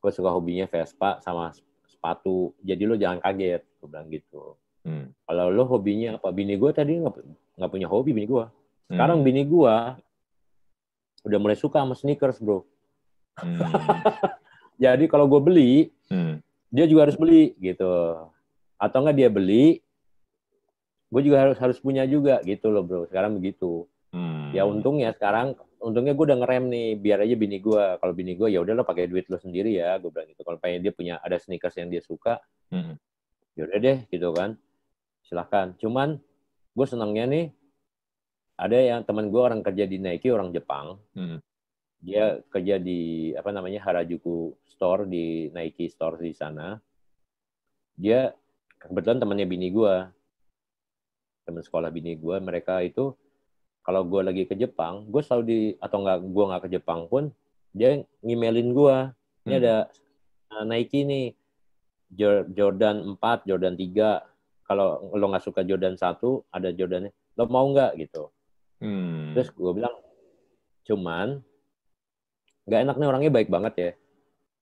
gue 0.00 0.10
suka 0.12 0.30
hobinya 0.32 0.66
Vespa 0.66 1.18
sama 1.20 1.52
sepatu 1.86 2.54
jadi 2.64 2.82
lo 2.86 2.94
jangan 2.98 3.22
kaget 3.22 3.62
gue 3.62 3.86
bilang 3.86 4.08
gitu 4.10 4.56
hmm. 4.86 5.12
kalau 5.26 5.50
lo 5.50 5.64
hobinya 5.66 6.18
apa 6.18 6.30
bini 6.30 6.54
gue 6.54 6.70
tadi 6.70 7.02
nggak 7.56 7.72
punya 7.72 7.88
hobi 7.88 8.12
bini 8.12 8.28
gua. 8.28 8.52
Sekarang 8.86 9.24
hmm. 9.24 9.26
bini 9.26 9.42
gua 9.48 9.96
udah 11.26 11.38
mulai 11.42 11.58
suka 11.58 11.82
sama 11.82 11.98
sneakers, 11.98 12.38
bro. 12.38 12.62
Hmm. 13.40 13.58
Jadi 14.76 15.04
kalau 15.08 15.26
gue 15.26 15.40
beli, 15.40 15.72
hmm. 16.12 16.40
dia 16.72 16.84
juga 16.84 17.08
harus 17.08 17.16
beli 17.16 17.56
gitu. 17.58 17.88
Atau 18.76 18.98
enggak 19.04 19.16
dia 19.16 19.28
beli, 19.32 19.80
gue 21.08 21.22
juga 21.24 21.48
harus 21.48 21.56
harus 21.56 21.78
punya 21.80 22.04
juga 22.04 22.44
gitu 22.44 22.68
loh, 22.68 22.84
bro. 22.84 23.08
Sekarang 23.08 23.40
begitu. 23.40 23.88
Hmm. 24.12 24.52
Ya 24.52 24.68
untungnya 24.68 25.16
sekarang, 25.16 25.56
untungnya 25.80 26.12
gue 26.12 26.24
udah 26.28 26.38
ngerem 26.44 26.64
nih, 26.68 26.88
biar 27.00 27.18
aja 27.24 27.34
bini 27.36 27.58
gue. 27.60 27.84
Kalau 27.96 28.12
bini 28.12 28.36
gue 28.36 28.48
ya 28.52 28.60
udah 28.60 28.72
lo 28.76 28.84
pakai 28.84 29.08
duit 29.08 29.28
lo 29.32 29.40
sendiri 29.40 29.76
ya, 29.80 29.96
gue 29.96 30.12
bilang 30.12 30.28
gitu. 30.28 30.44
Kalau 30.44 30.58
pengen 30.60 30.84
dia 30.84 30.92
punya 30.92 31.14
ada 31.24 31.40
sneakers 31.40 31.76
yang 31.80 31.88
dia 31.88 32.04
suka, 32.04 32.36
hmm. 32.68 32.94
ya 33.56 33.62
udah 33.64 33.78
deh 33.80 33.98
gitu 34.12 34.28
kan. 34.36 34.60
Silahkan. 35.24 35.72
Cuman 35.80 36.20
gue 36.76 36.86
senangnya 36.86 37.24
nih 37.24 37.46
ada 38.56 38.76
yang 38.76 39.00
teman 39.04 39.28
gue 39.28 39.40
orang 39.40 39.60
kerja 39.60 39.84
di 39.84 40.00
Nike 40.00 40.32
orang 40.32 40.52
Jepang 40.52 41.00
hmm. 41.12 41.40
Dia 42.06 42.38
kerja 42.46 42.78
di 42.78 43.34
apa 43.34 43.50
namanya 43.50 43.82
Harajuku 43.82 44.54
store 44.62 45.10
di 45.10 45.50
Nike 45.50 45.90
store 45.90 46.22
di 46.22 46.30
sana. 46.30 46.78
Dia 47.98 48.30
kebetulan 48.78 49.18
temannya 49.18 49.46
bini 49.50 49.74
gue 49.74 49.94
teman 51.42 51.62
sekolah 51.62 51.90
bini 51.90 52.14
gue 52.14 52.36
mereka 52.42 52.82
itu 52.82 53.14
kalau 53.82 54.02
gue 54.06 54.22
lagi 54.22 54.42
ke 54.46 54.54
Jepang 54.58 55.06
gue 55.10 55.22
selalu 55.22 55.42
di 55.46 55.58
atau 55.78 56.02
nggak 56.02 56.18
gue 56.26 56.44
nggak 56.46 56.62
ke 56.66 56.70
Jepang 56.78 57.06
pun 57.10 57.30
dia 57.70 58.02
ngimelin 58.22 58.70
gue 58.70 58.96
ini 59.46 59.54
hmm. 59.58 59.62
ada 59.62 59.76
uh, 60.54 60.64
Nike 60.64 61.02
nih. 61.02 61.28
Jordan 62.54 63.18
4 63.18 63.50
Jordan 63.50 63.74
3 63.74 64.62
kalau 64.62 65.10
lo 65.10 65.26
nggak 65.26 65.42
suka 65.42 65.66
Jordan 65.66 65.98
satu 65.98 66.46
ada 66.54 66.70
Jordannya. 66.70 67.10
Lo 67.34 67.50
mau 67.50 67.66
nggak? 67.66 67.98
Gitu. 67.98 68.30
Hmm. 68.76 69.32
terus 69.32 69.48
gue 69.56 69.72
bilang 69.72 69.96
cuman 70.84 71.40
nggak 72.66 72.80
enak 72.82 72.96
nih 72.98 73.08
orangnya 73.08 73.32
baik 73.32 73.48
banget 73.48 73.74
ya. 73.78 73.90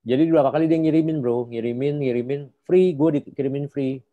Jadi 0.04 0.22
dua 0.28 0.44
kali 0.52 0.68
dia 0.68 0.76
ngirimin 0.76 1.24
bro. 1.24 1.48
Ngirimin 1.48 2.04
ngirimin. 2.04 2.40
Free 2.68 2.92
gue 2.92 3.20
dikirimin 3.20 3.66
free. 3.72 4.04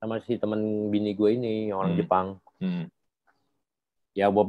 Sama 0.00 0.16
si 0.24 0.40
teman 0.40 0.88
bini 0.88 1.12
gue 1.12 1.36
ini 1.36 1.54
orang 1.70 1.92
hmm. 1.94 2.00
Jepang. 2.00 2.28
Hmm. 2.60 2.88
ya 4.10 4.26
gue 4.26 4.42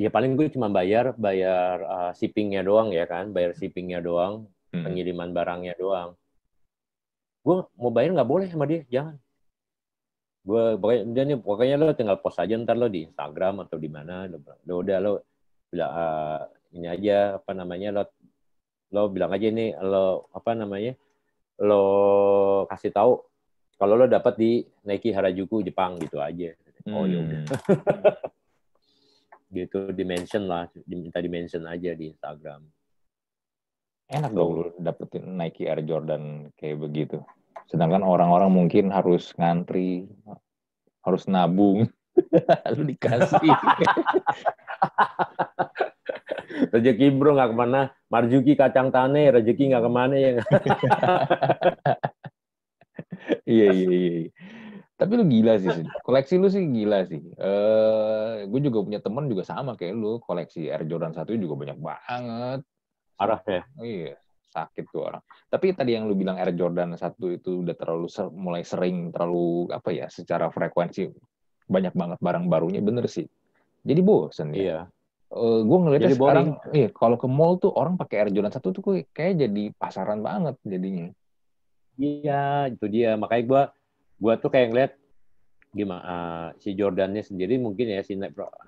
ya 0.00 0.08
paling 0.08 0.34
gue 0.40 0.48
cuma 0.50 0.72
bayar 0.72 1.12
bayar 1.14 1.76
uh, 1.84 2.10
shippingnya 2.14 2.62
doang 2.62 2.94
ya 2.94 3.04
kan. 3.10 3.34
Bayar 3.34 3.58
shippingnya 3.58 3.98
doang 3.98 4.46
hmm. 4.70 4.86
pengiriman 4.86 5.34
barangnya 5.34 5.74
doang. 5.74 6.14
Gue 7.42 7.66
mau 7.74 7.90
bayar 7.90 8.14
nggak 8.14 8.30
boleh 8.30 8.46
sama 8.46 8.70
dia 8.70 8.86
jangan. 8.86 9.18
Gue 10.46 10.78
pokoknya 10.78 11.02
dia 11.10 11.22
nih 11.26 11.38
pokoknya 11.42 11.74
lo 11.82 11.94
tinggal 11.98 12.18
post 12.22 12.38
aja 12.38 12.54
ntar 12.54 12.78
lo 12.78 12.86
di 12.86 13.02
Instagram 13.02 13.66
atau 13.66 13.78
di 13.78 13.90
mana 13.90 14.30
lo, 14.30 14.38
lo 14.42 14.74
udah 14.86 14.98
lo 15.02 15.12
bilang 15.70 15.90
uh, 15.90 16.42
ini 16.72 16.86
aja 16.88 17.40
apa 17.40 17.52
namanya 17.52 17.88
lo 17.92 18.04
lo 18.92 19.08
bilang 19.08 19.32
aja 19.32 19.48
ini 19.48 19.72
lo 19.76 20.28
apa 20.32 20.56
namanya 20.56 20.92
lo 21.60 21.84
kasih 22.68 22.92
tahu 22.92 23.12
kalau 23.76 23.98
lo 23.98 24.06
dapat 24.06 24.34
di 24.38 24.62
Nike 24.86 25.10
Harajuku 25.10 25.66
Jepang 25.66 25.98
gitu 25.98 26.22
aja. 26.22 26.54
Oh 26.86 27.02
ya 27.02 27.18
hmm. 27.18 27.50
gitu 29.58 29.90
dimension 29.92 30.46
lah 30.46 30.70
diminta 30.86 31.18
dimension 31.18 31.66
aja 31.66 31.90
di 31.92 32.14
Instagram. 32.14 32.62
Enak 34.06 34.30
dong 34.30 34.50
lo 34.54 34.64
dapetin 34.78 35.34
Nike 35.34 35.66
Air 35.66 35.82
Jordan 35.82 36.52
kayak 36.54 36.78
begitu. 36.78 37.18
Sedangkan 37.66 38.04
orang-orang 38.04 38.52
mungkin 38.52 38.92
harus 38.92 39.32
ngantri, 39.34 40.06
harus 41.02 41.26
nabung, 41.26 41.88
lalu 42.68 42.94
dikasih. 42.94 43.40
rezeki 46.72 47.12
bro 47.12 47.36
nggak 47.36 47.52
ke 47.52 47.56
mana, 47.56 47.80
marjuki 48.08 48.56
kacang 48.56 48.88
tane, 48.88 49.28
rezeki 49.28 49.76
nggak 49.76 49.84
ke 49.84 49.90
mana 49.92 50.14
ya. 50.16 50.30
iya 53.52 53.66
iya 53.70 53.88
iya. 53.92 54.30
Tapi 54.96 55.18
lu 55.18 55.26
gila 55.26 55.58
sih, 55.58 55.82
koleksi 56.06 56.38
lu 56.38 56.46
sih 56.46 56.62
gila 56.62 57.02
sih. 57.10 57.20
Uh, 57.34 58.46
gue 58.46 58.60
juga 58.62 58.86
punya 58.86 59.02
teman 59.02 59.26
juga 59.26 59.42
sama 59.42 59.74
kayak 59.74 59.98
lu, 59.98 60.22
koleksi 60.22 60.70
Air 60.70 60.86
Jordan 60.86 61.10
1 61.10 61.26
juga 61.42 61.54
banyak 61.58 61.78
banget. 61.82 62.60
Arah 63.18 63.42
ya? 63.42 63.62
Iya, 63.82 64.14
sakit 64.54 64.84
tuh 64.94 65.10
orang. 65.10 65.22
Tapi 65.50 65.74
tadi 65.74 65.98
yang 65.98 66.06
lu 66.06 66.14
bilang 66.14 66.38
Air 66.38 66.54
Jordan 66.54 66.94
satu 66.94 67.34
itu 67.34 67.66
udah 67.66 67.74
terlalu 67.74 68.06
ser 68.06 68.30
mulai 68.30 68.62
sering 68.62 69.10
terlalu 69.10 69.74
apa 69.74 69.90
ya 69.90 70.06
secara 70.06 70.48
frekuensi 70.54 71.10
banyak 71.66 71.94
banget 71.98 72.18
barang 72.22 72.46
barunya 72.46 72.78
bener 72.78 73.10
sih. 73.10 73.26
Jadi 73.82 74.00
bosen 74.06 74.54
ya. 74.54 74.62
Iya. 74.62 74.78
Uh, 75.32 75.64
gue 75.64 75.78
ngeliatnya 75.80 76.12
jadi 76.12 76.18
sekarang, 76.20 76.48
iya 76.76 76.88
kalau 76.92 77.16
ke 77.16 77.24
mall 77.24 77.56
tuh 77.56 77.72
orang 77.72 77.96
pakai 77.96 78.20
Air 78.20 78.30
Jordan 78.36 78.52
satu 78.52 78.68
tuh 78.68 78.84
kayak 79.16 79.40
jadi 79.40 79.72
pasaran 79.80 80.20
banget 80.20 80.60
jadinya. 80.60 81.08
Iya, 81.96 82.68
itu 82.68 82.84
dia. 82.92 83.16
Makanya 83.16 83.44
gue, 83.48 83.62
gue 84.20 84.34
tuh 84.36 84.50
kayak 84.52 84.68
ngeliat 84.68 84.92
gimana 85.72 86.04
uh, 86.04 86.46
si 86.60 86.76
Jordannya 86.76 87.24
sendiri 87.24 87.56
mungkin 87.56 87.88
ya 87.88 88.04
si 88.04 88.12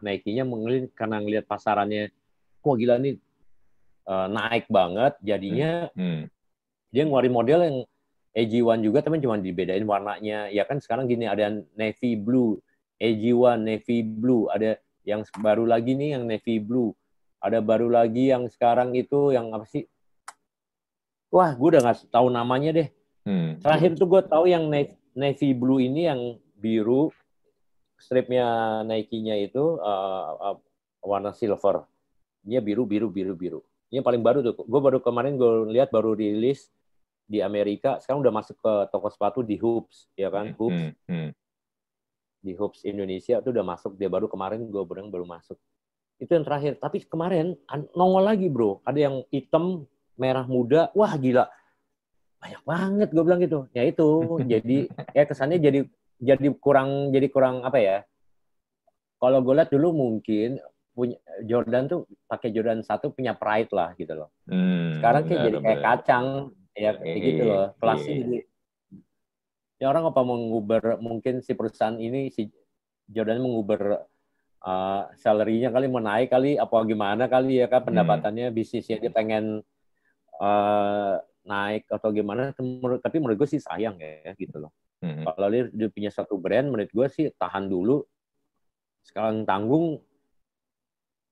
Nike-nya 0.01 0.49
karena 0.97 1.21
ngeliat 1.21 1.45
pasarannya, 1.45 2.09
kok 2.65 2.81
gila 2.81 2.97
nih 2.97 3.21
uh, 4.09 4.29
naik 4.29 4.69
banget 4.69 5.17
jadinya 5.21 5.89
hmm. 5.93 6.01
Hmm. 6.01 6.23
dia 6.93 7.03
ngeluarin 7.05 7.35
model 7.35 7.61
yang 7.65 7.79
AG1 8.35 8.79
juga 8.83 8.99
tapi 9.05 9.23
cuma 9.23 9.39
dibedain 9.39 9.87
warnanya 9.87 10.51
ya 10.51 10.67
kan 10.67 10.83
sekarang 10.83 11.07
gini 11.07 11.29
ada 11.29 11.63
navy 11.79 12.19
blue 12.19 12.59
AG1 12.99 13.63
navy 13.63 14.03
blue 14.03 14.51
ada 14.51 14.79
yang 15.05 15.23
baru 15.39 15.69
lagi 15.69 15.93
nih 15.95 16.19
yang 16.19 16.25
navy 16.25 16.61
blue 16.61 16.93
ada 17.41 17.61
baru 17.61 17.93
lagi 17.93 18.33
yang 18.33 18.49
sekarang 18.49 18.97
itu 18.97 19.37
yang 19.37 19.53
apa 19.53 19.69
sih 19.69 19.85
wah 21.29 21.53
gue 21.53 21.69
udah 21.77 21.83
nggak 21.85 22.09
tahu 22.09 22.29
namanya 22.33 22.71
deh 22.73 22.89
hmm. 23.29 23.61
terakhir 23.61 23.97
tuh 24.01 24.09
gue 24.09 24.23
tahu 24.25 24.45
yang 24.49 24.67
navy 25.15 25.51
blue 25.53 25.79
ini 25.79 26.09
yang 26.09 26.21
biru 26.57 27.13
stripnya 28.01 28.81
Nike-nya 28.83 29.39
itu 29.39 29.79
uh, 29.79 30.57
uh, 30.57 30.57
warna 31.05 31.31
silver 31.37 31.85
dia 32.45 32.65
biru 32.65 32.89
biru 32.89 33.09
biru 33.13 33.37
biru 33.37 33.61
ini 33.95 34.03
yang 34.03 34.07
paling 34.11 34.27
baru 34.27 34.43
tuh. 34.43 34.59
Gue 34.67 34.81
baru 34.83 34.99
kemarin 34.99 35.39
gue 35.39 35.71
lihat 35.71 35.95
baru 35.95 36.19
rilis 36.19 36.67
di 37.31 37.39
Amerika. 37.39 38.03
Sekarang 38.03 38.27
udah 38.27 38.35
masuk 38.35 38.59
ke 38.59 38.73
toko 38.91 39.07
sepatu 39.07 39.47
di 39.47 39.55
Hoops, 39.55 40.11
ya 40.19 40.35
kan? 40.35 40.51
Hmm, 40.51 40.59
Hoops. 40.59 40.83
Hmm, 40.83 40.93
hmm. 41.07 41.29
Di 42.45 42.53
Hoops 42.53 42.85
Indonesia 42.85 43.41
itu 43.41 43.49
udah 43.49 43.65
masuk. 43.65 43.97
Dia 43.97 44.13
baru 44.13 44.29
kemarin 44.29 44.69
gue 44.69 44.83
bilang 44.85 45.09
baru 45.09 45.25
masuk. 45.25 45.57
Itu 46.21 46.37
yang 46.37 46.45
terakhir. 46.45 46.77
Tapi 46.77 47.09
kemarin 47.09 47.57
nongol 47.97 48.29
lagi 48.29 48.53
bro. 48.53 48.85
Ada 48.85 49.09
yang 49.09 49.25
hitam 49.33 49.89
merah 50.21 50.45
muda. 50.45 50.93
Wah 50.93 51.17
gila. 51.17 51.49
Banyak 52.45 52.63
banget 52.69 53.09
gue 53.17 53.25
bilang 53.25 53.41
gitu. 53.41 53.65
Ya 53.73 53.89
itu 53.89 54.09
jadi 54.53 54.93
ya 55.17 55.25
kesannya 55.25 55.57
jadi 55.57 55.89
jadi 56.21 56.49
kurang 56.61 57.17
jadi 57.17 57.27
kurang 57.33 57.65
apa 57.65 57.81
ya? 57.81 57.99
Kalau 59.17 59.41
gue 59.41 59.55
lihat 59.57 59.73
dulu 59.73 59.97
mungkin 59.97 60.61
punya 60.95 61.19
Jordan 61.43 61.91
tuh 61.91 62.07
pakai 62.29 62.55
Jordan 62.55 62.85
satu 62.85 63.11
punya 63.11 63.33
pride 63.35 63.73
lah 63.73 63.97
gitu 63.97 64.15
loh. 64.15 64.29
Hmm, 64.47 65.01
sekarang 65.01 65.23
kayak 65.27 65.41
jadi 65.49 65.59
kayak 65.65 65.81
kacang. 65.81 66.27
Ya 66.77 66.91
kayak 66.93 67.21
gitu 67.25 67.43
loh. 67.49 67.67
Kelasnya 67.81 68.13
iya. 68.13 68.21
jadi 68.21 68.39
ya 69.85 69.93
orang 69.93 70.09
apa 70.09 70.25
mengubah 70.25 70.97
mungkin 70.97 71.45
si 71.45 71.53
perusahaan 71.53 72.01
ini 72.01 72.33
si 72.33 72.49
Jordan 73.05 73.45
mengubah 73.45 74.01
uh, 74.65 75.13
salary-nya 75.21 75.69
kali 75.69 75.93
mau 75.93 76.01
naik 76.01 76.33
kali 76.33 76.57
apa 76.57 76.73
gimana 76.89 77.29
kali 77.29 77.61
ya 77.61 77.69
kan 77.69 77.85
pendapatannya 77.85 78.49
hmm. 78.49 78.57
bisnisnya 78.57 78.97
dia 78.97 79.13
pengen 79.13 79.61
uh, 80.41 81.21
naik 81.45 81.85
atau 81.93 82.09
gimana 82.17 82.57
tapi 83.05 83.17
menurut 83.21 83.45
gue 83.45 83.49
sih 83.53 83.61
sayang 83.61 84.01
ya 84.01 84.33
gitu 84.41 84.57
loh 84.57 84.73
hmm. 85.05 85.29
kalau 85.29 85.53
dia, 85.53 85.69
dia 85.69 85.89
punya 85.93 86.09
satu 86.09 86.41
brand 86.41 86.73
menurut 86.73 86.89
gue 86.89 87.07
sih 87.13 87.29
tahan 87.37 87.69
dulu 87.69 88.01
sekarang 89.05 89.45
tanggung 89.45 90.01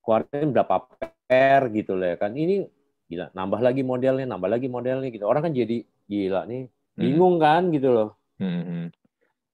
keluarin 0.05 0.53
berapa 0.53 0.76
per 1.24 1.72
gitu 1.72 1.96
loh 1.96 2.05
ya 2.05 2.20
kan 2.20 2.36
ini 2.36 2.68
gila 3.09 3.32
nambah 3.32 3.64
lagi 3.64 3.80
modelnya 3.80 4.28
nambah 4.28 4.50
lagi 4.53 4.68
modelnya 4.68 5.09
gitu 5.09 5.24
orang 5.24 5.48
kan 5.48 5.57
jadi 5.57 5.88
gila 6.05 6.44
nih 6.44 6.68
hmm. 6.68 7.00
bingung 7.00 7.40
hmm. 7.40 7.44
kan 7.48 7.62
gitu 7.72 7.88
loh 7.88 8.20
hmm. 8.43 8.84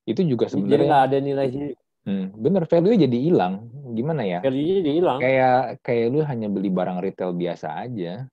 itu 0.09 0.21
juga 0.25 0.49
sebenarnya 0.49 0.73
jadi 0.73 0.85
nggak 0.89 1.05
ada 1.05 1.19
nilai 1.21 1.47
sih 1.53 1.69
Hmm, 2.09 2.33
bener 2.33 2.65
value 2.65 2.97
jadi 2.97 3.19
hilang. 3.21 3.69
Gimana 3.93 4.25
ya? 4.25 4.41
Value 4.41 4.81
jadi 4.81 4.91
hilang. 4.97 5.21
Kayak 5.21 5.85
kayak 5.85 6.07
lu 6.09 6.25
hanya 6.25 6.49
beli 6.49 6.73
barang 6.73 7.05
retail 7.05 7.37
biasa 7.37 7.85
aja. 7.85 8.25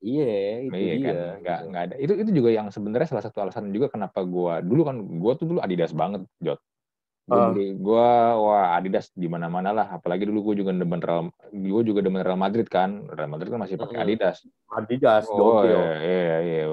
Iya, 0.00 0.64
itu 0.64 0.80
iya, 0.80 0.94
dia. 0.96 1.04
Kan? 1.04 1.16
Nggak, 1.44 1.60
nggak 1.68 1.82
ada. 1.84 1.94
Itu 2.00 2.12
itu 2.16 2.30
juga 2.32 2.48
yang 2.56 2.72
sebenarnya 2.72 3.12
salah 3.12 3.24
satu 3.28 3.44
alasan 3.44 3.68
juga 3.68 3.92
kenapa 3.92 4.24
gua 4.24 4.64
dulu 4.64 4.88
kan 4.88 4.96
gua 5.20 5.36
tuh 5.36 5.52
dulu 5.52 5.60
Adidas 5.60 5.92
banget, 5.92 6.24
Jot. 6.40 6.56
Uh. 7.30 7.54
gua 7.78 8.34
wah 8.42 8.66
Adidas 8.74 9.14
di 9.14 9.30
mana-mana 9.30 9.70
lah. 9.70 9.86
Apalagi 9.94 10.26
dulu 10.26 10.50
gua 10.50 10.54
juga 10.58 10.74
demen 10.74 10.98
Real, 10.98 11.30
gua 11.54 11.82
juga 11.86 12.02
demen 12.02 12.26
Real 12.26 12.34
Madrid 12.34 12.66
kan. 12.66 13.06
Real 13.06 13.30
Madrid 13.30 13.54
kan 13.54 13.62
masih 13.62 13.78
pakai 13.78 14.02
Adidas. 14.02 14.42
Adidas, 14.70 15.30
oh, 15.30 15.62
iya, 15.62 15.86
iya, 16.02 16.36
iya. 16.42 16.64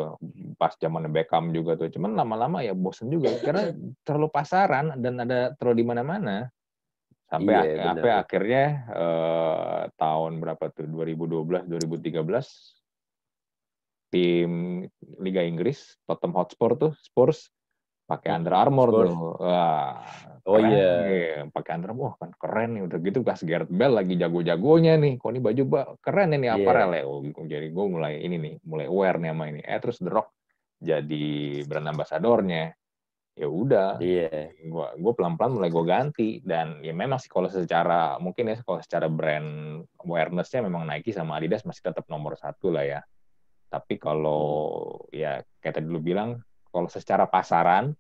Pas 0.58 0.74
zaman 0.82 1.06
Beckham 1.14 1.54
juga 1.54 1.78
tuh. 1.78 1.94
Cuman 1.94 2.18
lama-lama 2.18 2.66
ya 2.66 2.74
bosen 2.74 3.14
juga 3.14 3.30
karena 3.46 3.70
terlalu 4.02 4.34
pasaran 4.34 4.98
dan 4.98 5.22
ada 5.22 5.54
terlalu 5.56 5.82
di 5.82 5.86
mana-mana 5.86 6.50
sampai 7.28 7.54
iya, 7.54 7.60
ak 7.60 7.84
sampai 7.92 8.12
akhirnya 8.16 8.66
eh, 8.88 9.82
tahun 10.00 10.40
berapa 10.40 10.72
tuh 10.72 10.88
2012 10.88 11.68
2013 11.68 12.24
tim 14.08 14.52
Liga 15.20 15.44
Inggris 15.44 16.00
Tottenham 16.08 16.40
Hotspur 16.40 16.80
tuh 16.80 16.96
Spurs 17.04 17.52
pakai 18.08 18.30
Under 18.32 18.56
Armour 18.56 18.88
tuh. 18.90 19.10
Wah 19.44 20.00
oh 20.48 20.60
iya. 20.64 20.88
yeah. 21.04 21.44
pakai 21.52 21.78
Under 21.78 21.92
Armour 21.92 22.16
kan 22.16 22.32
keren 22.40 22.80
nih. 22.80 22.84
Udah 22.88 22.98
gitu 23.04 23.20
pas 23.22 23.38
Gareth 23.44 23.70
Bale 23.70 24.02
lagi 24.02 24.16
jago-jagonya 24.16 24.96
nih. 24.96 25.20
Kok 25.20 25.30
ini 25.36 25.42
baju 25.44 25.64
keren 26.00 26.34
ini 26.34 26.48
apa 26.48 26.64
yeah. 26.64 27.04
ya. 27.04 27.06
Oh, 27.06 27.22
jadi 27.22 27.68
gue 27.68 27.86
mulai 27.86 28.24
ini 28.24 28.36
nih 28.40 28.54
mulai 28.64 28.88
aware 28.88 29.20
nih 29.20 29.30
sama 29.36 29.44
ini. 29.52 29.62
Eh 29.62 29.80
terus 29.84 30.00
The 30.00 30.10
Rock 30.10 30.32
jadi 30.80 31.28
brand 31.68 31.92
ambassadornya. 31.92 32.72
Ya 33.38 33.48
udah. 33.52 34.02
Iya. 34.02 34.32
Yeah. 34.34 34.72
gua 34.72 34.98
gua 34.98 35.14
pelan-pelan 35.14 35.60
mulai 35.60 35.70
gue 35.70 35.86
ganti. 35.86 36.30
Dan 36.42 36.80
ya 36.82 36.96
memang 36.96 37.20
sih 37.20 37.30
kalau 37.30 37.52
secara 37.52 38.16
mungkin 38.24 38.50
ya 38.50 38.64
kalau 38.64 38.80
secara 38.80 39.12
brand 39.12 39.84
awarenessnya 40.00 40.64
memang 40.64 40.88
Nike 40.88 41.12
sama 41.12 41.38
Adidas 41.38 41.68
masih 41.68 41.84
tetap 41.92 42.08
nomor 42.08 42.40
satu 42.40 42.72
lah 42.72 42.88
ya. 42.88 43.02
Tapi 43.68 44.00
kalau 44.00 44.96
ya 45.12 45.44
kayak 45.60 45.84
tadi 45.84 45.92
lu 45.92 46.00
bilang, 46.00 46.40
kalau 46.78 46.90
secara 46.94 47.26
pasaran, 47.26 47.98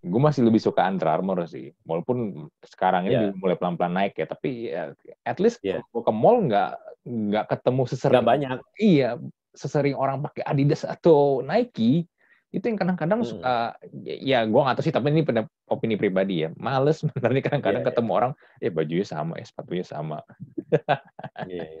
gue 0.00 0.20
masih 0.20 0.48
lebih 0.48 0.64
suka 0.64 0.88
Under 0.88 1.12
Armour 1.12 1.44
sih. 1.44 1.76
Walaupun 1.84 2.48
sekarang 2.64 3.12
ini 3.12 3.28
yeah. 3.28 3.36
mulai 3.36 3.60
pelan-pelan 3.60 3.92
naik 3.92 4.16
ya, 4.16 4.24
tapi 4.24 4.72
ya, 4.72 4.96
at 5.28 5.36
least 5.36 5.60
yeah. 5.60 5.84
gue 5.92 6.00
ke 6.00 6.12
mall 6.12 6.40
nggak 6.48 6.80
nggak 7.04 7.44
ketemu 7.52 7.82
sesering 7.84 8.24
gak 8.24 8.30
banyak. 8.32 8.58
Iya, 8.80 9.20
sesering 9.52 9.92
orang 9.92 10.24
pakai 10.24 10.42
Adidas 10.48 10.88
atau 10.88 11.44
Nike 11.44 12.08
itu 12.54 12.72
yang 12.72 12.78
kadang-kadang 12.78 13.20
hmm. 13.20 13.28
suka 13.36 13.76
ya 14.00 14.48
gue 14.48 14.56
nggak 14.56 14.80
tahu 14.80 14.84
sih 14.88 14.94
tapi 14.94 15.12
ini 15.12 15.26
pada 15.26 15.44
opini 15.68 15.98
pribadi 15.98 16.46
ya 16.46 16.48
males 16.56 16.96
sebenarnya 17.04 17.42
kadang-kadang 17.44 17.82
yeah, 17.84 17.90
ketemu 17.92 18.08
yeah. 18.08 18.16
orang 18.16 18.32
ya 18.62 18.70
bajunya 18.72 19.04
sama 19.04 19.32
ya 19.36 19.44
sepatunya 19.44 19.84
sama 19.84 20.18
iya 21.50 21.68
yeah, 21.68 21.76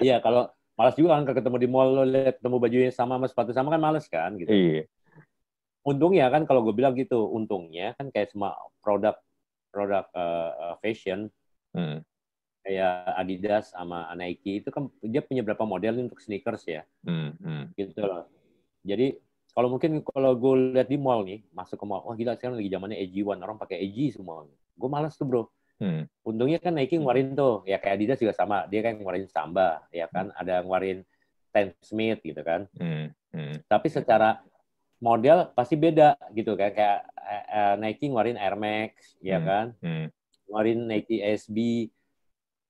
yeah. 0.00 0.18
kalau 0.22 0.48
malas 0.76 0.94
juga 0.94 1.16
kan 1.16 1.24
ketemu 1.24 1.56
di 1.56 1.68
mall 1.68 1.88
lo 1.88 2.04
lihat 2.04 2.38
ketemu 2.38 2.56
bajunya 2.60 2.90
sama 2.92 3.16
sama 3.16 3.26
sepatu 3.32 3.50
sama 3.56 3.72
kan 3.72 3.80
males 3.80 4.06
kan 4.12 4.36
gitu. 4.36 4.52
Iya. 4.52 4.82
Untungnya 5.86 6.26
kan 6.34 6.42
kalau 6.50 6.66
gue 6.66 6.74
bilang 6.74 6.98
gitu, 6.98 7.30
untungnya 7.30 7.94
kan 7.94 8.10
kayak 8.10 8.34
semua 8.34 8.58
produk 8.82 9.14
produk 9.70 10.10
uh, 10.16 10.74
fashion 10.82 11.30
hmm. 11.76 12.02
kayak 12.66 13.14
Adidas 13.14 13.70
sama 13.70 14.10
Nike 14.18 14.64
itu 14.64 14.68
kan 14.74 14.90
dia 14.98 15.22
punya 15.22 15.46
berapa 15.46 15.62
model 15.62 16.10
untuk 16.10 16.18
sneakers 16.18 16.66
ya. 16.66 16.82
Hmm. 17.06 17.38
Hmm. 17.38 17.70
Gitu 17.78 18.02
loh. 18.02 18.26
Jadi 18.82 19.14
kalau 19.54 19.70
mungkin 19.70 20.02
kalau 20.02 20.34
gue 20.34 20.74
lihat 20.74 20.90
di 20.90 20.98
mall 20.98 21.22
nih, 21.22 21.46
masuk 21.54 21.78
ke 21.78 21.86
mall, 21.86 22.02
wah 22.02 22.18
gila 22.18 22.34
sekarang 22.34 22.58
lagi 22.58 22.68
zamannya 22.68 22.98
AG1, 23.06 23.38
orang 23.40 23.56
pakai 23.56 23.78
AG 23.78 24.18
semua. 24.18 24.44
Gue 24.74 24.88
malas 24.90 25.14
tuh 25.14 25.24
bro 25.24 25.46
Hmm. 25.76 26.08
Untungnya 26.24 26.56
kan 26.56 26.72
Nike 26.72 26.96
ngeluarin 26.96 27.36
tuh, 27.36 27.60
ya 27.68 27.76
kayak 27.76 28.00
Adidas 28.00 28.20
juga 28.20 28.32
sama, 28.32 28.64
dia 28.72 28.80
kan 28.80 28.96
ngeluarin 28.96 29.28
Samba, 29.28 29.84
ya 29.92 30.08
kan, 30.08 30.32
hmm. 30.32 30.40
ada 30.40 30.64
ngeluarin 30.64 31.04
Stan 31.52 31.68
Smith 31.84 32.20
gitu 32.24 32.40
kan. 32.40 32.64
Hmm. 32.80 33.12
Hmm. 33.36 33.60
Tapi 33.68 33.88
secara 33.92 34.40
model 35.02 35.52
pasti 35.52 35.74
beda 35.76 36.16
gitu 36.32 36.56
kan, 36.56 36.70
kayak 36.72 37.00
uh, 37.52 37.74
Nike 37.80 38.08
ngeluarin 38.08 38.40
Air 38.40 38.56
Max, 38.56 39.16
ya 39.20 39.38
hmm. 39.40 39.46
kan, 39.46 39.66
hmm. 39.82 40.06
ngeluarin 40.48 40.80
Nike 40.88 41.20
SB. 41.20 41.88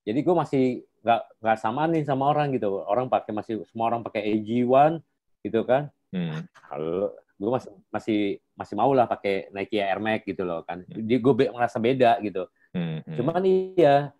Jadi 0.07 0.19
gue 0.23 0.35
masih 0.35 0.63
nggak 1.03 1.21
nggak 1.39 1.57
sama 1.59 1.87
nih 1.87 2.03
sama 2.03 2.31
orang 2.31 2.51
gitu, 2.55 2.83
orang 2.83 3.07
pakai 3.07 3.31
masih 3.31 3.63
semua 3.67 3.91
orang 3.91 4.01
pakai 4.03 4.23
AG1 4.27 4.99
gitu 5.43 5.61
kan. 5.63 5.91
Hmm. 6.11 6.43
Kalau 6.51 7.11
gue 7.37 7.51
masih 7.53 7.71
masih 7.93 8.19
masih 8.57 8.75
mau 8.75 8.91
lah 8.91 9.05
pakai 9.05 9.53
Nike 9.53 9.77
Air 9.77 9.99
Max 10.03 10.25
gitu 10.25 10.43
loh 10.43 10.63
kan. 10.67 10.83
Jadi 10.87 11.15
gue 11.19 11.33
be 11.35 11.45
merasa 11.51 11.77
beda 11.77 12.19
gitu. 12.23 12.49
Hmm, 12.75 12.99
hmm. 13.03 13.15
Cuman 13.15 13.41
iya, 13.45 14.11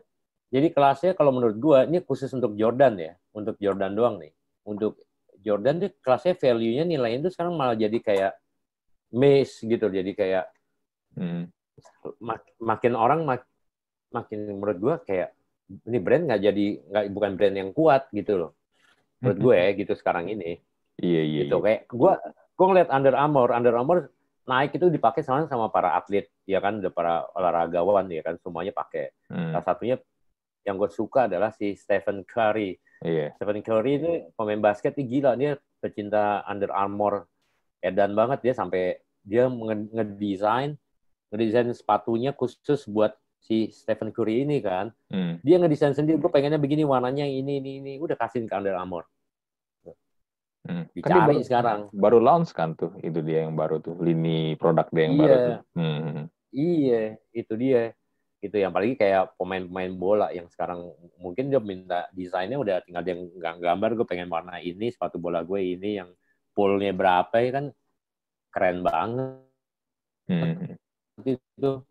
jadi 0.48 0.72
kelasnya 0.72 1.12
kalau 1.12 1.36
menurut 1.36 1.58
gua 1.60 1.84
ini 1.84 2.00
khusus 2.00 2.32
untuk 2.32 2.56
Jordan 2.56 2.96
ya, 2.96 3.14
untuk 3.36 3.60
Jordan 3.60 3.92
doang 3.92 4.16
nih. 4.20 4.32
Untuk 4.64 5.07
Jordan 5.48 5.80
tuh 5.80 5.92
kelasnya 6.04 6.36
value-nya 6.36 6.84
nilainya 6.84 7.32
tuh 7.32 7.32
sekarang 7.32 7.56
malah 7.56 7.80
jadi 7.80 7.96
kayak 8.04 8.34
miss 9.16 9.64
gitu, 9.64 9.88
jadi 9.88 10.12
kayak 10.12 10.46
hmm. 11.16 11.48
mak 12.20 12.44
makin 12.60 12.94
orang 13.00 13.24
mak 13.24 13.48
makin 14.12 14.60
menurut 14.60 14.78
gua 14.84 14.96
kayak 15.08 15.32
ini 15.88 15.98
brand 16.04 16.28
nggak 16.28 16.42
jadi 16.44 16.66
nggak 16.92 17.04
bukan 17.16 17.32
brand 17.40 17.56
yang 17.56 17.72
kuat 17.72 18.12
gitu 18.12 18.36
loh. 18.36 18.52
Menurut 19.24 19.40
gue 19.40 19.56
ya 19.56 19.70
gitu 19.74 19.94
sekarang 19.96 20.28
ini. 20.28 20.60
Iya 21.00 21.22
iya. 21.24 21.42
Gitu 21.48 21.56
iya. 21.56 21.64
kayak 21.64 21.82
gua 21.96 22.20
gua 22.60 22.66
ngeliat 22.68 22.90
Under 22.92 23.16
Armour, 23.16 23.50
Under 23.56 23.74
Armour 23.74 24.12
naik 24.48 24.80
itu 24.80 24.88
dipakai 24.88 25.24
sama 25.28 25.44
sama 25.52 25.68
para 25.68 26.00
atlet 26.00 26.32
ya 26.48 26.64
kan 26.64 26.80
para 26.96 27.28
olahragawan 27.36 28.08
ya 28.08 28.24
kan 28.24 28.40
semuanya 28.40 28.72
pakai 28.72 29.12
hmm. 29.28 29.52
salah 29.52 29.66
satunya 29.68 29.96
yang 30.64 30.80
gue 30.80 30.88
suka 30.88 31.28
adalah 31.28 31.52
si 31.52 31.76
Stephen 31.76 32.24
Curry 32.24 32.80
yeah. 33.04 33.30
Stephen 33.38 33.62
Curry 33.62 34.00
ini 34.02 34.14
pemain 34.34 34.62
basket 34.62 34.96
ini 34.98 35.06
gila 35.06 35.38
dia 35.38 35.58
pecinta 35.82 36.42
Under 36.50 36.72
Armour 36.74 37.28
edan 37.84 38.18
banget 38.18 38.42
dia 38.42 38.54
sampai 38.58 38.98
dia 39.22 39.50
ngedesain 39.50 40.78
ngedesain 41.30 41.70
sepatunya 41.76 42.32
khusus 42.34 42.88
buat 42.88 43.14
si 43.44 43.70
Stephen 43.70 44.10
Curry 44.10 44.48
ini 44.48 44.64
kan 44.64 44.90
hmm. 45.14 45.46
dia 45.46 45.62
ngedesain 45.62 45.94
sendiri 45.94 46.18
gue 46.18 46.32
pengennya 46.32 46.58
begini 46.58 46.88
warnanya 46.88 47.28
ini 47.28 47.62
ini 47.62 47.72
ini 47.84 47.94
udah 48.02 48.18
kasih 48.18 48.44
ke 48.48 48.54
Under 48.56 48.76
Armour 48.76 49.06
Hmm. 50.68 50.84
Dicari 50.92 51.16
kan 51.16 51.28
baru, 51.32 51.42
sekarang. 51.48 51.80
Baru 51.96 52.20
launch 52.20 52.52
kan 52.52 52.76
tuh, 52.76 52.92
itu 53.00 53.24
dia 53.24 53.48
yang 53.48 53.56
baru 53.56 53.80
tuh, 53.80 53.96
lini 54.04 54.60
produk 54.60 54.92
dia 54.92 55.04
yang 55.08 55.16
iya. 55.16 55.22
baru 55.24 55.36
tuh. 55.40 55.58
Hmm. 55.80 56.24
Iya, 56.52 57.02
itu 57.32 57.54
dia. 57.56 57.82
Itu 58.38 58.56
yang 58.62 58.70
apalagi 58.70 58.96
kayak 58.96 59.34
pemain-pemain 59.36 59.94
bola 59.98 60.28
yang 60.30 60.46
sekarang 60.48 60.94
mungkin 61.18 61.50
dia 61.50 61.62
minta 61.62 62.06
desainnya 62.14 62.62
udah 62.62 62.86
tinggal 62.86 63.04
dia 63.04 63.18
gambar 63.38 63.90
gue 63.98 64.06
pengen 64.06 64.30
warna 64.30 64.62
ini 64.62 64.94
sepatu 64.94 65.18
bola 65.18 65.42
gue 65.42 65.58
ini 65.58 65.98
yang 65.98 66.10
poolnya 66.54 66.94
berapa 66.94 67.34
ya 67.42 67.50
kan 67.58 67.66
keren 68.54 68.80
banget. 68.86 69.42
Hmm. 70.28 70.78
Itu 71.26 71.88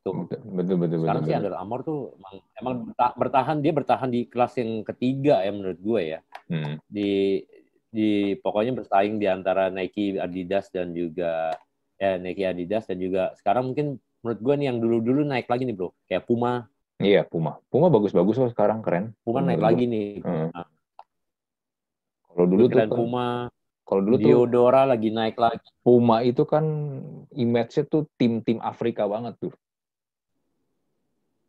Tuh. 0.00 0.24
Betul, 0.32 0.80
betul, 0.80 1.04
Sekarang 1.04 1.22
betul, 1.22 1.28
sih 1.28 1.36
Under 1.36 1.54
Armour 1.60 1.80
tuh 1.84 2.00
emang, 2.16 2.34
emang 2.56 2.76
bertahan 3.20 3.60
dia 3.60 3.72
bertahan 3.76 4.08
di 4.08 4.24
kelas 4.32 4.56
yang 4.56 4.80
ketiga 4.80 5.44
ya 5.44 5.52
menurut 5.52 5.76
gue 5.76 6.00
ya. 6.16 6.20
Hmm. 6.48 6.80
Di 6.88 7.44
di 7.90 8.32
pokoknya 8.40 8.72
bersaing 8.80 9.20
di 9.20 9.28
antara 9.28 9.68
Nike, 9.68 10.16
Adidas 10.16 10.72
dan 10.72 10.96
juga 10.96 11.52
ya 12.00 12.16
Nike 12.16 12.48
Adidas 12.48 12.88
dan 12.88 12.96
juga 12.96 13.36
sekarang 13.36 13.74
mungkin 13.74 14.00
menurut 14.20 14.40
gue 14.40 14.54
nih 14.60 14.66
yang 14.68 14.78
dulu-dulu 14.78 15.20
naik 15.24 15.48
lagi 15.48 15.64
nih 15.64 15.76
bro. 15.76 15.90
Kayak 16.06 16.24
Puma. 16.28 16.68
Iya 17.00 17.24
Puma. 17.24 17.60
Puma 17.72 17.88
bagus-bagus 17.88 18.36
loh 18.36 18.50
sekarang 18.52 18.84
keren. 18.84 19.16
Puma 19.24 19.40
naik 19.40 19.60
lagi 19.60 19.84
nih. 19.88 20.20
Hmm. 20.20 20.52
nah. 20.52 20.68
kalau 22.30 22.46
dulu 22.46 22.64
tuh 22.70 22.78
kan, 22.78 22.88
Puma. 22.88 23.28
kalau 23.82 24.00
dulu 24.06 24.16
Diodora 24.22 24.86
tuh, 24.86 24.88
lagi 24.94 25.08
naik 25.10 25.36
lagi. 25.40 25.68
Puma 25.82 26.22
itu 26.22 26.46
kan 26.46 26.64
image-nya 27.34 27.84
tuh 27.88 28.06
tim-tim 28.14 28.60
Afrika 28.62 29.08
banget 29.08 29.34
tuh. 29.40 29.54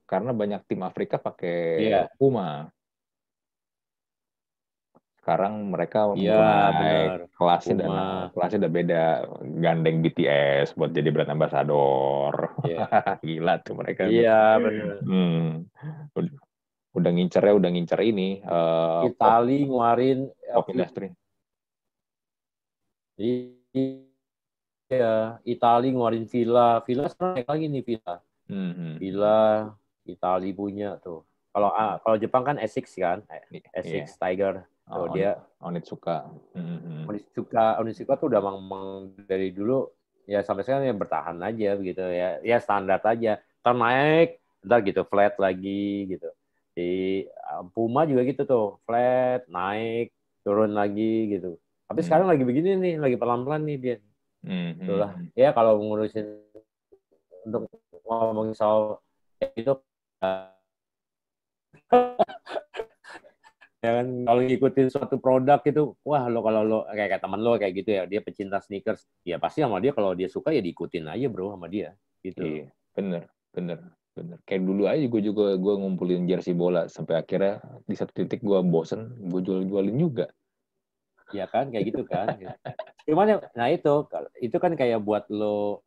Karena 0.10 0.36
banyak 0.36 0.66
tim 0.68 0.82
Afrika 0.84 1.20
pakai 1.22 1.58
yeah. 1.80 2.08
Puma. 2.18 2.72
Sekarang 5.22 5.70
mereka 5.70 6.18
ya, 6.18 6.34
mulai 6.34 7.30
kelasnya 7.38 7.86
dan 7.86 7.92
kelasnya 8.34 8.66
udah 8.66 8.74
beda, 8.74 9.04
gandeng 9.62 10.02
BTS 10.02 10.74
buat 10.74 10.98
jadi 10.98 11.14
brand 11.14 11.30
ambassador. 11.30 12.58
Yeah. 12.66 12.90
Gila 13.30 13.62
tuh 13.62 13.78
mereka. 13.78 14.10
Iya 14.10 14.26
yeah, 14.26 14.50
benar. 14.58 14.98
Hmm. 15.06 15.70
Udah, 16.18 16.34
udah 16.98 17.12
ngincernya 17.14 17.54
udah 17.54 17.70
ngincer 17.70 18.02
ini. 18.02 18.42
Uh, 18.42 19.14
Itali 19.14 19.70
ngeluarin 19.70 20.26
pop 20.58 20.66
industry. 20.74 21.14
Iya, 23.22 25.38
Itali 25.46 25.88
ngeluarin 25.94 26.26
Villa. 26.26 26.82
Villa 26.82 27.06
sekarang 27.14 27.46
naik 27.46 27.50
lagi 27.54 27.66
nih 27.70 27.84
Villa. 27.86 28.16
Mm 28.50 28.72
-hmm. 28.74 28.94
Villa 28.98 29.70
Itali 30.10 30.50
punya 30.50 30.98
tuh. 30.98 31.22
Kalau 31.54 31.70
ah, 31.78 32.02
kalau 32.02 32.18
Jepang 32.18 32.42
kan 32.42 32.58
Essex 32.58 32.98
kan, 32.98 33.22
Essex 33.78 34.18
yeah. 34.18 34.18
Tiger. 34.18 34.66
Oh, 34.90 35.06
dia 35.14 35.38
Onitsuka. 35.62 36.26
Mm-hmm. 36.58 37.06
Onitsuka, 37.06 37.78
Onitsuka 37.78 38.18
tuh 38.18 38.34
udah 38.34 38.42
memang 38.42 39.14
dari 39.30 39.54
dulu 39.54 39.86
ya 40.26 40.42
sampai 40.42 40.66
sekarang 40.66 40.90
ya 40.90 40.96
bertahan 40.98 41.38
aja 41.44 41.78
gitu 41.78 42.04
ya. 42.10 42.42
Ya 42.42 42.58
standar 42.58 42.98
aja. 43.06 43.38
Ntar 43.62 43.76
naik, 43.78 44.42
ntar 44.66 44.82
gitu 44.82 45.06
flat 45.06 45.38
lagi 45.38 46.10
gitu. 46.10 46.30
Di 46.74 47.24
ah, 47.46 47.62
Puma 47.68 48.10
juga 48.10 48.26
gitu 48.26 48.42
tuh, 48.48 48.68
flat, 48.88 49.46
naik, 49.48 50.10
turun 50.42 50.74
lagi 50.74 51.38
gitu. 51.38 51.62
Tapi 51.86 52.00
mm. 52.02 52.06
sekarang 52.08 52.28
lagi 52.32 52.44
begini 52.48 52.80
nih, 52.80 52.96
lagi 52.98 53.18
pelan-pelan 53.20 53.62
nih 53.68 53.78
dia. 53.78 53.98
Mm-hmm. 54.42 54.82
Itulah. 54.82 55.12
Ya 55.38 55.54
kalau 55.54 55.78
ngurusin 55.78 56.42
untuk 57.46 57.70
ngomongin 58.06 58.58
soal 58.58 59.02
itu 59.58 59.74
ya 63.82 63.92
kan? 64.02 64.08
Kalau 64.30 64.42
ngikutin 64.46 64.88
suatu 64.94 65.18
produk 65.18 65.60
itu 65.66 65.98
wah 66.06 66.30
lo 66.30 66.46
kalau 66.46 66.62
lo 66.62 66.80
kayak, 66.86 67.18
kayak 67.18 67.22
teman 67.26 67.42
lo 67.42 67.58
kayak 67.58 67.74
gitu 67.82 67.90
ya 67.98 68.04
dia 68.06 68.22
pecinta 68.22 68.62
sneakers 68.62 69.10
ya 69.26 69.42
pasti 69.42 69.66
sama 69.66 69.82
dia 69.82 69.92
kalau 69.92 70.14
dia 70.14 70.30
suka 70.30 70.54
ya 70.54 70.62
diikutin 70.62 71.10
aja 71.10 71.28
bro 71.28 71.58
sama 71.58 71.66
dia 71.66 71.98
gitu. 72.22 72.46
Iya 72.46 72.70
bener 72.94 73.24
bener 73.50 73.80
bener. 74.14 74.38
Kayak 74.46 74.62
dulu 74.70 74.84
aja 74.86 75.02
gue 75.02 75.22
juga 75.26 75.58
gue 75.58 75.74
ngumpulin 75.82 76.30
jersey 76.30 76.54
bola 76.54 76.86
sampai 76.86 77.18
akhirnya 77.18 77.58
di 77.90 77.96
satu 77.98 78.14
titik 78.14 78.46
gue 78.46 78.60
bosen 78.62 79.18
gue 79.18 79.42
jual 79.42 79.66
jualin 79.66 79.98
juga. 79.98 80.30
Ya 81.34 81.50
kan 81.50 81.74
kayak 81.74 81.90
gitu 81.90 82.06
kan. 82.06 82.38
Gimana 83.08 83.42
nah 83.58 83.68
itu 83.74 84.06
itu 84.38 84.58
kan 84.62 84.78
kayak 84.78 85.02
buat 85.02 85.26
lo 85.34 85.82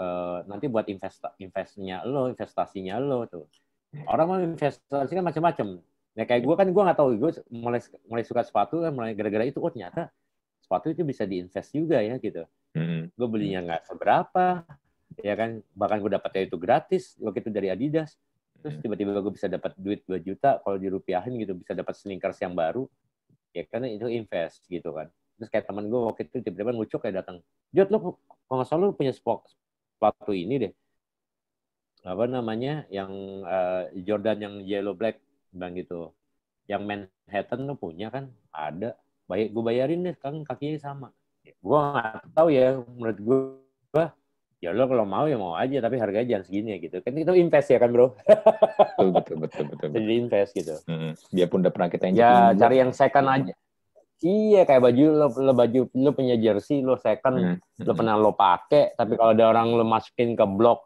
uh, 0.00 0.42
nanti 0.50 0.66
buat 0.66 0.88
invest 0.90 1.22
investnya 1.38 2.02
lo, 2.02 2.26
investasinya 2.26 2.98
lo 2.98 3.28
tuh. 3.30 3.46
Orang 4.06 4.26
mau 4.26 4.38
investasi 4.38 5.12
kan 5.14 5.22
macam-macam. 5.26 5.82
Ya 6.18 6.26
kayak 6.26 6.42
gue 6.42 6.54
kan 6.58 6.68
gue 6.68 6.82
nggak 6.82 6.98
tahu 6.98 7.08
gue 7.16 7.30
mulai 7.54 7.80
mulai 8.10 8.24
suka 8.26 8.42
sepatu 8.42 8.82
kan 8.82 8.90
mulai 8.90 9.14
gara-gara 9.14 9.46
itu 9.46 9.62
oh 9.62 9.70
ternyata 9.70 10.10
sepatu 10.58 10.90
itu 10.90 11.02
bisa 11.06 11.22
diinvest 11.26 11.70
juga 11.70 12.02
ya 12.02 12.18
gitu. 12.18 12.44
Mm-hmm. 12.74 13.00
Gue 13.14 13.28
belinya 13.30 13.60
nggak 13.66 13.82
seberapa, 13.90 14.62
ya 15.22 15.34
kan 15.38 15.62
bahkan 15.74 15.98
gue 16.02 16.10
dapetnya 16.10 16.42
itu 16.50 16.56
gratis 16.58 17.14
waktu 17.22 17.42
itu 17.42 17.50
dari 17.50 17.68
Adidas. 17.70 18.18
Terus 18.60 18.76
tiba-tiba 18.82 19.16
gue 19.24 19.32
bisa 19.32 19.48
dapat 19.48 19.72
duit 19.78 20.04
2 20.04 20.20
juta 20.20 20.60
kalau 20.60 20.76
dirupiahin 20.76 21.32
gitu 21.40 21.56
bisa 21.56 21.72
dapat 21.72 21.94
sneakers 21.96 22.38
yang 22.42 22.52
baru. 22.52 22.84
Ya 23.54 23.66
karena 23.66 23.90
itu 23.90 24.06
invest 24.10 24.66
gitu 24.70 24.94
kan. 24.94 25.08
Terus 25.40 25.48
kayak 25.48 25.66
teman 25.66 25.88
gue 25.88 26.00
waktu 26.04 26.28
itu 26.28 26.44
tiba-tiba 26.44 26.76
ngucuk 26.76 27.00
kayak 27.00 27.24
datang, 27.24 27.40
Jod 27.72 27.88
lo 27.88 28.20
kalau 28.50 28.60
nggak 28.60 28.68
salah 28.68 28.90
lo 28.90 28.94
punya 28.94 29.14
sepatu 29.14 30.34
ini 30.34 30.68
deh 30.68 30.72
apa 32.00 32.24
namanya 32.24 32.88
yang 32.88 33.12
uh, 33.44 33.84
Jordan 33.92 34.38
yang 34.40 34.54
yellow 34.64 34.96
black 34.96 35.20
bang 35.50 35.72
gitu 35.78 36.14
yang 36.70 36.86
Manhattan 36.86 37.66
lo 37.66 37.74
punya 37.74 38.14
kan 38.14 38.30
ada 38.54 38.94
baik 39.26 39.50
gue 39.50 39.62
bayarin 39.62 40.06
deh 40.06 40.14
kan 40.18 40.42
kakinya 40.46 40.78
sama. 40.78 41.08
Gue 41.58 41.78
nggak 41.78 42.34
tahu 42.34 42.48
ya 42.54 42.78
menurut 42.78 43.18
gue 43.18 44.04
ya 44.60 44.76
lo 44.76 44.84
kalau 44.84 45.08
mau 45.08 45.24
ya 45.24 45.40
mau 45.40 45.56
aja 45.56 45.80
tapi 45.80 45.96
harganya 45.96 46.36
jangan 46.36 46.44
segini 46.46 46.68
ya 46.74 46.78
gitu. 46.78 46.96
Kan 47.02 47.18
itu 47.18 47.32
invest 47.34 47.68
ya 47.74 47.78
kan 47.82 47.90
bro? 47.90 48.14
Betul 49.00 49.08
betul 49.16 49.36
betul 49.40 49.64
betul, 49.72 49.88
betul. 49.88 49.98
jadi 49.98 50.14
invest 50.20 50.50
gitu. 50.54 50.74
Hmm, 50.86 51.12
dia 51.32 51.46
pun 51.50 51.64
udah 51.64 51.72
pernah 51.72 51.88
kita 51.90 52.12
ya 52.14 52.54
cari 52.54 52.76
yang 52.78 52.92
second 52.94 53.26
aja. 53.26 53.54
Iya 54.20 54.68
kayak 54.68 54.84
baju 54.84 55.04
lo, 55.16 55.26
lo 55.32 55.52
baju 55.56 55.80
lo 55.96 56.10
punya 56.12 56.36
jersey 56.36 56.84
lo 56.84 57.00
second 57.00 57.40
hmm. 57.40 57.88
lo 57.88 57.92
pernah 57.96 58.20
lo 58.20 58.36
pakai 58.36 58.92
tapi 58.92 59.16
kalau 59.16 59.32
ada 59.32 59.48
orang 59.48 59.72
lo 59.72 59.80
masukin 59.80 60.36
ke 60.36 60.44
blog 60.44 60.84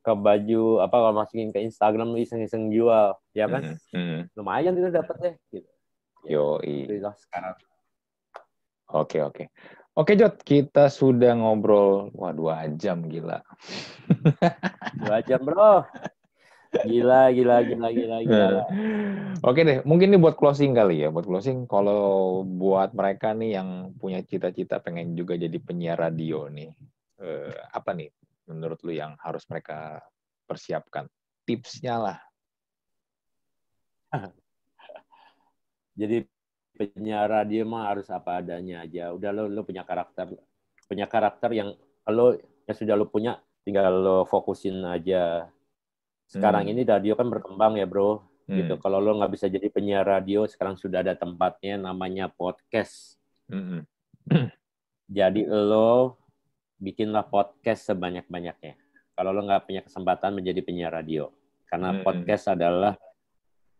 ke 0.00 0.12
baju 0.16 0.80
apa 0.80 0.96
kalau 0.96 1.14
masukin 1.16 1.52
ke 1.52 1.60
Instagram 1.60 2.16
lo 2.16 2.18
iseng-iseng 2.18 2.72
jual 2.72 3.12
ya 3.36 3.46
kan 3.46 3.76
hmm. 3.92 3.92
Hmm. 3.92 4.20
lumayan 4.32 4.76
itu 4.76 4.88
dapat 4.88 5.16
deh 5.20 5.34
gitu 5.52 5.70
yo 6.24 6.56
iya 6.64 7.12
sekarang 7.16 7.56
oke 8.88 9.18
oke 9.20 9.44
oke 9.96 10.12
Jot 10.16 10.40
kita 10.40 10.88
sudah 10.88 11.36
ngobrol 11.36 12.08
wah 12.16 12.32
dua 12.32 12.64
jam 12.80 13.04
gila 13.08 13.44
dua 14.96 15.20
jam 15.24 15.44
bro 15.44 15.84
Gila, 16.70 17.34
gila, 17.34 17.66
gila, 17.66 17.88
gila, 17.90 18.16
gila. 18.22 18.62
Oke 19.42 19.66
deh, 19.66 19.82
mungkin 19.82 20.14
ini 20.14 20.22
buat 20.22 20.38
closing 20.38 20.70
kali 20.70 21.02
ya. 21.02 21.10
Buat 21.10 21.26
closing, 21.26 21.66
kalau 21.66 22.46
buat 22.46 22.94
mereka 22.94 23.34
nih 23.34 23.58
yang 23.58 23.90
punya 23.98 24.22
cita-cita 24.22 24.78
pengen 24.78 25.18
juga 25.18 25.34
jadi 25.34 25.58
penyiar 25.58 25.98
radio 25.98 26.46
nih, 26.46 26.70
eh, 27.18 27.50
apa 27.74 27.90
nih 27.90 28.06
menurut 28.50 28.82
lu 28.82 28.90
yang 28.90 29.14
harus 29.22 29.46
mereka 29.46 30.02
persiapkan? 30.44 31.06
Tipsnya 31.46 31.94
lah. 31.96 32.18
jadi 36.00 36.26
penyiar 36.74 37.30
radio 37.30 37.62
mah 37.62 37.94
harus 37.94 38.10
apa 38.10 38.42
adanya 38.42 38.82
aja. 38.82 39.14
Udah 39.14 39.30
lo, 39.30 39.46
lo 39.46 39.62
punya 39.62 39.86
karakter, 39.86 40.34
punya 40.90 41.06
karakter 41.06 41.50
yang 41.54 41.70
lo 42.10 42.34
yang 42.66 42.76
sudah 42.76 42.98
lo 42.98 43.06
punya, 43.06 43.38
tinggal 43.62 43.94
lo 44.02 44.18
fokusin 44.26 44.82
aja 44.82 45.46
sekarang 46.30 46.70
hmm. 46.70 46.72
ini 46.78 46.82
radio 46.86 47.18
kan 47.18 47.26
berkembang 47.26 47.74
ya 47.74 47.90
bro 47.90 48.22
hmm. 48.46 48.54
gitu 48.54 48.74
kalau 48.78 49.02
lo 49.02 49.18
nggak 49.18 49.34
bisa 49.34 49.50
jadi 49.50 49.66
penyiar 49.66 50.06
radio 50.06 50.46
sekarang 50.46 50.78
sudah 50.78 51.02
ada 51.02 51.18
tempatnya 51.18 51.74
namanya 51.74 52.30
podcast 52.30 53.18
hmm. 53.50 53.82
jadi 55.18 55.42
lo 55.50 56.19
bikinlah 56.80 57.28
podcast 57.28 57.86
sebanyak 57.86 58.24
banyaknya 58.26 58.74
kalau 59.12 59.36
lo 59.36 59.44
nggak 59.44 59.68
punya 59.68 59.84
kesempatan 59.84 60.32
menjadi 60.34 60.60
penyiar 60.64 60.90
radio 60.96 61.28
karena 61.68 61.94
hmm. 61.94 62.02
podcast 62.02 62.50
adalah 62.50 62.96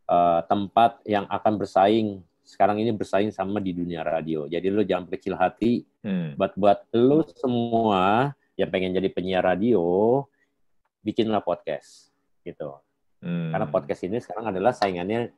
uh, 0.06 0.44
tempat 0.44 1.00
yang 1.08 1.24
akan 1.26 1.56
bersaing 1.56 2.20
sekarang 2.44 2.78
ini 2.84 2.92
bersaing 2.92 3.32
sama 3.32 3.58
di 3.58 3.72
dunia 3.72 4.04
radio 4.04 4.44
jadi 4.44 4.68
lo 4.68 4.84
jangan 4.84 5.08
kecil 5.08 5.34
hati 5.34 5.88
hmm. 6.04 6.36
buat 6.36 6.52
buat 6.54 6.78
lo 6.92 7.24
semua 7.32 8.36
yang 8.60 8.68
pengen 8.68 8.92
jadi 8.92 9.08
penyiar 9.08 9.40
radio 9.40 10.20
bikinlah 11.00 11.40
podcast 11.40 12.12
gitu. 12.44 12.76
Hmm. 13.20 13.52
Karena 13.52 13.66
podcast 13.68 14.00
ini 14.04 14.16
sekarang 14.20 14.52
adalah 14.52 14.72
saingannya 14.72 15.32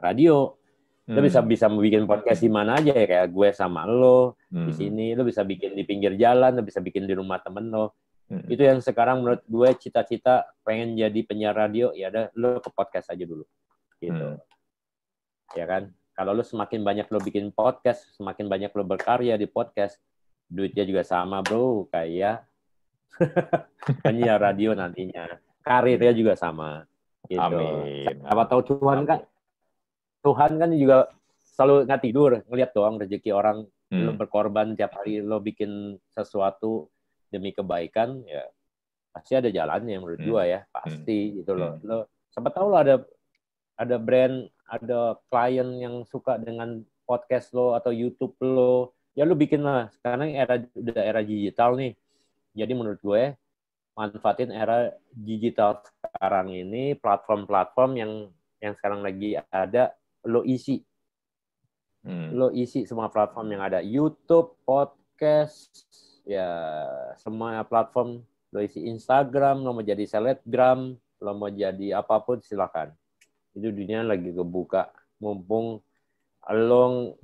radio. 0.00 0.56
Lo 1.04 1.20
hmm. 1.20 1.26
bisa 1.28 1.44
bisa 1.44 1.66
bikin 1.68 2.08
podcast 2.08 2.40
di 2.40 2.48
mana 2.48 2.80
aja 2.80 2.96
ya 2.96 3.04
kayak 3.04 3.28
gue 3.28 3.48
sama 3.52 3.84
lo 3.84 4.40
hmm. 4.48 4.66
di 4.68 4.72
sini. 4.72 5.06
Lo 5.12 5.28
bisa 5.28 5.44
bikin 5.44 5.76
di 5.76 5.84
pinggir 5.84 6.16
jalan, 6.16 6.56
lo 6.56 6.62
bisa 6.64 6.80
bikin 6.80 7.04
di 7.04 7.12
rumah 7.12 7.44
temen 7.44 7.68
lo. 7.68 7.92
Hmm. 8.32 8.48
Itu 8.48 8.64
yang 8.64 8.80
sekarang 8.80 9.20
menurut 9.20 9.44
gue 9.44 9.68
cita-cita 9.76 10.48
pengen 10.64 10.96
jadi 10.96 11.20
penyiar 11.28 11.52
radio 11.52 11.92
ya 11.92 12.08
ada 12.08 12.32
lo 12.40 12.56
ke 12.64 12.72
podcast 12.72 13.12
aja 13.12 13.20
dulu. 13.20 13.44
Gitu. 14.00 14.16
Hmm. 14.16 14.40
Ya 15.52 15.68
kan? 15.68 15.92
Kalau 16.16 16.32
lo 16.32 16.40
semakin 16.40 16.80
banyak 16.80 17.06
lo 17.12 17.20
bikin 17.20 17.52
podcast, 17.52 18.16
semakin 18.16 18.48
banyak 18.48 18.72
lo 18.72 18.88
berkarya 18.88 19.36
di 19.36 19.44
podcast, 19.44 20.00
duitnya 20.48 20.88
juga 20.88 21.02
sama 21.04 21.44
bro 21.44 21.84
kayak 21.92 22.48
penyiar 24.06 24.40
radio 24.40 24.72
nantinya 24.72 25.28
karirnya 25.60 26.16
juga 26.16 26.32
sama. 26.32 26.84
Gitu. 27.28 27.40
Amin. 27.40 28.24
Apa 28.24 28.48
tahu 28.48 28.72
Tuhan 28.72 29.04
kan 29.04 29.24
Tuhan 30.24 30.56
kan 30.56 30.70
juga 30.72 31.12
selalu 31.54 31.86
nggak 31.86 32.02
tidur 32.02 32.30
ngelihat 32.48 32.70
doang 32.72 32.96
rezeki 32.96 33.30
orang 33.30 33.68
hmm. 33.92 34.04
lo 34.08 34.12
berkorban 34.16 34.74
tiap 34.74 34.96
hari 34.96 35.20
lo 35.20 35.38
bikin 35.38 36.00
sesuatu 36.10 36.88
demi 37.28 37.52
kebaikan 37.52 38.24
ya 38.26 38.42
pasti 39.14 39.38
ada 39.38 39.52
jalannya 39.52 40.00
menurut 40.00 40.18
hmm. 40.18 40.28
gua 40.32 40.42
ya 40.48 40.60
pasti 40.72 41.30
hmm. 41.30 41.32
gitu 41.44 41.52
loh 41.54 41.78
hmm. 41.78 41.84
lo 41.86 41.98
sempat 42.32 42.56
tahu 42.56 42.66
lo 42.72 42.78
ada 42.80 42.96
ada 43.78 43.96
brand 44.00 44.48
ada 44.66 45.20
klien 45.28 45.68
yang 45.78 46.02
suka 46.08 46.40
dengan 46.40 46.82
podcast 47.04 47.52
lo 47.52 47.76
atau 47.76 47.92
YouTube 47.92 48.34
lo 48.42 48.96
ya 49.14 49.22
lo 49.22 49.38
bikin 49.38 49.62
lah 49.62 49.92
sekarang 50.00 50.34
era 50.34 50.58
udah 50.74 51.02
era 51.04 51.20
digital 51.22 51.76
nih 51.78 51.94
Jadi 52.54 52.70
menurut 52.70 53.02
gue 53.02 53.34
manfaatin 53.98 54.54
era 54.54 54.94
digital 55.10 55.82
sekarang 55.82 56.54
ini 56.54 56.94
platform-platform 56.94 57.90
yang 57.98 58.12
yang 58.62 58.78
sekarang 58.78 59.02
lagi 59.02 59.34
ada 59.50 59.90
lo 60.28 60.42
isi. 60.44 60.80
Hmm. 62.04 62.36
lo 62.36 62.52
isi 62.52 62.84
semua 62.84 63.08
platform 63.08 63.56
yang 63.56 63.62
ada. 63.64 63.80
YouTube 63.80 64.60
podcast 64.68 65.72
ya 66.28 66.48
semua 67.16 67.64
platform. 67.64 68.20
Lo 68.52 68.60
isi 68.60 68.84
Instagram 68.86 69.64
lo 69.64 69.72
mau 69.72 69.84
jadi 69.84 70.04
selebgram 70.04 70.94
lo 71.24 71.30
mau 71.32 71.48
jadi 71.48 71.96
apa 71.96 72.20
pun 72.20 72.44
silakan. 72.44 72.92
Itu 73.56 73.72
dunia 73.72 74.04
lagi 74.04 74.36
kebuka. 74.36 74.92
Mumpung 75.22 75.80
lo 76.52 77.16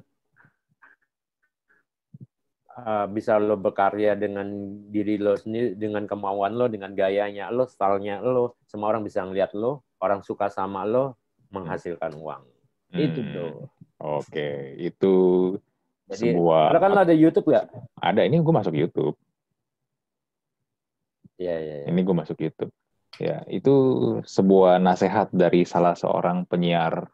uh, 2.76 3.06
bisa 3.10 3.36
lo 3.36 3.56
berkarya 3.60 4.16
dengan 4.16 4.48
diri 4.88 5.20
lo 5.20 5.36
sendiri, 5.36 5.76
dengan 5.76 6.08
kemauan 6.08 6.56
lo, 6.56 6.66
dengan 6.70 6.96
gayanya 6.96 7.52
lo, 7.52 7.68
stylenya 7.68 8.24
lo, 8.24 8.56
semua 8.64 8.94
orang 8.94 9.04
bisa 9.04 9.24
ngeliat 9.24 9.52
lo, 9.52 9.84
orang 10.00 10.24
suka 10.24 10.48
sama 10.48 10.86
lo, 10.88 11.20
menghasilkan 11.50 12.14
uang. 12.16 12.42
Hmm. 12.90 13.00
Itu 13.00 13.20
tuh. 13.30 13.52
Oke, 14.00 14.80
itu 14.80 15.14
Jadi, 16.08 16.32
sebuah. 16.32 16.80
kan 16.80 17.04
ada 17.04 17.14
YouTube 17.14 17.52
ya? 17.52 17.68
Ada. 18.00 18.26
Ini 18.26 18.40
gue 18.40 18.54
masuk 18.54 18.74
YouTube. 18.74 19.16
Iya, 21.36 21.56
iya. 21.60 21.74
Ya. 21.84 21.86
Ini 21.92 22.00
gue 22.00 22.16
masuk 22.16 22.36
YouTube. 22.40 22.72
Ya, 23.20 23.44
itu 23.52 23.74
sebuah 24.24 24.80
nasihat 24.80 25.28
dari 25.28 25.68
salah 25.68 25.92
seorang 25.92 26.48
penyiar 26.48 27.12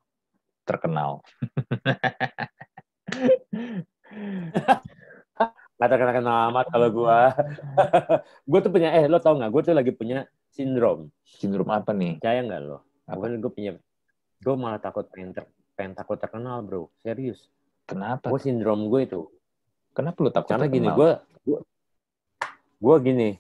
terkenal. 0.62 1.26
Gak 5.76 5.92
terkenal 5.92 6.54
amat 6.54 6.66
kalau 6.72 6.88
gue. 6.88 7.18
gue 8.50 8.60
tuh 8.64 8.72
punya, 8.72 8.96
eh 8.96 9.04
lo 9.10 9.20
tau 9.20 9.36
gak, 9.36 9.52
gue 9.52 9.62
tuh 9.66 9.74
lagi 9.76 9.92
punya 9.92 10.24
sindrom. 10.48 11.12
Sindrom 11.26 11.68
apa 11.68 11.92
nih? 11.92 12.22
Percaya 12.22 12.40
gak 12.46 12.60
lo? 12.64 12.78
Bukan 13.06 13.38
gue 13.44 13.52
punya, 13.52 13.70
gue 14.40 14.54
malah 14.56 14.80
takut 14.80 15.04
pengen, 15.12 15.36
ter, 15.36 15.44
pengen 15.76 15.92
takut 15.92 16.16
terkenal 16.16 16.64
bro, 16.64 16.88
serius. 17.04 17.52
Kenapa? 17.86 18.32
Gue 18.32 18.40
sindrom 18.40 18.88
gue 18.88 19.06
itu. 19.06 19.22
Kenapa 19.92 20.18
lo 20.24 20.30
takut 20.32 20.50
Karena 20.50 20.66
terkenal? 20.66 20.76
gini, 20.80 20.88
gue, 20.98 21.10
gue, 21.46 21.58
gue 22.80 22.96
gini, 23.04 23.30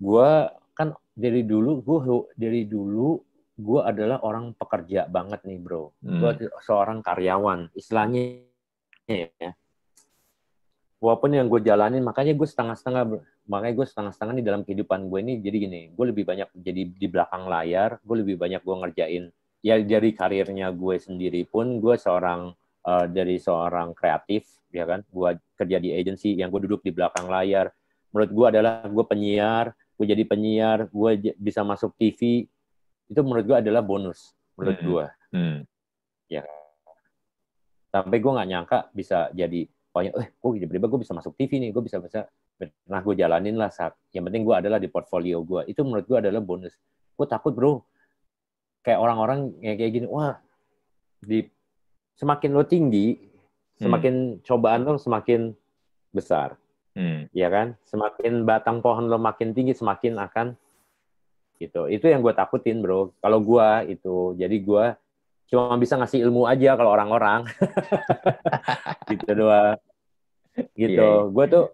gue 0.00 0.30
kan 0.72 0.88
dari 1.12 1.42
dulu, 1.44 1.82
gue 1.82 1.98
dari 2.38 2.62
dulu 2.64 3.20
gue 3.54 3.80
adalah 3.86 4.18
orang 4.26 4.50
pekerja 4.54 5.06
banget 5.06 5.46
nih 5.46 5.58
bro. 5.62 5.94
Hmm. 6.02 6.18
Gue 6.22 6.50
seorang 6.62 7.02
karyawan, 7.02 7.70
istilahnya 7.76 8.42
ya 9.06 9.52
walaupun 11.04 11.36
yang 11.36 11.52
gue 11.52 11.60
jalanin 11.60 12.00
makanya 12.00 12.32
gue 12.32 12.48
setengah-setengah 12.48 13.20
makanya 13.44 13.74
gue 13.76 13.86
setengah-setengah 13.92 14.34
di 14.40 14.44
dalam 14.44 14.64
kehidupan 14.64 15.12
gue 15.12 15.18
ini 15.20 15.32
jadi 15.44 15.56
gini 15.68 15.80
gue 15.92 16.04
lebih 16.08 16.24
banyak 16.24 16.48
jadi 16.56 16.82
di 16.88 17.06
belakang 17.12 17.44
layar 17.44 18.00
gue 18.00 18.16
lebih 18.24 18.40
banyak 18.40 18.64
gue 18.64 18.74
ngerjain 18.80 19.24
ya 19.64 19.80
dari 19.80 20.12
karirnya 20.12 20.68
gue 20.76 21.00
sendiri 21.00 21.48
pun 21.48 21.80
gue 21.80 21.96
seorang 21.96 22.52
uh, 22.84 23.06
dari 23.08 23.40
seorang 23.40 23.96
kreatif 23.96 24.44
ya 24.68 24.84
kan? 24.84 25.00
Gue 25.08 25.40
kerja 25.56 25.80
di 25.80 25.96
agency 25.96 26.36
yang 26.36 26.52
gue 26.52 26.68
duduk 26.68 26.84
di 26.84 26.92
belakang 26.92 27.32
layar. 27.32 27.72
Menurut 28.12 28.30
gue 28.30 28.46
adalah 28.52 28.84
gue 28.84 29.04
penyiar 29.08 29.72
gue 29.94 30.06
jadi 30.10 30.24
penyiar 30.26 30.90
gue 30.90 31.10
bisa 31.38 31.62
masuk 31.62 31.94
TV 31.94 32.50
itu 33.06 33.20
menurut 33.22 33.46
gue 33.46 33.56
adalah 33.62 33.82
bonus 33.84 34.34
menurut 34.58 34.78
hmm. 34.78 34.86
gue 34.86 35.06
hmm. 35.34 35.58
ya. 36.30 36.42
Sampai 37.94 38.18
gue 38.18 38.32
nggak 38.34 38.48
nyangka 38.50 38.78
bisa 38.90 39.30
jadi 39.30 39.70
pokoknya 39.94 40.10
eh 40.18 40.28
gue 40.34 40.50
tiba-tiba 40.66 40.86
gue 40.90 41.00
bisa 41.06 41.14
masuk 41.14 41.38
TV 41.38 41.62
nih 41.62 41.70
gue 41.70 41.82
bisa 41.82 42.02
bisa 42.02 42.26
nah 42.86 43.02
gue 43.02 43.14
jalanin 43.18 43.58
lah 43.58 43.70
saat 43.70 43.98
yang 44.14 44.26
penting 44.30 44.46
gue 44.46 44.54
adalah 44.54 44.78
di 44.78 44.86
portfolio 44.90 45.42
gue 45.42 45.66
itu 45.70 45.82
menurut 45.86 46.06
gue 46.06 46.18
adalah 46.18 46.42
bonus. 46.42 46.74
Gue 47.14 47.26
takut 47.30 47.54
bro 47.54 47.86
kayak 48.84 49.00
orang-orang 49.00 49.50
kayak 49.58 49.76
kayak 49.80 49.92
gini 49.96 50.06
wah 50.06 50.36
di 51.24 51.48
semakin 52.14 52.50
lo 52.52 52.62
tinggi 52.68 53.18
semakin 53.80 54.38
hmm. 54.38 54.40
cobaan 54.44 54.86
lo 54.86 55.00
semakin 55.00 55.56
besar 56.14 56.54
hmm. 56.94 57.32
ya 57.34 57.48
kan 57.50 57.74
semakin 57.88 58.46
batang 58.46 58.78
pohon 58.84 59.10
lo 59.10 59.18
makin 59.18 59.56
tinggi 59.56 59.74
semakin 59.74 60.20
akan 60.20 60.54
gitu 61.58 61.88
itu 61.88 62.06
yang 62.06 62.20
gue 62.20 62.34
takutin 62.36 62.84
bro 62.84 63.10
kalau 63.18 63.40
gue 63.40 63.96
itu 63.96 64.36
jadi 64.36 64.56
gue 64.60 64.84
cuma 65.48 65.76
bisa 65.80 65.94
ngasih 65.96 66.24
ilmu 66.28 66.44
aja 66.44 66.74
kalau 66.76 66.92
orang-orang 66.92 67.46
gitu 69.10 69.32
doang 69.32 69.78
gitu 70.74 70.98
yeah. 70.98 71.24
Iya. 71.24 71.32
gue 71.32 71.44
tuh 71.50 71.66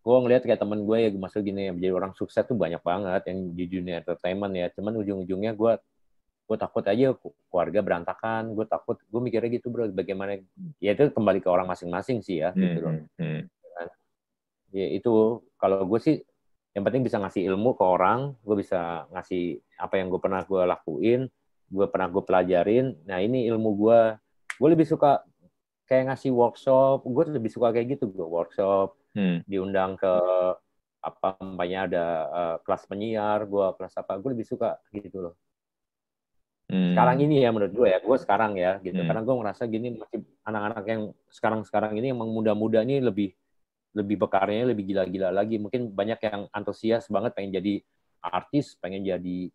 gue 0.00 0.16
ngeliat 0.16 0.42
kayak 0.48 0.60
temen 0.64 0.80
gue 0.88 0.96
ya 0.96 1.08
masuk 1.12 1.44
gini 1.44 1.68
ya 1.68 1.72
jadi 1.76 1.92
orang 1.92 2.16
sukses 2.16 2.40
tuh 2.48 2.56
banyak 2.56 2.80
banget 2.80 3.22
yang 3.28 3.38
di 3.52 3.64
dunia 3.68 4.00
entertainment 4.00 4.52
ya 4.56 4.66
cuman 4.72 4.96
ujung-ujungnya 4.96 5.52
gue 5.52 5.72
gue 6.50 6.58
takut 6.58 6.82
aja 6.82 7.14
keluarga 7.46 7.78
berantakan 7.78 8.58
gue 8.58 8.66
takut 8.66 8.98
gue 8.98 9.20
mikirnya 9.22 9.54
gitu 9.54 9.70
bro 9.70 9.86
bagaimana 9.94 10.42
ya 10.82 10.98
itu 10.98 11.14
kembali 11.14 11.38
ke 11.38 11.46
orang 11.46 11.70
masing-masing 11.70 12.26
sih 12.26 12.42
ya 12.42 12.50
gitu 12.58 12.82
loh 12.82 12.98
hmm. 12.98 13.06
hmm, 13.22 13.40
hmm. 13.46 13.90
ya 14.74 14.86
itu 14.98 15.46
kalau 15.54 15.86
gue 15.86 16.02
sih 16.02 16.18
yang 16.74 16.82
penting 16.82 17.06
bisa 17.06 17.22
ngasih 17.22 17.46
ilmu 17.54 17.78
ke 17.78 17.86
orang 17.86 18.34
gue 18.42 18.56
bisa 18.58 19.06
ngasih 19.14 19.62
apa 19.78 20.02
yang 20.02 20.10
gue 20.10 20.18
pernah 20.18 20.42
gue 20.42 20.62
lakuin 20.66 21.30
gue 21.70 21.86
pernah 21.86 22.10
gue 22.10 22.22
pelajarin 22.26 22.98
nah 23.06 23.22
ini 23.22 23.46
ilmu 23.46 23.70
gue 23.78 24.00
gue 24.58 24.68
lebih 24.74 24.90
suka 24.90 25.22
kayak 25.86 26.10
ngasih 26.10 26.34
workshop 26.34 27.06
gue 27.06 27.24
lebih 27.30 27.50
suka 27.54 27.70
kayak 27.70 27.94
gitu 27.94 28.10
gue 28.10 28.26
workshop 28.26 28.98
hmm. 29.14 29.46
diundang 29.46 29.94
ke 29.94 30.14
apa 31.00 31.38
umpamanya 31.38 31.86
ada 31.86 32.06
uh, 32.26 32.56
kelas 32.66 32.90
penyiar 32.90 33.46
gue 33.46 33.66
kelas 33.78 33.94
apa 34.02 34.18
gue 34.18 34.30
lebih 34.34 34.50
suka 34.50 34.82
gitu 34.90 35.30
loh 35.30 35.34
hmm. 36.70 36.94
sekarang 36.94 37.16
ini 37.26 37.42
ya 37.42 37.50
menurut 37.50 37.74
gue 37.74 37.88
ya 37.90 37.98
gue 37.98 38.16
sekarang 38.22 38.52
ya 38.56 38.78
gitu 38.80 39.02
hmm. 39.02 39.08
karena 39.10 39.22
gue 39.26 39.34
ngerasa 39.42 39.62
gini 39.66 39.88
masih 39.98 40.18
anak-anak 40.46 40.84
yang 40.86 41.02
sekarang 41.28 41.60
sekarang 41.66 41.92
ini 41.98 42.14
emang 42.14 42.30
muda-muda 42.30 42.86
ini 42.86 43.02
lebih 43.02 43.34
lebih 43.90 44.22
bekarnya 44.22 44.70
lebih 44.70 44.94
gila-gila 44.94 45.34
lagi 45.34 45.58
mungkin 45.58 45.90
banyak 45.90 46.22
yang 46.22 46.46
antusias 46.54 47.10
banget 47.10 47.34
pengen 47.34 47.58
jadi 47.58 47.82
artis 48.22 48.78
pengen 48.78 49.02
jadi 49.02 49.50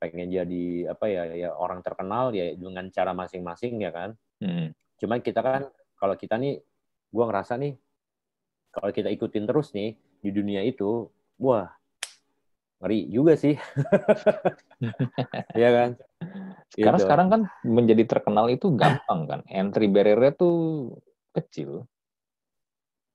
pengen 0.00 0.32
jadi 0.32 0.96
apa 0.96 1.12
ya 1.12 1.22
ya 1.36 1.48
orang 1.52 1.84
terkenal 1.84 2.32
ya 2.32 2.56
dengan 2.56 2.88
cara 2.88 3.12
masing-masing 3.12 3.84
ya 3.84 3.92
kan. 3.92 4.10
Hmm. 4.40 4.72
Cuma 4.96 5.20
kita 5.20 5.44
kan 5.44 5.68
kalau 6.00 6.16
kita 6.16 6.40
nih, 6.40 6.64
gue 7.12 7.24
ngerasa 7.28 7.60
nih 7.60 7.76
kalau 8.72 8.90
kita 8.96 9.12
ikutin 9.12 9.44
terus 9.44 9.76
nih 9.76 10.00
di 10.24 10.30
dunia 10.32 10.64
itu, 10.64 11.12
wah 11.36 11.68
ngeri 12.80 13.00
juga 13.12 13.36
sih. 13.36 13.54
Iya 15.52 15.68
kan? 15.70 15.90
Karena 16.80 16.98
gitu. 16.98 17.04
sekarang 17.04 17.28
kan 17.28 17.40
menjadi 17.62 18.04
terkenal 18.08 18.48
itu 18.48 18.72
gampang 18.72 19.28
kan. 19.28 19.40
Entry 19.46 19.86
barrier-nya 19.92 20.32
tuh 20.32 20.56
kecil. 21.36 21.84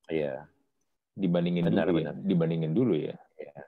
Iya. 0.05 0.45
Dibandingin 1.18 1.66
benar, 1.66 1.89
dulu 1.89 1.97
ya. 1.97 2.13
benar. 2.13 2.16
ya. 2.22 2.24
Dibandingin 2.30 2.72
dulu 2.78 2.93
ya. 2.93 3.16
Iya 3.41 3.66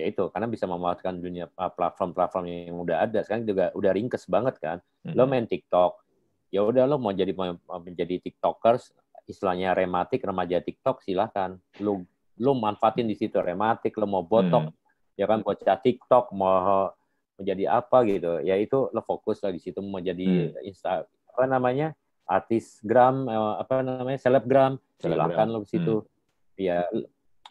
ya 0.00 0.08
itu 0.08 0.24
karena 0.32 0.48
bisa 0.48 0.64
memanfaatkan 0.64 1.20
dunia 1.20 1.52
uh, 1.60 1.68
platform-platform 1.68 2.44
yang 2.48 2.76
udah 2.80 3.04
ada 3.04 3.20
sekarang 3.20 3.44
juga 3.44 3.68
udah 3.76 3.90
ringkes 3.92 4.24
banget 4.30 4.56
kan 4.56 4.78
hmm. 5.04 5.12
lo 5.12 5.28
main 5.28 5.44
TikTok 5.44 6.00
ya 6.48 6.64
udah 6.64 6.88
lo 6.88 6.96
mau 6.96 7.12
jadi 7.12 7.36
menjadi 7.66 8.16
tiktokers 8.24 8.96
istilahnya 9.28 9.76
rematik 9.76 10.24
remaja 10.24 10.58
TikTok 10.64 11.04
silahkan 11.04 11.60
lo 11.84 12.08
lo 12.40 12.56
manfaatin 12.56 13.04
di 13.04 13.14
situ 13.14 13.36
rematik 13.36 13.92
lo 14.00 14.08
mau 14.08 14.24
botok 14.24 14.72
hmm. 14.72 14.79
Ya 15.20 15.28
kan 15.28 15.44
bocah 15.44 15.76
TikTok 15.76 16.32
mau 16.32 16.96
menjadi 17.36 17.64
apa 17.68 18.04
gitu 18.08 18.40
ya 18.40 18.56
itu 18.56 18.88
lo 18.88 19.04
fokus 19.04 19.44
lah 19.44 19.52
di 19.52 19.60
situ 19.60 19.84
mau 19.84 20.00
jadi 20.00 20.48
hmm. 20.48 20.64
insta 20.64 21.04
apa 21.04 21.44
namanya 21.44 21.92
artisgram 22.24 23.28
eh, 23.28 23.54
apa 23.60 23.84
namanya 23.84 24.16
selebgram 24.16 24.80
silahkan 24.96 25.48
lo 25.52 25.60
di 25.64 25.68
situ 25.68 26.00
hmm. 26.00 26.08
ya 26.56 26.88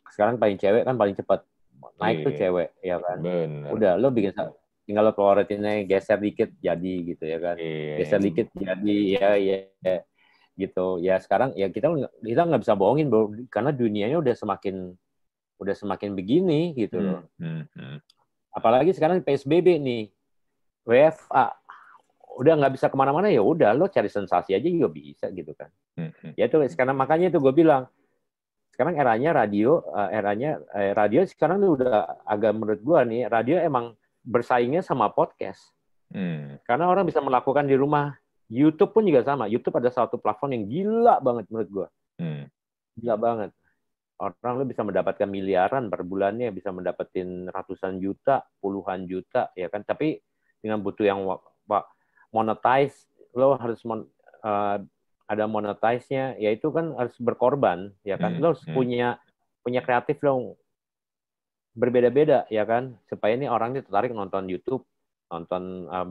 sekarang 0.09 0.41
paling 0.41 0.57
cewek 0.57 0.81
kan 0.81 0.97
paling 0.97 1.13
cepat 1.13 1.45
naik 2.01 2.25
tuh 2.25 2.33
iya. 2.33 2.39
cewek 2.41 2.69
ya 2.81 2.97
kan 2.97 3.17
Bener. 3.21 3.69
udah 3.69 3.91
lo 4.01 4.09
bikin 4.09 4.33
tinggal 4.89 5.05
lo 5.05 5.13
keluarinnya 5.13 5.85
geser 5.85 6.17
dikit 6.17 6.49
jadi 6.57 6.93
gitu 7.13 7.23
ya 7.29 7.37
kan 7.37 7.55
yeah. 7.61 7.97
geser 8.01 8.17
dikit 8.17 8.49
jadi 8.57 8.97
ya 9.13 9.29
ya, 9.37 9.57
ya 9.85 9.97
gitu 10.59 10.99
ya 10.99 11.15
sekarang 11.21 11.55
ya 11.55 11.71
kita 11.71 11.87
kita 12.19 12.41
nggak 12.43 12.61
bisa 12.65 12.73
bohongin 12.75 13.07
bro 13.07 13.31
karena 13.47 13.71
dunianya 13.71 14.17
udah 14.19 14.35
semakin 14.35 14.97
udah 15.59 15.75
semakin 15.75 16.15
begini 16.15 16.73
gitu 16.73 17.03
loh 17.03 17.21
hmm, 17.37 17.45
hmm, 17.45 17.63
hmm. 17.75 17.97
apalagi 18.55 18.95
sekarang 18.95 19.19
psbb 19.21 19.77
nih 19.79 20.09
WFA 20.87 21.53
udah 22.39 22.53
nggak 22.55 22.73
bisa 22.79 22.87
ke 22.87 22.95
mana-mana 22.95 23.27
ya 23.27 23.43
udah 23.43 23.75
lo 23.75 23.91
cari 23.91 24.07
sensasi 24.07 24.55
aja 24.55 24.65
juga 24.65 24.87
bisa 24.87 25.27
gitu 25.29 25.51
kan 25.53 25.67
hmm, 25.99 26.11
hmm. 26.15 26.33
ya 26.39 26.47
itu 26.47 26.57
sekarang 26.71 26.95
makanya 26.95 27.29
itu 27.29 27.37
gue 27.37 27.51
bilang 27.51 27.91
sekarang 28.79 28.95
eranya 28.95 29.43
radio, 29.43 29.83
uh, 29.91 30.07
eranya 30.07 30.55
eh, 30.71 30.95
radio 30.95 31.19
sekarang 31.27 31.59
udah 31.59 32.23
agak 32.23 32.55
menurut 32.55 32.79
gua 32.79 33.03
nih, 33.03 33.27
radio 33.27 33.59
emang 33.59 33.91
bersaingnya 34.23 34.79
sama 34.79 35.11
podcast. 35.11 35.75
Hmm. 36.15 36.55
Karena 36.63 36.87
orang 36.87 37.03
bisa 37.03 37.19
melakukan 37.19 37.67
di 37.67 37.75
rumah. 37.75 38.15
YouTube 38.47 38.95
pun 38.95 39.03
juga 39.03 39.19
sama. 39.27 39.51
YouTube 39.51 39.75
ada 39.83 39.91
satu 39.91 40.15
platform 40.15 40.55
yang 40.55 40.63
gila 40.71 41.19
banget 41.19 41.51
menurut 41.51 41.69
gua. 41.69 41.87
Hmm. 42.23 42.47
Gila 42.95 43.19
banget. 43.19 43.51
Orang 44.19 44.53
lu 44.59 44.65
bisa 44.67 44.83
mendapatkan 44.83 45.25
miliaran 45.25 45.87
per 45.87 46.03
bulannya, 46.03 46.51
bisa 46.51 46.75
mendapatkan 46.75 47.47
ratusan 47.49 48.03
juta, 48.03 48.43
puluhan 48.59 49.07
juta, 49.07 49.49
ya 49.55 49.71
kan? 49.71 49.87
Tapi 49.87 50.19
dengan 50.59 50.83
butuh 50.83 51.07
yang 51.07 51.23
monetize, 52.35 53.07
lo 53.31 53.55
harus 53.55 53.79
mon, 53.87 54.03
uh, 54.43 54.77
ada 55.29 55.45
monetize-nya, 55.47 56.35
yaitu 56.35 56.67
kan 56.69 56.91
harus 56.99 57.15
berkorban, 57.15 57.95
ya 58.03 58.19
kan? 58.19 58.35
Hmm, 58.35 58.41
lo 58.43 58.45
harus 58.53 58.63
hmm. 58.67 58.75
punya 58.75 59.07
punya 59.63 59.79
kreatif 59.79 60.19
lo 60.19 60.59
berbeda-beda, 61.79 62.43
ya 62.51 62.67
kan? 62.67 62.99
Supaya 63.07 63.39
ini 63.39 63.47
orang 63.47 63.71
ini 63.71 63.87
tertarik 63.87 64.11
nonton 64.11 64.51
YouTube, 64.51 64.83
nonton 65.29 65.87
uh, 65.87 66.03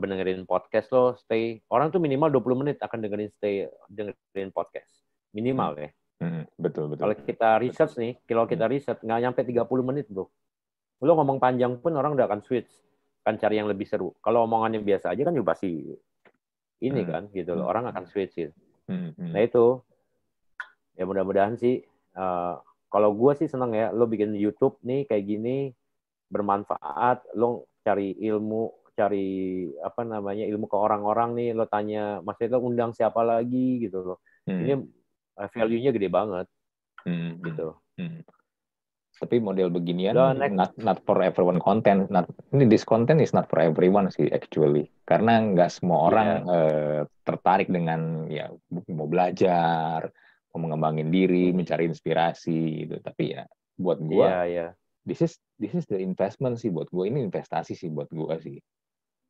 podcast 0.47 0.87
lo 0.95 1.13
stay 1.19 1.59
orang 1.67 1.91
tuh 1.91 1.99
minimal 1.99 2.31
20 2.31 2.61
menit 2.63 2.77
akan 2.79 3.03
dengerin 3.03 3.27
stay 3.35 3.67
dengerin 3.91 4.49
podcast 4.55 4.87
minimal 5.35 5.75
hmm. 5.75 5.83
ya 5.83 5.89
hmm, 6.19 6.43
betul 6.59 6.91
betul 6.91 7.03
kalau 7.07 7.15
kita 7.25 7.49
research 7.59 7.95
nih 7.99 8.13
kalau 8.27 8.45
kita 8.45 8.65
hmm. 8.67 8.73
riset 8.75 8.97
nggak 9.01 9.19
nyampe 9.23 9.41
30 9.43 9.89
menit 9.89 10.05
bro 10.07 10.27
lo 10.99 11.11
ngomong 11.15 11.39
panjang 11.39 11.79
pun 11.79 11.95
orang 11.95 12.15
udah 12.15 12.27
akan 12.27 12.43
switch 12.43 12.69
kan 13.23 13.39
cari 13.39 13.59
yang 13.59 13.67
lebih 13.67 13.87
seru 13.87 14.11
kalau 14.19 14.43
omongannya 14.43 14.83
biasa 14.83 15.15
aja 15.15 15.27
kan 15.27 15.33
juga 15.35 15.55
pasti 15.55 15.95
ini 16.79 17.01
hmm. 17.03 17.09
kan 17.09 17.23
gitu 17.31 17.51
loh 17.55 17.67
hmm. 17.67 17.71
orang 17.71 17.85
akan 17.91 18.03
switch 18.07 18.35
gitu 18.35 18.53
hmm. 18.91 19.15
Hmm. 19.15 19.31
nah 19.31 19.41
itu 19.43 19.79
ya 20.99 21.03
mudah-mudahan 21.07 21.55
sih 21.55 21.79
uh, 22.19 22.59
kalau 22.91 23.15
gue 23.15 23.31
sih 23.39 23.47
seneng 23.47 23.71
ya 23.71 23.93
lo 23.95 24.09
bikin 24.09 24.35
YouTube 24.35 24.81
nih 24.83 25.07
kayak 25.07 25.23
gini 25.23 25.71
bermanfaat 26.27 27.23
lo 27.39 27.69
cari 27.83 28.17
ilmu 28.19 28.91
cari 28.99 29.63
apa 29.79 30.03
namanya 30.03 30.43
ilmu 30.43 30.67
ke 30.67 30.75
orang-orang 30.75 31.31
nih 31.31 31.49
lo 31.55 31.63
tanya 31.71 32.19
mas 32.19 32.35
itu 32.43 32.59
undang 32.59 32.91
siapa 32.91 33.23
lagi 33.23 33.87
gitu 33.87 34.03
loh 34.03 34.19
hmm. 34.43 34.59
ini 34.67 34.73
value-nya 35.47 35.95
gede 35.95 36.09
banget 36.11 36.47
hmm. 37.07 37.39
gitu 37.45 37.77
hmm. 37.95 38.21
tapi 39.19 39.39
model 39.39 39.71
beginian 39.71 40.15
next, 40.35 40.55
not 40.55 40.71
not 40.79 40.97
for 41.07 41.19
everyone 41.23 41.59
content 41.63 42.11
not 42.11 42.27
ini 42.51 42.67
this 42.67 42.83
content 42.83 43.23
is 43.23 43.31
not 43.31 43.47
for 43.47 43.63
everyone 43.63 44.11
sih 44.11 44.27
actually 44.31 44.91
karena 45.07 45.39
nggak 45.55 45.71
semua 45.71 46.11
orang 46.11 46.29
yeah. 46.43 46.51
uh, 46.51 46.99
tertarik 47.23 47.67
dengan 47.71 48.27
ya 48.27 48.51
mau 48.91 49.07
belajar 49.07 50.11
mau 50.51 50.59
mengembangin 50.65 51.11
diri 51.13 51.51
mencari 51.55 51.87
inspirasi 51.87 52.87
gitu 52.87 52.95
tapi 52.99 53.37
ya 53.37 53.43
buat 53.79 53.99
gua 54.03 54.43
yeah, 54.43 54.43
yeah. 54.47 54.69
this 55.07 55.23
is 55.23 55.39
this 55.59 55.71
is 55.75 55.87
the 55.87 55.99
investment 55.99 56.59
sih 56.59 56.71
buat 56.71 56.87
gua 56.91 57.07
ini 57.07 57.23
investasi 57.23 57.75
sih 57.75 57.91
buat 57.91 58.07
gua 58.11 58.39
sih 58.39 58.59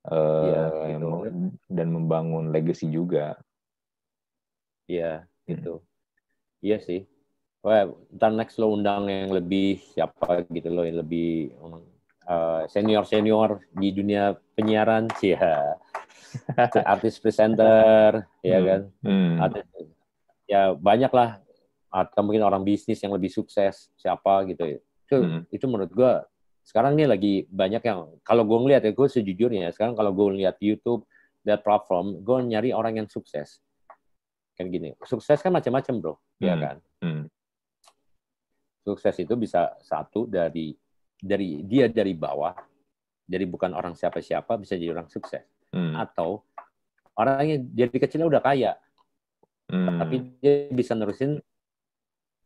uh, 0.07 0.45
ya, 0.87 0.95
gitu. 0.95 1.51
dan 1.67 1.87
membangun 1.91 2.55
legacy 2.55 2.87
juga. 2.87 3.35
Iya, 4.87 5.25
hmm. 5.25 5.47
gitu. 5.51 5.73
Iya 6.59 6.77
sih. 6.83 7.07
Wah, 7.59 7.91
ntar 8.15 8.31
next 8.31 8.55
lo 8.55 8.71
undang 8.71 9.11
yang 9.11 9.35
lebih 9.35 9.83
siapa 9.91 10.47
gitu 10.47 10.71
loh, 10.71 10.87
yang 10.87 11.03
lebih 11.03 11.51
uh, 12.23 12.63
senior 12.71 13.03
senior 13.03 13.59
di 13.75 13.91
dunia 13.91 14.35
penyiaran 14.55 15.11
sih 15.19 15.35
ya. 15.35 15.75
artis 16.85 17.19
presenter, 17.19 18.23
ya 18.39 18.59
kan. 18.63 18.81
Hmm. 19.03 19.43
Artis, 19.43 19.65
ya 20.47 20.71
banyak 20.77 21.11
lah. 21.11 21.43
Atau 21.89 22.21
mungkin 22.21 22.45
orang 22.45 22.63
bisnis 22.63 23.01
yang 23.01 23.11
lebih 23.11 23.33
sukses 23.33 23.91
siapa 23.99 24.47
gitu. 24.47 24.79
Itu 25.03 25.17
hmm. 25.19 25.41
itu 25.51 25.65
menurut 25.67 25.91
gua 25.91 26.23
sekarang 26.69 27.01
ini 27.01 27.05
lagi 27.09 27.33
banyak 27.49 27.81
yang 27.81 28.13
kalau 28.21 28.45
gue 28.45 28.59
ngeliat 28.61 28.85
ya 28.85 28.93
gue 28.93 29.07
sejujurnya 29.09 29.73
sekarang 29.73 29.97
kalau 29.97 30.13
gue 30.13 30.37
ngeliat 30.37 30.53
YouTube 30.61 31.01
that 31.41 31.65
platform 31.65 32.21
gue 32.21 32.37
nyari 32.45 32.69
orang 32.69 33.01
yang 33.01 33.07
sukses 33.09 33.57
kan 34.59 34.67
gini 34.67 34.91
sukses 35.07 35.39
kan 35.39 35.55
macam-macam 35.55 35.93
bro 36.03 36.13
ya 36.19 36.19
hmm. 36.19 36.43
ya 36.43 36.55
kan 36.59 36.77
hmm. 36.99 37.23
sukses 38.83 39.15
itu 39.15 39.33
bisa 39.39 39.71
satu 39.79 40.27
dari 40.27 40.75
dari 41.15 41.63
dia 41.63 41.87
dari 41.87 42.11
bawah 42.11 42.51
jadi 43.23 43.47
bukan 43.47 43.71
orang 43.71 43.95
siapa-siapa 43.95 44.59
bisa 44.59 44.75
jadi 44.75 44.91
orang 44.91 45.07
sukses 45.07 45.47
hmm. 45.71 45.95
atau 45.95 46.43
orangnya 47.15 47.63
jadi 47.71 47.95
kecilnya 47.95 48.27
udah 48.27 48.43
kaya 48.43 48.75
hmm. 49.71 49.97
tapi 50.03 50.15
dia 50.43 50.67
bisa 50.75 50.91
nerusin 50.91 51.39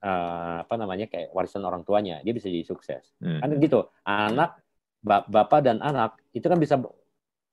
uh, 0.05 0.57
apa 0.61 0.75
namanya 0.77 1.09
kayak 1.09 1.33
warisan 1.33 1.65
orang 1.65 1.81
tuanya 1.81 2.21
dia 2.21 2.33
bisa 2.37 2.45
jadi 2.45 2.61
sukses 2.61 3.09
hmm. 3.25 3.41
kan 3.41 3.49
gitu 3.57 3.89
anak 4.05 4.61
bapak 5.01 5.65
dan 5.65 5.81
anak 5.81 6.13
itu 6.29 6.45
kan 6.45 6.61
bisa 6.61 6.77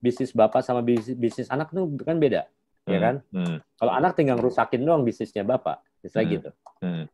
bisnis 0.00 0.36
bapak 0.36 0.61
sama 0.61 0.84
bisnis, 0.84 1.16
bisnis 1.16 1.48
anak 1.48 1.72
itu 1.72 2.04
kan 2.04 2.20
beda 2.20 2.44
ya 2.88 2.96
hmm. 2.96 3.04
kan 3.04 3.14
hmm. 3.32 3.56
kalau 3.76 3.92
anak 3.92 4.12
tinggal 4.16 4.38
rusakin 4.40 4.82
doang 4.84 5.04
bisnisnya 5.04 5.44
bapak 5.44 5.80
misalnya 6.00 6.26
hmm. 6.26 6.34
gitu 6.36 6.50
hmm. 6.80 7.04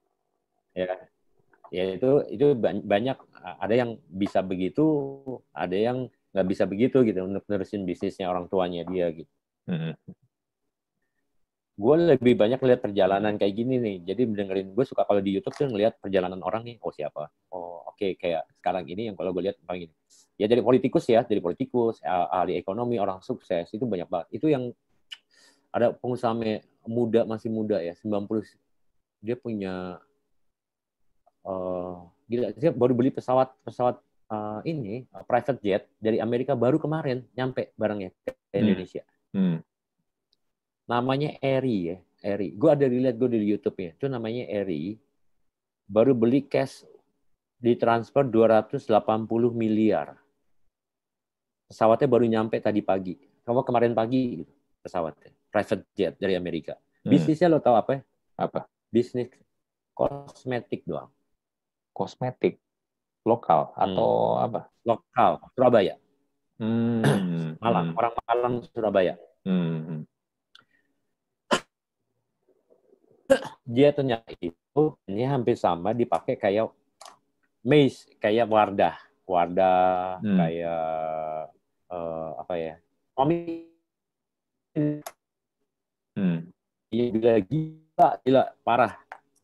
ya 0.77 0.93
ya 1.75 1.83
itu 1.99 2.11
itu 2.31 2.47
banyak 2.63 3.19
ada 3.59 3.75
yang 3.75 3.91
bisa 4.07 4.39
begitu 4.43 4.87
ada 5.51 5.75
yang 5.75 6.07
nggak 6.31 6.47
bisa 6.47 6.65
begitu 6.69 7.03
gitu 7.03 7.27
untuk 7.27 7.43
nerusin 7.51 7.83
bisnisnya 7.83 8.31
orang 8.31 8.47
tuanya 8.47 8.87
dia 8.87 9.11
gitu 9.11 9.33
hmm 9.67 9.95
gue 11.77 11.97
lebih 12.17 12.41
banyak 12.41 12.57
lihat 12.57 12.81
perjalanan 12.81 13.37
kayak 13.37 13.53
gini 13.53 13.77
nih. 13.77 13.97
Jadi 14.01 14.23
mendengarin 14.25 14.73
gue 14.73 14.85
suka 14.89 15.05
kalau 15.05 15.21
di 15.21 15.37
YouTube 15.37 15.53
tuh 15.53 15.69
ngelihat 15.69 16.01
perjalanan 16.01 16.41
orang 16.41 16.65
nih. 16.65 16.81
Oh 16.81 16.89
siapa? 16.89 17.29
Oh 17.53 17.85
oke 17.85 18.01
okay. 18.01 18.17
kayak 18.17 18.49
sekarang 18.57 18.89
ini 18.89 19.13
yang 19.13 19.17
kalau 19.17 19.37
gue 19.37 19.45
lihat 19.45 19.61
kayak 19.61 19.89
gini. 19.89 19.95
Ya 20.41 20.49
dari 20.49 20.65
politikus 20.65 21.05
ya, 21.09 21.25
dari 21.25 21.41
politikus, 21.41 22.01
ahli 22.05 22.57
ekonomi, 22.57 22.97
orang 22.97 23.21
sukses 23.21 23.69
itu 23.69 23.85
banyak 23.85 24.09
banget. 24.09 24.29
Itu 24.33 24.49
yang 24.49 24.73
ada 25.77 25.93
pengusaha 25.93 26.33
muda 26.89 27.29
masih 27.29 27.53
muda 27.53 27.77
ya, 27.85 27.93
90 27.93 28.25
dia 29.21 29.37
punya 29.37 30.01
uh, 31.45 32.09
gila 32.25 32.57
dia 32.57 32.73
baru 32.73 32.97
beli 32.97 33.13
pesawat 33.13 33.53
pesawat 33.61 34.01
uh, 34.33 34.65
ini 34.65 35.05
uh, 35.13 35.25
private 35.29 35.61
jet 35.61 35.85
dari 36.01 36.17
Amerika 36.17 36.57
baru 36.57 36.81
kemarin 36.81 37.29
nyampe 37.37 37.77
barangnya 37.77 38.13
ke 38.25 38.33
hmm. 38.33 38.61
Indonesia. 38.61 39.05
Hmm. 39.37 39.61
Hmm 39.61 39.61
namanya 40.87 41.35
Eri 41.43 41.93
ya 41.93 41.97
Eri. 42.23 42.55
Gue 42.55 42.71
ada 42.73 42.87
dilihat 42.87 43.19
gue 43.19 43.29
di 43.29 43.43
YouTube 43.43 43.77
ya 43.83 43.91
itu 43.93 44.07
namanya 44.07 44.47
Eri. 44.49 44.97
Baru 45.87 46.15
beli 46.15 46.47
cash 46.47 46.83
ditransfer 47.63 48.27
280 48.27 48.87
miliar. 49.55 50.19
Pesawatnya 51.67 52.09
baru 52.11 52.25
nyampe 52.27 52.59
tadi 52.63 52.83
pagi. 52.83 53.19
Kamu 53.47 53.63
kemarin 53.63 53.95
pagi 53.95 54.43
gitu, 54.43 54.55
pesawatnya 54.83 55.36
private 55.57 55.89
jet 55.97 56.15
dari 56.21 56.37
Amerika 56.37 56.77
hmm. 56.77 57.09
bisnisnya 57.09 57.49
lo 57.49 57.65
tahu 57.65 57.81
apa 57.81 57.91
ya? 57.97 58.01
apa 58.37 58.69
bisnis 58.93 59.33
kosmetik 59.97 60.85
doang 60.85 61.09
kosmetik 61.97 62.61
lokal 63.25 63.73
atau 63.73 64.37
hmm. 64.37 64.45
apa 64.45 64.61
lokal 64.85 65.31
Surabaya 65.57 65.97
hmm. 66.61 67.57
Malang 67.65 67.97
hmm. 67.97 67.97
orang 67.97 68.13
Malang 68.29 68.55
Surabaya 68.69 69.15
hmm 69.49 70.05
dia 73.67 73.91
ternyata 73.91 74.31
itu 74.39 74.83
ini 75.11 75.27
hampir 75.27 75.59
sama 75.59 75.91
dipakai 75.91 76.39
kayak 76.39 76.71
maze 77.67 78.07
kayak 78.23 78.47
Wardah 78.47 78.95
Wardah 79.27 80.23
hmm. 80.23 80.39
kayak 80.39 81.51
uh, 81.91 82.31
apa 82.39 82.55
ya 82.55 82.75
Omi 83.19 83.67
hmm. 86.17 86.39
Iya 86.91 87.05
gila 87.13 87.33
gila 87.47 88.09
gila 88.25 88.43
parah 88.63 88.93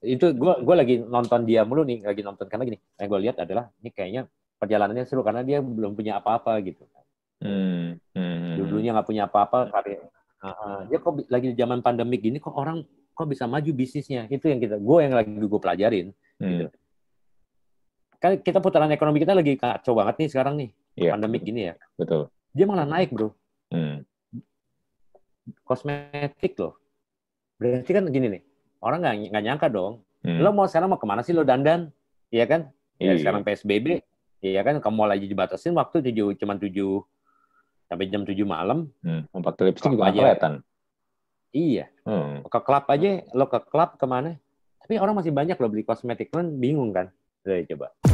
itu 0.02 0.26
gue 0.34 0.54
gue 0.66 0.74
lagi 0.74 0.94
nonton 0.98 1.46
dia 1.46 1.62
mulu 1.62 1.86
nih 1.86 2.02
lagi 2.02 2.26
nonton 2.26 2.50
karena 2.50 2.66
gini 2.66 2.78
yang 2.98 3.08
gue 3.08 3.20
lihat 3.22 3.36
adalah 3.38 3.70
ini 3.78 3.90
kayaknya 3.94 4.22
perjalanannya 4.58 5.06
seru 5.06 5.22
karena 5.22 5.46
dia 5.46 5.62
belum 5.62 5.94
punya 5.94 6.18
apa-apa 6.18 6.58
gitu 6.66 6.82
hmm. 7.42 8.02
Hmm. 8.14 8.54
dulunya 8.58 8.90
nggak 8.98 9.06
punya 9.06 9.30
apa-apa 9.30 9.70
uh, 10.42 10.80
dia 10.90 10.98
kok 10.98 11.22
lagi 11.30 11.54
di 11.54 11.56
zaman 11.58 11.82
pandemik 11.86 12.18
gini 12.18 12.42
kok 12.42 12.54
orang 12.54 12.82
kok 13.14 13.26
bisa 13.30 13.46
maju 13.46 13.70
bisnisnya 13.70 14.26
itu 14.26 14.50
yang 14.50 14.58
kita 14.58 14.82
gue 14.82 14.98
yang 14.98 15.14
lagi 15.14 15.30
gue 15.30 15.60
pelajarin 15.62 16.06
hmm. 16.42 16.50
gitu 16.50 16.66
kan 18.22 18.38
kita 18.38 18.58
putaran 18.62 18.90
ekonomi 18.90 19.22
kita 19.22 19.34
lagi 19.34 19.54
kacau 19.58 19.98
banget 19.98 20.14
nih 20.22 20.28
sekarang 20.30 20.54
nih 20.58 20.70
yeah. 20.98 21.14
pandemik 21.14 21.42
gini 21.42 21.70
ya 21.70 21.74
betul 21.94 22.30
dia 22.50 22.66
malah 22.66 22.86
naik 22.86 23.14
bro 23.14 23.34
hmm. 23.70 24.02
Kosmetik 25.66 26.58
loh 26.58 26.78
berarti 27.58 27.90
kan 27.90 28.04
gini 28.10 28.26
nih 28.38 28.42
orang 28.82 28.98
nggak 29.02 29.14
nggak 29.30 29.44
nyangka 29.44 29.68
dong 29.70 30.02
hmm. 30.26 30.38
lo 30.42 30.50
mau 30.54 30.66
sekarang 30.66 30.90
mau 30.90 30.98
ke 30.98 31.06
mana 31.06 31.22
sih 31.22 31.34
lo 31.34 31.46
dandan 31.46 31.90
iya 32.32 32.46
kan 32.46 32.70
ya, 32.98 33.12
yeah. 33.12 33.16
sekarang 33.18 33.42
psbb 33.46 34.02
iya 34.42 34.60
kan 34.66 34.82
kamu 34.82 35.06
lagi 35.06 35.26
dibatasin 35.30 35.74
waktu 35.74 36.02
tujuh 36.02 36.34
cuma 36.38 36.58
tujuh 36.58 37.02
sampai 37.86 38.08
jam 38.10 38.26
tujuh 38.26 38.46
malam 38.48 38.90
hmm. 39.04 39.30
empat 39.30 39.54
lipstick 39.62 39.94
juga 39.94 40.10
kelihatan 40.10 40.62
Iya. 41.52 41.92
Hmm. 42.08 42.40
Ke 42.48 42.58
klub 42.64 42.88
aja, 42.88 43.10
lo 43.36 43.44
ke 43.46 43.60
klub 43.68 44.00
ke 44.00 44.06
mana? 44.08 44.40
Tapi 44.80 44.96
orang 44.96 45.20
masih 45.20 45.30
banyak 45.36 45.60
lo 45.60 45.68
beli 45.68 45.84
kosmetik, 45.84 46.32
kan 46.32 46.48
bingung 46.56 46.96
kan? 46.96 47.12
Udah 47.44 47.60
coba. 47.68 48.11